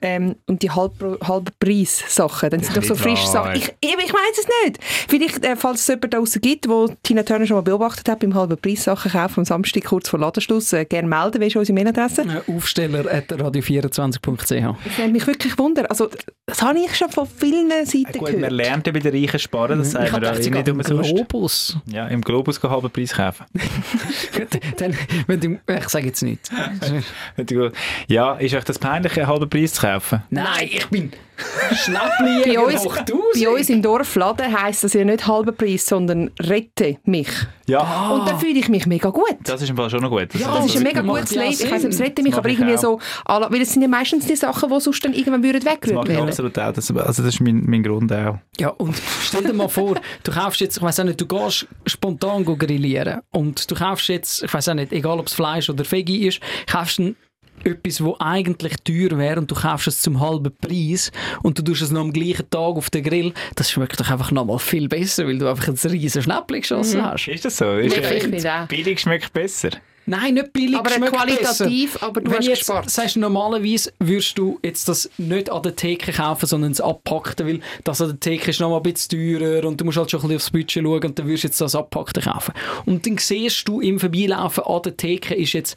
Ähm, 0.00 0.36
und 0.46 0.62
die 0.62 0.70
halbe, 0.70 1.18
halbe 1.26 1.50
Preis-Sachen, 1.60 2.50
dann 2.50 2.60
sind 2.60 2.76
doch 2.76 2.82
so 2.82 2.94
frische. 2.94 3.26
Sachen. 3.26 3.54
Ich, 3.56 3.68
eben, 3.82 4.00
ich 4.04 4.12
weiß 4.12 4.38
es 4.38 4.46
nicht. 4.64 4.78
Vielleicht, 4.82 5.44
äh, 5.44 5.56
falls 5.56 5.80
es 5.80 5.86
jemanden 5.86 6.10
da 6.10 6.18
draussen 6.18 6.40
gibt, 6.42 6.64
der 6.66 6.86
Tina 7.02 7.22
Turner 7.22 7.46
schon 7.46 7.56
mal 7.56 7.62
beobachtet 7.62 8.08
hat, 8.08 8.20
beim 8.20 8.34
halben 8.34 8.56
Preis-Sachen 8.58 9.12
kaufen 9.12 9.40
am 9.40 9.44
Samstag 9.44 9.84
kurz 9.84 10.08
vor 10.08 10.18
Ladenschluss, 10.18 10.72
äh, 10.72 10.84
gerne 10.84 11.08
melden, 11.08 11.40
wie 11.40 11.46
ist 11.46 11.56
unsere 11.56 11.74
Mailadresse? 11.74 12.22
Äh, 12.22 12.50
Aufsteller 12.54 13.00
at 13.10 13.30
radio24.ch. 13.32 14.42
Das 14.84 14.98
würde 14.98 15.12
mich 15.12 15.26
wirklich 15.26 15.58
wundern. 15.58 15.86
Also, 15.86 16.08
das 16.46 16.62
habe 16.62 16.78
ich 16.78 16.94
schon 16.96 17.10
von 17.10 17.26
vielen 17.26 17.70
Seiten 17.86 18.12
Gut, 18.12 18.22
man 18.22 18.32
gehört. 18.36 18.52
lernt 18.52 18.86
ja 18.86 18.92
bei 18.92 18.98
den 19.00 19.14
Reichen 19.14 19.38
sparen, 19.38 19.78
das 19.78 19.92
sagen 19.92 20.06
Ich 20.06 20.12
wir 20.12 20.30
auch 20.30 20.36
nicht 20.36 20.52
geht 20.52 20.68
im 20.68 20.76
umsonst. 20.78 21.14
Globus. 21.14 21.76
Ja, 21.86 22.06
im 22.08 22.20
Globus 22.22 22.60
gehen 22.60 22.70
halben 22.70 22.90
Preis 22.90 23.12
kaufen. 23.12 23.44
Gut, 24.36 24.60
dann, 24.78 24.96
wenn 25.26 25.40
du, 25.40 25.58
ich 25.78 25.88
sage 25.88 26.06
jetzt 26.06 26.22
nicht. 26.22 26.40
Ja, 28.08 28.34
ist 28.34 28.54
euch 28.54 28.64
das 28.64 28.78
peinlich, 28.78 29.16
einen 29.18 29.26
halben 29.26 29.48
Preis 29.48 29.73
zu 29.74 29.82
kaufen? 29.82 30.22
Nein, 30.30 30.68
ich 30.70 30.86
bin 30.88 31.12
Schnäppli 31.72 32.54
Bei 32.54 32.60
uns, 32.60 32.84
hoch 32.84 32.96
bei 33.34 33.48
uns 33.48 33.68
im 33.68 33.82
Dorfladen 33.82 34.62
heisst 34.62 34.84
das 34.84 34.92
ja 34.92 35.04
nicht 35.04 35.26
halber 35.26 35.50
Preis, 35.52 35.84
sondern 35.86 36.30
rette 36.40 36.98
mich. 37.04 37.28
Ja, 37.66 38.10
Und 38.10 38.28
dann 38.28 38.38
fühle 38.38 38.58
ich 38.58 38.68
mich 38.68 38.86
mega 38.86 39.08
gut. 39.10 39.36
das 39.42 39.60
ist 39.62 39.70
im 39.70 39.76
Fall 39.76 39.90
schon 39.90 40.00
noch 40.02 40.10
gut. 40.10 40.28
Ja, 40.34 40.54
Das 40.54 40.66
ist 40.66 40.76
ein 40.76 40.82
mega 40.82 41.00
gutes 41.00 41.30
ja 41.34 41.42
Leben. 41.42 41.54
Ich 41.54 41.64
weiß 41.64 41.82
nicht, 41.82 41.86
ob 41.86 41.90
es 41.92 42.00
rette 42.00 42.22
mich, 42.22 42.32
Das 42.32 42.38
aber 42.38 42.48
irgendwie 42.50 42.74
auch. 42.76 42.80
so, 42.80 43.00
weil 43.50 43.62
es 43.62 43.72
sind 43.72 43.82
ja 43.82 43.88
meistens 43.88 44.26
die 44.26 44.36
Sachen, 44.36 44.68
die 44.70 44.80
sonst 44.80 45.04
dann 45.04 45.12
irgendwann 45.14 45.42
würden 45.42 45.60
Das 45.64 45.72
weggerührt 45.72 45.96
mache 45.96 46.08
ich 46.12 46.16
werden. 46.18 46.28
absolut 46.28 46.58
auch. 46.58 46.72
Das, 46.72 46.90
also 46.90 47.22
das 47.24 47.34
ist 47.34 47.40
mein, 47.40 47.64
mein 47.66 47.82
Grund 47.82 48.12
auch. 48.12 48.38
Ja, 48.60 48.68
und 48.68 48.94
stell 49.22 49.42
dir 49.42 49.54
mal 49.54 49.68
vor, 49.68 49.96
du 50.22 50.30
kaufst 50.32 50.60
jetzt, 50.60 50.76
ich 50.76 50.82
weiß 50.82 51.00
auch 51.00 51.04
nicht, 51.04 51.20
du 51.20 51.26
gehst 51.26 51.66
spontan 51.86 52.44
go 52.44 52.56
grillieren 52.56 53.22
und 53.32 53.68
du 53.70 53.74
kaufst 53.74 54.08
jetzt, 54.08 54.44
ich 54.44 54.54
weiß 54.54 54.68
auch 54.68 54.74
nicht, 54.74 54.92
egal 54.92 55.18
ob 55.18 55.26
es 55.26 55.34
Fleisch 55.34 55.68
oder 55.68 55.84
Veggie 55.90 56.28
ist, 56.28 56.40
kaufst 56.68 57.00
ein 57.00 57.16
etwas, 57.64 58.02
wo 58.02 58.16
eigentlich 58.18 58.74
teuer 58.84 59.16
wäre 59.18 59.40
und 59.40 59.50
du 59.50 59.54
kaufst 59.54 59.88
es 59.88 60.00
zum 60.00 60.20
halben 60.20 60.52
Preis 60.56 61.10
und 61.42 61.58
du 61.58 61.62
tust 61.62 61.82
es 61.82 61.90
noch 61.90 62.00
am 62.02 62.12
gleichen 62.12 62.48
Tag 62.50 62.76
auf 62.76 62.90
den 62.90 63.02
Grill, 63.04 63.32
das 63.56 63.70
schmeckt 63.70 63.98
doch 64.00 64.10
einfach 64.10 64.30
nochmal 64.30 64.58
viel 64.58 64.88
besser, 64.88 65.26
weil 65.26 65.38
du 65.38 65.48
einfach 65.48 65.68
ein 65.68 65.74
riesen 65.90 66.22
Schnäppchen 66.22 66.60
geschossen 66.60 67.02
hast. 67.04 67.28
Ist 67.28 67.44
das 67.44 67.56
so? 67.56 67.72
Ist 67.76 67.96
Ich 67.96 68.04
finde 68.06 68.52
auch. 68.52 68.66
billig 68.68 69.00
schmeckt 69.00 69.32
besser. 69.32 69.70
Nein, 70.06 70.34
nicht 70.34 70.52
billig, 70.52 70.76
Aber 70.76 70.90
schmeckt 70.90 71.14
qualitativ, 71.14 71.94
besser. 71.94 72.06
aber 72.06 72.20
du 72.20 72.30
Wenn 72.30 72.36
hast 72.38 72.46
jetzt 72.46 72.58
gespart. 72.58 72.90
sagst, 72.90 73.16
normalerweise 73.16 73.90
würdest 74.00 74.36
du 74.36 74.58
jetzt 74.62 74.86
das 74.86 75.08
nicht 75.16 75.50
an 75.50 75.62
der 75.62 75.76
Theke 75.76 76.12
kaufen, 76.12 76.44
sondern 76.44 76.72
es 76.72 76.80
abpackten, 76.82 77.46
weil 77.46 77.60
das 77.84 78.02
an 78.02 78.08
der 78.08 78.20
Theke 78.20 78.50
ist 78.50 78.60
nochmal 78.60 78.80
ein 78.80 78.92
bisschen 78.92 79.18
teurer 79.40 79.66
und 79.66 79.80
du 79.80 79.84
musst 79.86 79.96
halt 79.96 80.10
schon 80.10 80.20
ein 80.20 80.24
bisschen 80.28 80.36
aufs 80.36 80.50
Budget 80.50 80.82
schauen 80.84 81.04
und 81.04 81.18
dann 81.18 81.26
würdest 81.26 81.44
du 81.44 81.48
jetzt 81.48 81.60
das 81.62 81.74
abpackte 81.74 82.20
kaufen. 82.20 82.52
Und 82.84 83.06
dann 83.06 83.16
siehst 83.16 83.66
du 83.66 83.80
im 83.80 83.98
Vorbeilaufen 83.98 84.64
an 84.64 84.82
der 84.82 84.94
Theke 84.94 85.34
ist 85.36 85.54
jetzt, 85.54 85.74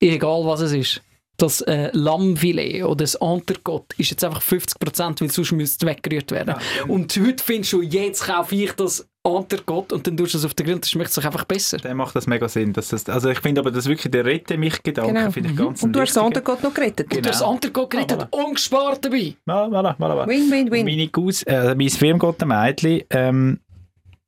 egal 0.00 0.44
was 0.46 0.62
es 0.62 0.72
ist, 0.72 1.00
das 1.42 1.60
äh, 1.62 1.90
Lammfilet 1.92 2.84
oder 2.84 3.04
das 3.04 3.14
Entrecote 3.16 3.94
ist 3.98 4.10
jetzt 4.10 4.24
einfach 4.24 4.42
50%, 4.42 5.20
weil 5.20 5.30
sonst 5.30 5.52
müsste 5.52 5.86
es 5.86 5.90
weggerührt 5.90 6.30
werden. 6.30 6.54
Und 6.88 7.18
heute 7.24 7.42
findest 7.42 7.72
du, 7.72 7.82
jetzt 7.82 8.24
kaufe 8.24 8.54
ich 8.54 8.72
das 8.72 9.06
Entrecote 9.22 9.94
und 9.94 10.06
dann 10.06 10.16
tust 10.16 10.32
du 10.32 10.38
es 10.38 10.44
auf 10.46 10.54
den 10.54 10.64
Grill, 10.64 10.76
dann 10.76 10.88
schmeckt 10.88 11.10
es 11.10 11.16
doch 11.16 11.24
einfach 11.24 11.44
besser. 11.44 11.76
Dann 11.76 11.96
macht 11.98 12.16
das 12.16 12.26
mega 12.26 12.48
Sinn. 12.48 12.72
Das, 12.72 12.92
also 13.08 13.28
ich 13.28 13.38
finde 13.40 13.60
aber, 13.60 13.70
das 13.70 13.86
wirklich 13.86 14.10
der 14.10 14.24
Rette 14.24 14.56
mich 14.56 14.82
Gedanke 14.82 15.12
Genau. 15.12 15.30
finde 15.30 15.50
ich 15.50 15.56
ganz 15.56 15.82
Und 15.82 15.92
du 15.92 16.00
hast 16.00 16.16
das 16.16 16.44
Gott 16.44 16.62
noch 16.62 16.72
gerettet. 16.72 17.10
Genau. 17.10 17.22
Du 17.22 17.28
hast 17.28 17.40
das 17.40 17.48
Entrecote 17.48 17.96
gerettet, 17.96 18.28
ungespart 18.30 19.04
dabei. 19.04 19.34
Voilà, 19.46 19.68
voilà, 19.68 19.96
voilà. 19.98 20.26
Win, 20.26 20.50
win, 20.50 20.70
win. 20.70 20.86
Meine 20.86 21.08
Gus, 21.08 21.42
äh, 21.42 21.74
mein 21.74 21.90
Firmgottenmädchen, 21.90 23.02
ähm, 23.10 23.60
äh, 23.60 23.69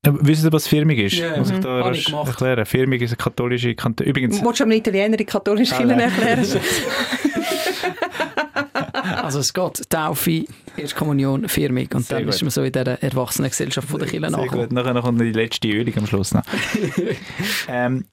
wissen 0.04 0.42
Sie, 0.42 0.52
was 0.52 0.66
Firmung 0.66 0.96
ist? 0.96 1.14
Ja, 1.14 1.36
Muss 1.36 1.50
ich 1.50 1.56
mhm. 1.56 1.62
da 1.62 1.80
rasch 1.80 2.08
ich 2.08 2.12
erklären? 2.12 2.66
Firmung 2.66 2.98
ist 3.00 3.10
eine 3.10 3.16
katholische 3.16 3.74
Kanton. 3.74 4.06
Übrigens, 4.06 4.42
Wolltest 4.42 4.60
du 4.60 4.64
einem 4.64 4.72
Italiener 4.72 5.16
die 5.16 5.24
katholische 5.24 5.74
Ah, 5.74 5.78
Kirche 5.78 6.02
erklären? 6.02 6.46
Also 9.22 9.40
es 9.40 9.52
geht 9.52 9.90
Taufe, 9.90 10.44
Erstkommunion, 10.76 11.48
Firmung 11.48 11.88
und 11.94 12.04
Sehr 12.06 12.18
dann 12.18 12.26
gut. 12.26 12.34
ist 12.34 12.42
man 12.42 12.50
so 12.50 12.62
in 12.62 12.72
dieser 12.72 13.02
Erwachsenengesellschaft 13.02 13.88
von 13.88 13.98
der 14.00 14.08
Kirche 14.08 14.28
Sehr 14.28 14.38
nachher. 14.38 14.58
gut. 14.58 14.72
Nachher 14.72 14.94
noch 14.94 15.04
kommt 15.04 15.20
die 15.20 15.32
letzte 15.32 15.68
Ölung 15.68 15.96
am 15.96 16.06
Schluss 16.06 16.34
noch. 16.34 16.42
ähm, 17.68 18.04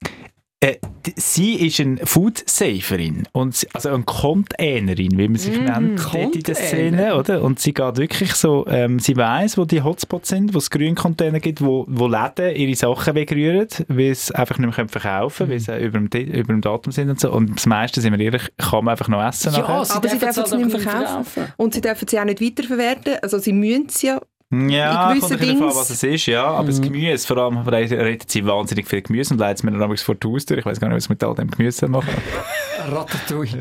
äh, 0.62 0.76
sie 1.16 1.56
ist 1.68 1.80
eine 1.80 2.06
Food-Saferin, 2.06 3.28
und 3.32 3.56
sie- 3.56 3.68
also 3.74 3.90
eine 3.90 4.04
Container-in, 4.04 5.18
wie 5.18 5.28
man 5.30 5.38
sich 5.38 5.58
nennt, 5.60 6.00
dort 6.14 6.36
in 6.36 6.44
der 6.44 6.56
Szene, 6.56 7.16
oder? 7.16 7.42
Und 7.44 7.60
sie 7.60 7.74
geht 7.74 7.98
wirklich 7.98 8.34
so, 8.36 8.66
ähm, 8.68 9.00
sie 9.00 9.16
weiss, 9.16 9.58
wo 9.58 9.64
die 9.66 9.82
Hotspots 9.82 10.30
sind, 10.30 10.54
wo 10.54 10.58
es 10.58 10.70
Grüncontainer 10.70 11.40
gibt, 11.40 11.62
wo, 11.62 11.86
wo 11.88 12.08
Läden 12.08 12.56
ihre 12.56 12.76
Sachen 12.76 13.16
wegrühren, 13.16 13.68
weil 13.88 14.14
sie 14.14 14.36
einfach 14.36 14.58
nicht 14.58 14.76
mehr 14.78 14.88
verkaufen 14.90 15.48
können, 15.48 15.52
weil 15.52 15.60
sie 15.60 15.78
über 15.86 16.00
dem, 16.00 16.28
über 16.34 16.54
dem 16.54 16.62
Datum 16.62 16.92
sind 16.92 17.10
und 17.10 17.20
so. 17.20 17.32
Und 17.32 17.56
das 17.56 17.66
meiste, 17.66 18.02
sind 18.02 18.18
wir 18.18 18.20
ehrlich, 18.26 18.44
kann 18.58 18.84
man 18.84 18.92
einfach 18.94 19.08
noch 19.08 19.26
essen 19.26 19.54
nachher. 19.54 19.76
Ja, 19.76 19.86
sie 19.86 19.94
Aber 19.94 20.10
sie 20.10 20.18
dürfen 20.20 20.30
es 20.30 20.36
sie 20.36 20.42
halt 20.42 20.66
nicht 20.68 20.84
mehr 20.84 20.92
verkaufen. 20.92 21.44
Und 21.58 21.74
sie 21.74 21.82
dürfen 21.82 22.08
sie 22.08 22.20
auch 22.20 22.26
nicht 22.26 22.42
weiterverwerten. 22.42 23.14
Also 23.22 23.40
sie 23.40 23.54
müssen 23.54 23.88
sie 23.90 24.08
ja 24.08 24.22
Ja, 24.52 25.12
in 25.14 25.20
kommt 25.20 25.30
bisschen 25.40 25.50
davon, 25.50 25.68
Dings- 25.70 25.76
was 25.78 25.90
es 25.92 26.02
ist, 26.02 26.26
ja. 26.26 26.44
Aber 26.46 26.68
das 26.68 26.82
Gemüse, 26.82 27.28
vor 27.28 27.38
allem 27.38 27.58
redet 27.60 28.32
sie 28.32 28.44
wahnsinnig 28.48 28.88
viel 28.88 29.04
Gemüse 29.04 29.34
und 29.36 29.40
leitet 29.40 29.58
es 29.60 29.64
mir 29.64 29.72
dann 29.78 29.96
vor 29.98 30.16
die 30.16 30.28
Haustür. 30.28 30.58
Ich 30.58 30.66
weiß 30.66 30.80
gar 30.80 30.88
nicht, 30.88 30.96
was 30.98 31.04
sie 31.04 31.10
mit 31.14 31.24
all 31.24 31.36
dem 31.36 31.52
Gemüse 31.52 31.88
machen. 31.88 32.10
Ratatouille. 32.92 33.58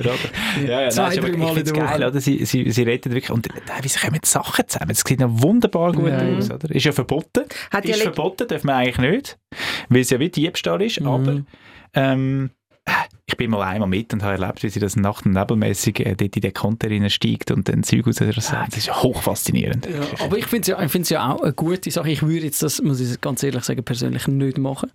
ja, 0.67 0.81
ja, 0.83 0.91
Zwei, 0.91 1.03
nein, 1.03 1.13
ist 1.13 1.19
aber- 1.19 1.29
ich 1.29 1.35
der 1.37 1.77
Woche. 1.77 1.85
geil, 1.99 2.05
oder? 2.09 2.21
Sie, 2.21 2.45
sie, 2.47 2.71
sie 2.71 2.83
redet 2.85 3.13
wirklich, 3.13 3.31
und 3.31 3.49
teilweise 3.67 3.99
kommen 3.99 4.21
die 4.25 4.29
Sachen 4.29 4.67
zusammen. 4.67 4.89
Das 4.89 5.03
sieht 5.07 5.21
noch 5.21 5.43
wunderbar 5.43 5.93
gut 5.93 6.09
Ja. 6.09 6.21
aus, 6.39 6.51
oder? 6.51 6.71
Ist 6.75 6.85
ja 6.85 6.93
verboten. 6.93 7.45
Hat 7.71 7.85
ja 7.85 7.95
ist 7.95 8.03
verboten, 8.03 8.47
darf 8.49 8.65
man 8.65 8.77
eigentlich 8.77 8.99
nicht. 8.99 9.39
Weil 9.91 10.01
es 10.01 10.11
ja 10.11 10.19
wie 10.21 10.31
Diebstahl 10.31 10.81
ist, 10.81 11.01
Mhm. 11.01 11.07
aber, 11.07 11.41
ähm, 11.95 12.51
ich 13.27 13.37
bin 13.37 13.51
mal 13.51 13.63
einmal 13.63 13.89
mit 13.89 14.13
und 14.15 14.23
habe 14.23 14.41
erlebt, 14.41 14.63
wie 14.63 14.71
sie 14.71 14.81
das 14.81 14.97
nacht- 14.97 15.27
und 15.27 15.33
nebelmäßig 15.33 16.01
äh, 16.01 16.15
dort 16.17 16.35
in 16.37 16.41
den 16.43 16.55
Container 16.55 17.11
steigt 17.11 17.51
und 17.51 17.69
dann 17.69 17.83
Zeug 17.83 18.07
aus 18.07 18.17
Das 18.17 18.77
ist 18.77 18.87
ja 18.87 19.03
hochfaszinierend. 19.03 19.87
Ja, 19.87 20.25
aber 20.25 20.39
ich 20.39 20.47
finde 20.47 20.63
es 20.63 20.69
ja, 20.69 20.83
ich 21.03 21.11
ja 21.11 21.33
auch 21.35 21.43
eine 21.43 21.53
gute 21.53 21.91
Sache. 21.91 22.11
Ich 22.11 22.23
würde 22.23 22.47
jetzt 22.47 22.63
das, 22.63 22.81
muss 22.81 23.01
ich 23.01 23.21
ganz 23.21 23.43
ehrlich 23.43 23.65
sagen, 23.65 23.85
persönlich 23.85 24.27
nicht 24.29 24.57
machen. 24.59 24.91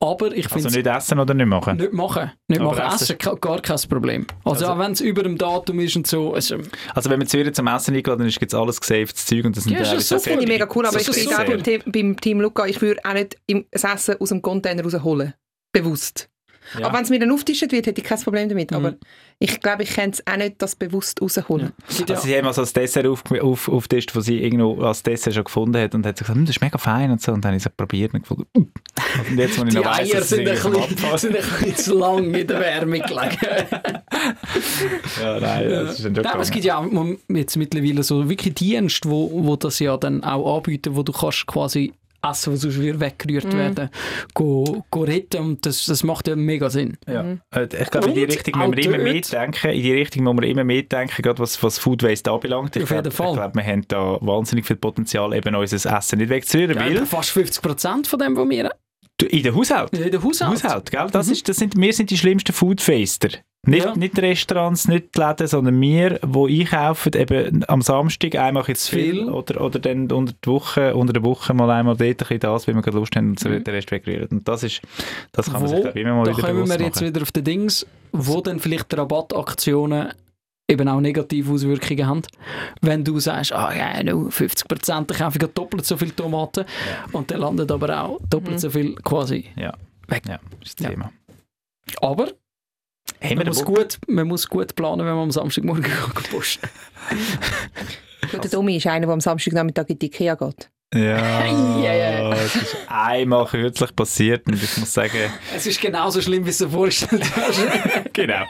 Aber 0.00 0.32
ich 0.34 0.48
finde 0.48 0.66
Also 0.66 0.78
nicht 0.78 0.86
essen 0.86 1.18
oder 1.18 1.34
nicht 1.34 1.46
machen? 1.46 1.76
nicht 1.76 1.92
machen. 1.92 2.32
Nicht 2.48 2.60
Aber 2.60 2.70
machen. 2.74 2.94
essen- 2.94 3.02
Essen, 3.04 3.18
ka- 3.18 3.34
gar 3.34 3.60
kein 3.60 3.78
Problem. 3.88 4.26
Also, 4.44 4.64
Also- 4.64 4.72
auch 4.74 4.78
wenn 4.78 4.92
es 4.92 5.00
über 5.02 5.22
dem 5.22 5.36
Datum 5.36 5.80
ist 5.80 5.94
und 5.96 6.06
so. 6.06 6.32
Also, 6.34 6.56
Also 6.94 7.10
wenn 7.10 7.18
man 7.18 7.28
Zürich 7.28 7.52
zum 7.54 7.66
Essen 7.66 7.94
eingeladen 7.94 8.26
ist, 8.26 8.38
gibt 8.40 8.52
es 8.52 8.58
alles 8.58 8.80
gesavtes 8.80 9.26
Zeug 9.26 9.44
und 9.44 9.56
das 9.56 9.64
sind 9.64 9.74
Ja, 9.74 9.80
ist 9.80 9.92
das 9.92 10.04
auch 10.12 10.18
super. 10.18 10.30
finde 10.30 10.42
ich 10.44 10.48
mega 10.48 10.66
cool, 10.74 10.86
aber 10.86 10.94
Das 10.98 11.02
ich 11.08 11.16
ist 11.16 11.28
bin 11.28 11.34
auch 11.38 11.44
beim, 11.44 11.62
Team- 11.62 11.82
beim 11.86 12.16
Team 12.20 12.40
Luca, 12.40 12.66
ich 12.66 12.80
würde 12.80 13.00
auch 13.04 13.12
nicht 13.12 13.36
das 13.70 13.84
Essen 13.84 14.16
aus 14.20 14.30
dem 14.30 14.40
Container 14.42 14.82
rausholen. 14.82 15.34
Bewusst. 15.72 16.28
Ja. 16.78 16.86
Aber 16.86 16.96
wenn 16.96 17.04
es 17.04 17.10
mir 17.10 17.18
dann 17.18 17.30
auftischt 17.30 17.70
wird, 17.70 17.86
hätte 17.86 18.00
ich 18.00 18.06
kein 18.06 18.20
Problem 18.20 18.48
damit. 18.48 18.70
Mhm. 18.70 18.76
Aber 18.76 18.94
ich 19.38 19.60
glaube, 19.60 19.84
ich 19.84 19.90
kann 19.90 20.10
es 20.10 20.26
auch 20.26 20.36
nicht 20.36 20.56
das 20.58 20.74
bewusst 20.74 21.22
rausholen. 21.22 21.72
Ja. 21.90 22.14
Also 22.14 22.26
sie 22.26 22.36
haben 22.36 22.44
mal 22.44 22.52
so 22.52 22.62
das 22.62 22.72
Dessert 22.72 23.06
auf, 23.06 23.22
auf, 23.30 23.68
auf 23.68 23.88
Tisch, 23.88 24.06
das 24.06 24.24
sie 24.24 24.42
irgendwo 24.42 24.82
als 24.82 25.02
Dessert 25.02 25.34
schon 25.34 25.44
gefunden 25.44 25.80
hat 25.80 25.94
und 25.94 26.04
hat 26.04 26.18
gesagt, 26.18 26.34
«Hm, 26.36 26.44
das 26.44 26.56
ist 26.56 26.60
mega 26.62 26.78
fein 26.78 27.10
und 27.10 27.22
so. 27.22 27.32
Und 27.32 27.44
dann 27.44 27.50
habe 27.50 27.58
ich 27.58 27.64
es 27.64 27.72
probiert 27.72 28.14
und 28.14 28.22
gefunden, 28.22 28.46
«Uh.» 28.56 28.66
Und 29.30 29.38
jetzt, 29.38 29.58
wo 29.58 29.64
ich 29.64 29.70
Die 29.70 29.76
noch 29.76 29.84
weiss, 29.84 30.12
Eier 30.12 30.20
es 30.20 30.28
sind 30.28 30.48
ein, 30.48 30.54
bisschen, 30.54 30.72
sind 31.18 31.36
ein 31.36 31.42
bisschen 31.42 31.76
zu 31.76 31.98
lang 31.98 32.34
in 32.34 32.46
der 32.46 32.60
Wärme 32.60 33.00
gelegen. 33.00 33.38
Ja, 35.20 35.38
nein, 35.40 35.68
das 35.68 35.94
ist 35.94 36.02
schon 36.02 36.12
Nein, 36.12 36.24
es 36.40 36.50
gegangen. 36.50 36.50
gibt 36.50 36.64
ja 36.64 36.78
auch 36.78 37.36
jetzt 37.36 37.56
mittlerweile 37.56 38.02
so 38.02 38.28
wirklich 38.28 38.54
Dienste, 38.54 39.08
wo, 39.08 39.30
wo 39.44 39.56
das 39.56 39.78
ja 39.78 39.96
dann 39.96 40.24
auch 40.24 40.56
anbieten, 40.56 40.96
wo 40.96 41.02
du 41.02 41.12
kannst 41.12 41.46
quasi 41.46 41.92
Essen, 42.22 42.52
was 42.52 42.60
sonst 42.60 42.80
wieder 42.80 42.98
weggerührt 43.00 43.52
werden, 43.52 43.90
go, 44.34 44.84
go 44.90 45.00
retten 45.02 45.40
und 45.42 45.66
das, 45.66 45.86
das 45.86 46.02
macht 46.02 46.26
ja 46.28 46.36
mega 46.36 46.68
Sinn. 46.70 46.96
Ja. 47.06 47.36
Äh, 47.54 47.68
Ich 47.80 47.90
glaube, 47.90 48.08
in 48.08 48.14
die 48.14 48.24
Richtung 48.24 48.58
müssen 48.58 48.76
wir 48.76 48.84
immer 48.84 48.98
mitdenken. 49.12 49.70
In 49.70 49.82
die 49.82 49.92
Richtung 49.92 50.24
müssen 50.24 50.40
wir 50.40 50.48
immer 50.48 50.64
mitdenken, 50.64 51.22
gerade 51.22 51.38
was, 51.38 51.62
was 51.62 51.78
Food 51.78 52.02
Waste 52.02 52.30
anbelangt. 52.30 52.74
Ich 52.76 52.82
Auf 52.82 52.90
jeden 52.90 53.02
glaube, 53.02 53.16
Fall. 53.16 53.28
ich 53.30 53.34
glaube, 53.36 53.54
wir 53.54 53.64
haben 53.64 53.84
da 53.88 54.18
wahnsinnig 54.20 54.66
viel 54.66 54.76
Potenzial, 54.76 55.32
eben 55.34 55.54
unser 55.54 55.96
Essen 55.96 56.18
nicht 56.18 56.28
wegzurühren, 56.28 56.76
Ja, 56.76 56.84
weil 56.84 57.06
fast 57.06 57.30
50% 57.36 58.06
von 58.06 58.18
dem, 58.18 58.36
was 58.36 58.48
wir 58.48 58.70
in 59.30 59.42
der 59.42 59.54
Haushalt, 59.54 59.92
in 59.98 60.10
der 60.10 60.22
Haushalt. 60.22 60.62
Haushalt 60.64 60.90
gell? 60.90 61.06
Das 61.10 61.28
ist, 61.28 61.48
das 61.48 61.56
sind, 61.56 61.76
wir 61.76 61.92
sind 61.92 62.10
die 62.10 62.16
schlimmsten 62.16 62.52
Foodfaster. 62.52 63.30
Nicht, 63.66 63.84
Ja. 63.84 63.96
nicht 63.96 64.16
die 64.16 64.20
Restaurants, 64.20 64.86
nicht 64.86 65.14
die 65.16 65.20
Läden, 65.20 65.46
sondern 65.48 65.80
wir, 65.80 66.20
die 66.20 66.60
einkaufen, 66.60 67.12
eben 67.14 67.64
am 67.68 67.82
Samstag 67.82 68.36
einmal 68.36 68.64
jetzt 68.68 68.88
viel 68.88 69.12
Viel. 69.14 69.28
oder, 69.28 69.60
oder 69.60 69.78
dann 69.80 70.10
unter 70.12 70.32
der 70.32 70.52
Woche, 70.52 70.94
unter 70.94 71.12
der 71.12 71.24
Woche 71.24 71.52
mal 71.54 71.68
einmal 71.70 71.96
dort 71.96 72.08
ein 72.08 72.16
bisschen 72.16 72.38
das, 72.40 72.68
weil 72.68 72.76
wir 72.76 72.82
gerade 72.82 72.96
Lust 72.98 73.16
haben 73.16 73.30
und 73.30 73.40
so 73.40 73.48
Mhm. 73.48 73.64
den 73.64 73.74
Rest 73.74 73.90
wegrühren. 73.90 74.28
Und 74.30 74.46
das 74.48 74.62
ist, 74.62 74.80
das 75.32 75.46
kann 75.50 75.60
man 75.60 75.70
Wo, 75.70 75.74
sich 75.74 75.82
glaub 75.82 75.96
immer 75.96 76.14
mal 76.14 76.24
da 76.24 76.30
wieder 76.36 76.46
kommen 76.46 76.54
bewusst 76.64 76.78
wir 76.78 76.86
jetzt 76.86 77.00
wieder 77.02 77.20
auf 77.22 77.32
die 77.32 77.42
Dings, 77.42 77.84
wo 78.12 78.40
dann 78.40 78.60
vielleicht 78.60 78.92
die 78.92 78.96
Rabattaktionen 78.96 80.12
eben 80.70 80.88
auch 80.88 81.00
negative 81.00 81.52
Auswirkungen 81.52 82.06
haben. 82.06 82.22
Wenn 82.80 83.02
du 83.02 83.18
sagst, 83.18 83.52
ah 83.52 83.74
ja, 83.74 84.02
no, 84.04 84.28
50% 84.28 84.86
dann 84.86 85.06
kaufe 85.18 85.38
ich 85.42 85.46
doppelt 85.52 85.84
so 85.84 85.96
viele 85.96 86.14
Tomaten 86.14 86.64
und 87.12 87.30
dann 87.30 87.40
landet 87.40 87.72
aber 87.72 88.02
auch 88.04 88.20
doppelt 88.30 88.60
so 88.60 88.70
viel 88.70 88.94
quasi 88.96 89.46
Ja. 89.56 89.72
weg. 90.06 90.22
Ja, 90.28 90.38
das 90.60 90.68
ist 90.70 90.78
das 90.80 90.84
Ja. 90.84 90.90
Thema. 90.90 91.12
Aber 92.00 92.28
man 93.20 93.46
muss, 93.46 93.64
Bock? 93.64 93.76
gut, 93.76 93.98
man 94.06 94.28
muss 94.28 94.48
gut 94.48 94.74
planen, 94.76 95.00
wenn 95.00 95.14
man 95.14 95.24
am 95.24 95.30
Samstagmorgen 95.30 95.84
posten 96.30 96.68
Gut, 98.30 98.44
Der 98.44 98.50
Domi 98.50 98.76
ist 98.76 98.86
einer, 98.86 99.06
der 99.06 99.12
am 99.14 99.20
Samstagnachmittag 99.20 99.86
in 99.88 99.98
die 99.98 100.06
Ikea 100.06 100.34
geht. 100.34 100.70
Ja, 100.94 101.44
ja. 101.44 102.32
es 102.32 102.56
ist 102.56 102.76
einmal 102.88 103.44
kürzlich 103.44 103.94
passiert 103.94 104.46
und 104.46 104.54
ich 104.54 104.76
muss 104.78 104.90
sagen, 104.92 105.30
Es 105.54 105.66
ist 105.66 105.82
genauso 105.82 106.22
schlimm, 106.22 106.46
wie 106.46 106.50
du 106.50 106.64
dir 106.64 106.70
vorgestellt 106.70 107.24
hast. 107.36 108.14
genau. 108.14 108.44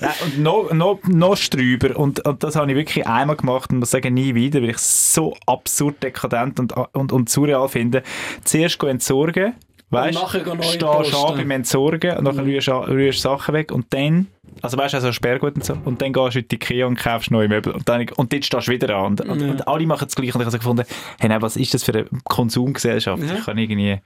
Nein, 0.00 0.14
und 0.24 0.38
noch, 0.38 0.72
noch, 0.72 1.00
noch 1.04 1.36
strüber 1.36 1.98
und, 1.98 2.24
und 2.26 2.42
das 2.42 2.56
habe 2.56 2.70
ich 2.70 2.76
wirklich 2.78 3.06
einmal 3.06 3.36
gemacht 3.36 3.70
und 3.72 3.80
muss 3.80 3.90
sagen, 3.90 4.14
nie 4.14 4.34
wieder, 4.34 4.62
weil 4.62 4.70
ich 4.70 4.76
es 4.76 5.12
so 5.14 5.36
absurd 5.46 6.02
dekadent 6.02 6.58
und, 6.60 6.72
und, 6.72 7.12
und 7.12 7.28
surreal 7.28 7.68
finde. 7.68 8.02
Zuerst 8.44 8.82
entsorgen, 8.82 9.52
weißt 9.90 10.14
nachher 10.18 10.40
gehen 10.40 10.56
neu 10.56 10.62
stehst 10.64 10.80
posten. 10.80 11.16
an 11.16 11.36
beim 11.36 11.50
Entsorgen 11.52 12.16
und 12.18 12.24
dann 12.24 12.36
Mhm. 12.36 12.42
rührst, 12.42 12.68
du- 12.68 13.12
Sachen 13.20 13.54
weg 13.54 13.70
und 13.72 13.86
dann 13.94 14.26
also 14.62 14.78
weißt 14.78 14.94
du, 14.94 14.96
also 14.98 15.12
Sperrgut 15.12 15.54
und 15.56 15.64
so. 15.64 15.76
Und 15.84 16.00
dann 16.00 16.12
gehst 16.14 16.34
du 16.34 16.38
in 16.38 16.48
die 16.48 16.54
Ikea 16.54 16.86
und 16.86 16.96
kaufst 16.98 17.30
neue 17.30 17.46
Möbel. 17.48 17.72
Und, 17.74 17.86
dann, 17.88 18.06
und 18.16 18.32
dort 18.32 18.44
stehst 18.44 18.68
du 18.68 18.72
wieder 18.72 18.96
an. 18.96 19.06
Und, 19.12 19.20
und, 19.20 19.40
Ja. 19.40 19.50
und 19.50 19.68
alle 19.68 19.86
machen 19.86 20.06
das 20.06 20.14
Gleiche. 20.16 20.32
Und 20.32 20.40
ich 20.40 20.46
habe 20.46 20.50
so 20.50 20.58
gefunden, 20.58 20.84
hey, 21.20 21.28
nein, 21.28 21.42
was 21.42 21.56
ist 21.56 21.74
das 21.74 21.82
für 21.84 21.92
eine 21.92 22.06
Konsumgesellschaft? 22.24 23.22
Ja. 23.22 23.34
Ich 23.34 23.44
kann 23.44 23.58
irgendwie... 23.58 23.98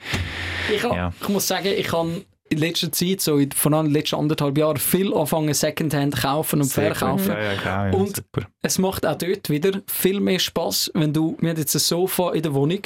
Ich, 0.75 0.83
Ja. 0.83 1.12
ich 1.21 1.29
muss 1.29 1.47
sagen, 1.47 1.66
ich 1.66 1.93
habe 1.93 2.23
in 2.53 2.59
letzter 2.59 2.91
Zeit, 2.91 3.21
so 3.21 3.39
in, 3.39 3.53
vor 3.53 3.73
allem 3.73 3.87
in 3.87 3.93
den 3.93 4.01
letzten 4.01 4.17
anderthalb 4.17 4.59
Jahren, 4.59 4.77
viel 4.77 5.15
angefangen 5.15 5.55
Secondhand 5.55 6.17
kaufen 6.17 6.61
und 6.61 6.67
Sehr 6.67 6.95
verkaufen. 6.95 7.31
Ja, 7.31 7.41
ja, 7.43 7.55
genau, 7.55 7.85
ja, 7.85 7.91
Und- 7.93 8.17
super. 8.17 8.47
Es 8.63 8.79
macht 8.79 9.07
auch 9.07 9.17
dort 9.17 9.49
wieder 9.49 9.81
viel 9.87 10.21
mehr 10.21 10.39
Spaß, 10.39 10.91
wenn 10.95 11.13
du, 11.13 11.37
wir 11.41 11.51
haben 11.51 11.57
jetzt 11.57 11.75
ein 11.75 11.79
Sofa 11.79 12.33
in 12.33 12.43
der 12.43 12.53
Wohnung, 12.53 12.81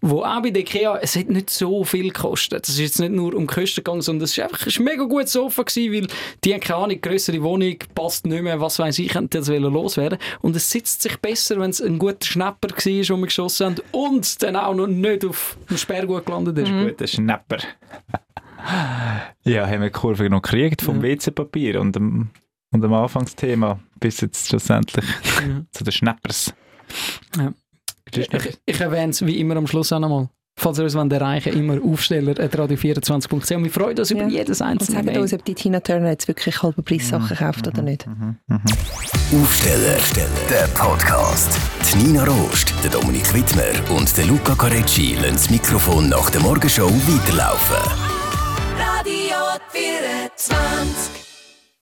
wo 0.00 0.22
auch 0.24 0.42
bei 0.42 0.50
der 0.50 0.62
Ikea, 0.62 0.98
es 1.02 1.14
hat 1.16 1.28
nicht 1.28 1.50
so 1.50 1.84
viel 1.84 2.10
gekostet. 2.10 2.66
Es 2.66 2.74
ist 2.74 2.80
jetzt 2.80 2.98
nicht 2.98 3.12
nur 3.12 3.34
um 3.34 3.46
die 3.46 3.54
Kosten 3.54 3.76
gegangen, 3.84 4.00
sondern 4.02 4.24
es 4.24 4.32
ist 4.36 4.40
einfach 4.42 4.66
ein 4.66 4.84
mega 4.84 5.04
gutes 5.04 5.32
Sofa 5.32 5.62
gewesen, 5.62 5.92
weil 5.92 6.06
die 6.42 6.54
haben 6.54 6.60
keine 6.60 6.78
Ahnung, 6.84 7.00
grössere 7.00 7.42
Wohnung, 7.42 7.76
passt 7.94 8.26
nicht 8.26 8.42
mehr, 8.42 8.58
was 8.60 8.78
weiß 8.78 8.98
ich, 8.98 9.14
hätten 9.14 9.28
das 9.30 9.48
loswerden. 9.48 10.18
Und 10.40 10.56
es 10.56 10.70
sitzt 10.70 11.02
sich 11.02 11.16
besser, 11.18 11.60
wenn 11.60 11.70
es 11.70 11.80
ein 11.80 11.98
guter 11.98 12.26
Schnapper 12.26 12.70
war, 12.70 12.76
den 12.84 13.04
wir 13.06 13.26
geschossen 13.26 13.66
haben 13.66 13.76
und 13.92 14.42
dann 14.42 14.56
auch 14.56 14.74
noch 14.74 14.86
nicht 14.86 15.24
auf 15.24 15.56
dem 15.68 15.76
Sperrgut 15.76 16.26
gelandet 16.26 16.58
ist. 16.58 16.70
Guter 16.72 17.06
Schnapper. 17.06 17.58
ja, 19.44 19.66
haben 19.66 19.80
wir 19.82 19.88
die 19.88 19.90
Kurve 19.90 20.28
noch 20.30 20.42
gekriegt 20.42 20.82
vom 20.82 21.02
WC-Papier 21.02 21.80
und 21.80 21.94
dem, 21.96 22.30
und 22.72 22.80
dem 22.82 22.92
Anfangsthema 22.92 23.78
bis 23.98 24.20
jetzt 24.20 24.48
schlussendlich 24.48 25.04
Ja. 25.46 25.62
zu 25.72 25.84
den 25.84 25.92
Schnappers. 25.92 26.54
Ja. 27.36 27.52
Ich, 28.12 28.28
ich 28.66 28.80
erwähne 28.80 29.10
es 29.10 29.24
wie 29.24 29.38
immer 29.38 29.56
am 29.56 29.66
Schluss 29.66 29.92
auch 29.92 30.00
nochmal. 30.00 30.28
Falls 30.56 30.78
ihr 30.78 30.84
uns 30.84 30.94
wollt 30.94 31.12
erreichen 31.12 31.54
immer 31.54 31.78
aufsteller 31.82 32.32
radio24.ch. 32.32 33.52
Und 33.54 33.64
wir 33.64 33.70
freuen 33.70 33.96
uns 33.98 34.10
über 34.10 34.22
Ja. 34.22 34.28
jedes 34.28 34.60
Und 34.60 34.66
einzelne 34.66 34.96
sagt 34.96 35.06
Mail. 35.06 35.20
uns, 35.20 35.32
ob 35.32 35.44
die 35.44 35.54
Tina 35.54 35.80
Turner 35.80 36.10
jetzt 36.10 36.26
wirklich 36.28 36.60
halbe 36.62 36.82
Preissachen 36.82 37.36
kauft 37.36 37.66
oder 37.68 37.80
nicht. 37.82 38.06
Aufsteller, 39.32 39.96
der 40.50 40.66
Podcast. 40.74 41.56
Die 41.94 41.98
Nina 41.98 42.24
Rost, 42.24 42.74
der 42.82 42.90
Dominik 42.90 43.32
Wittmer 43.32 43.90
und 43.96 44.14
der 44.16 44.26
Luca 44.26 44.54
Carecci 44.56 45.14
lassen 45.14 45.32
das 45.34 45.50
Mikrofon 45.50 46.08
nach 46.08 46.28
der 46.30 46.40
Morgenshow 46.40 46.90
weiterlaufen. 46.90 48.09
Radio 49.02 49.58
24. 49.72 51.19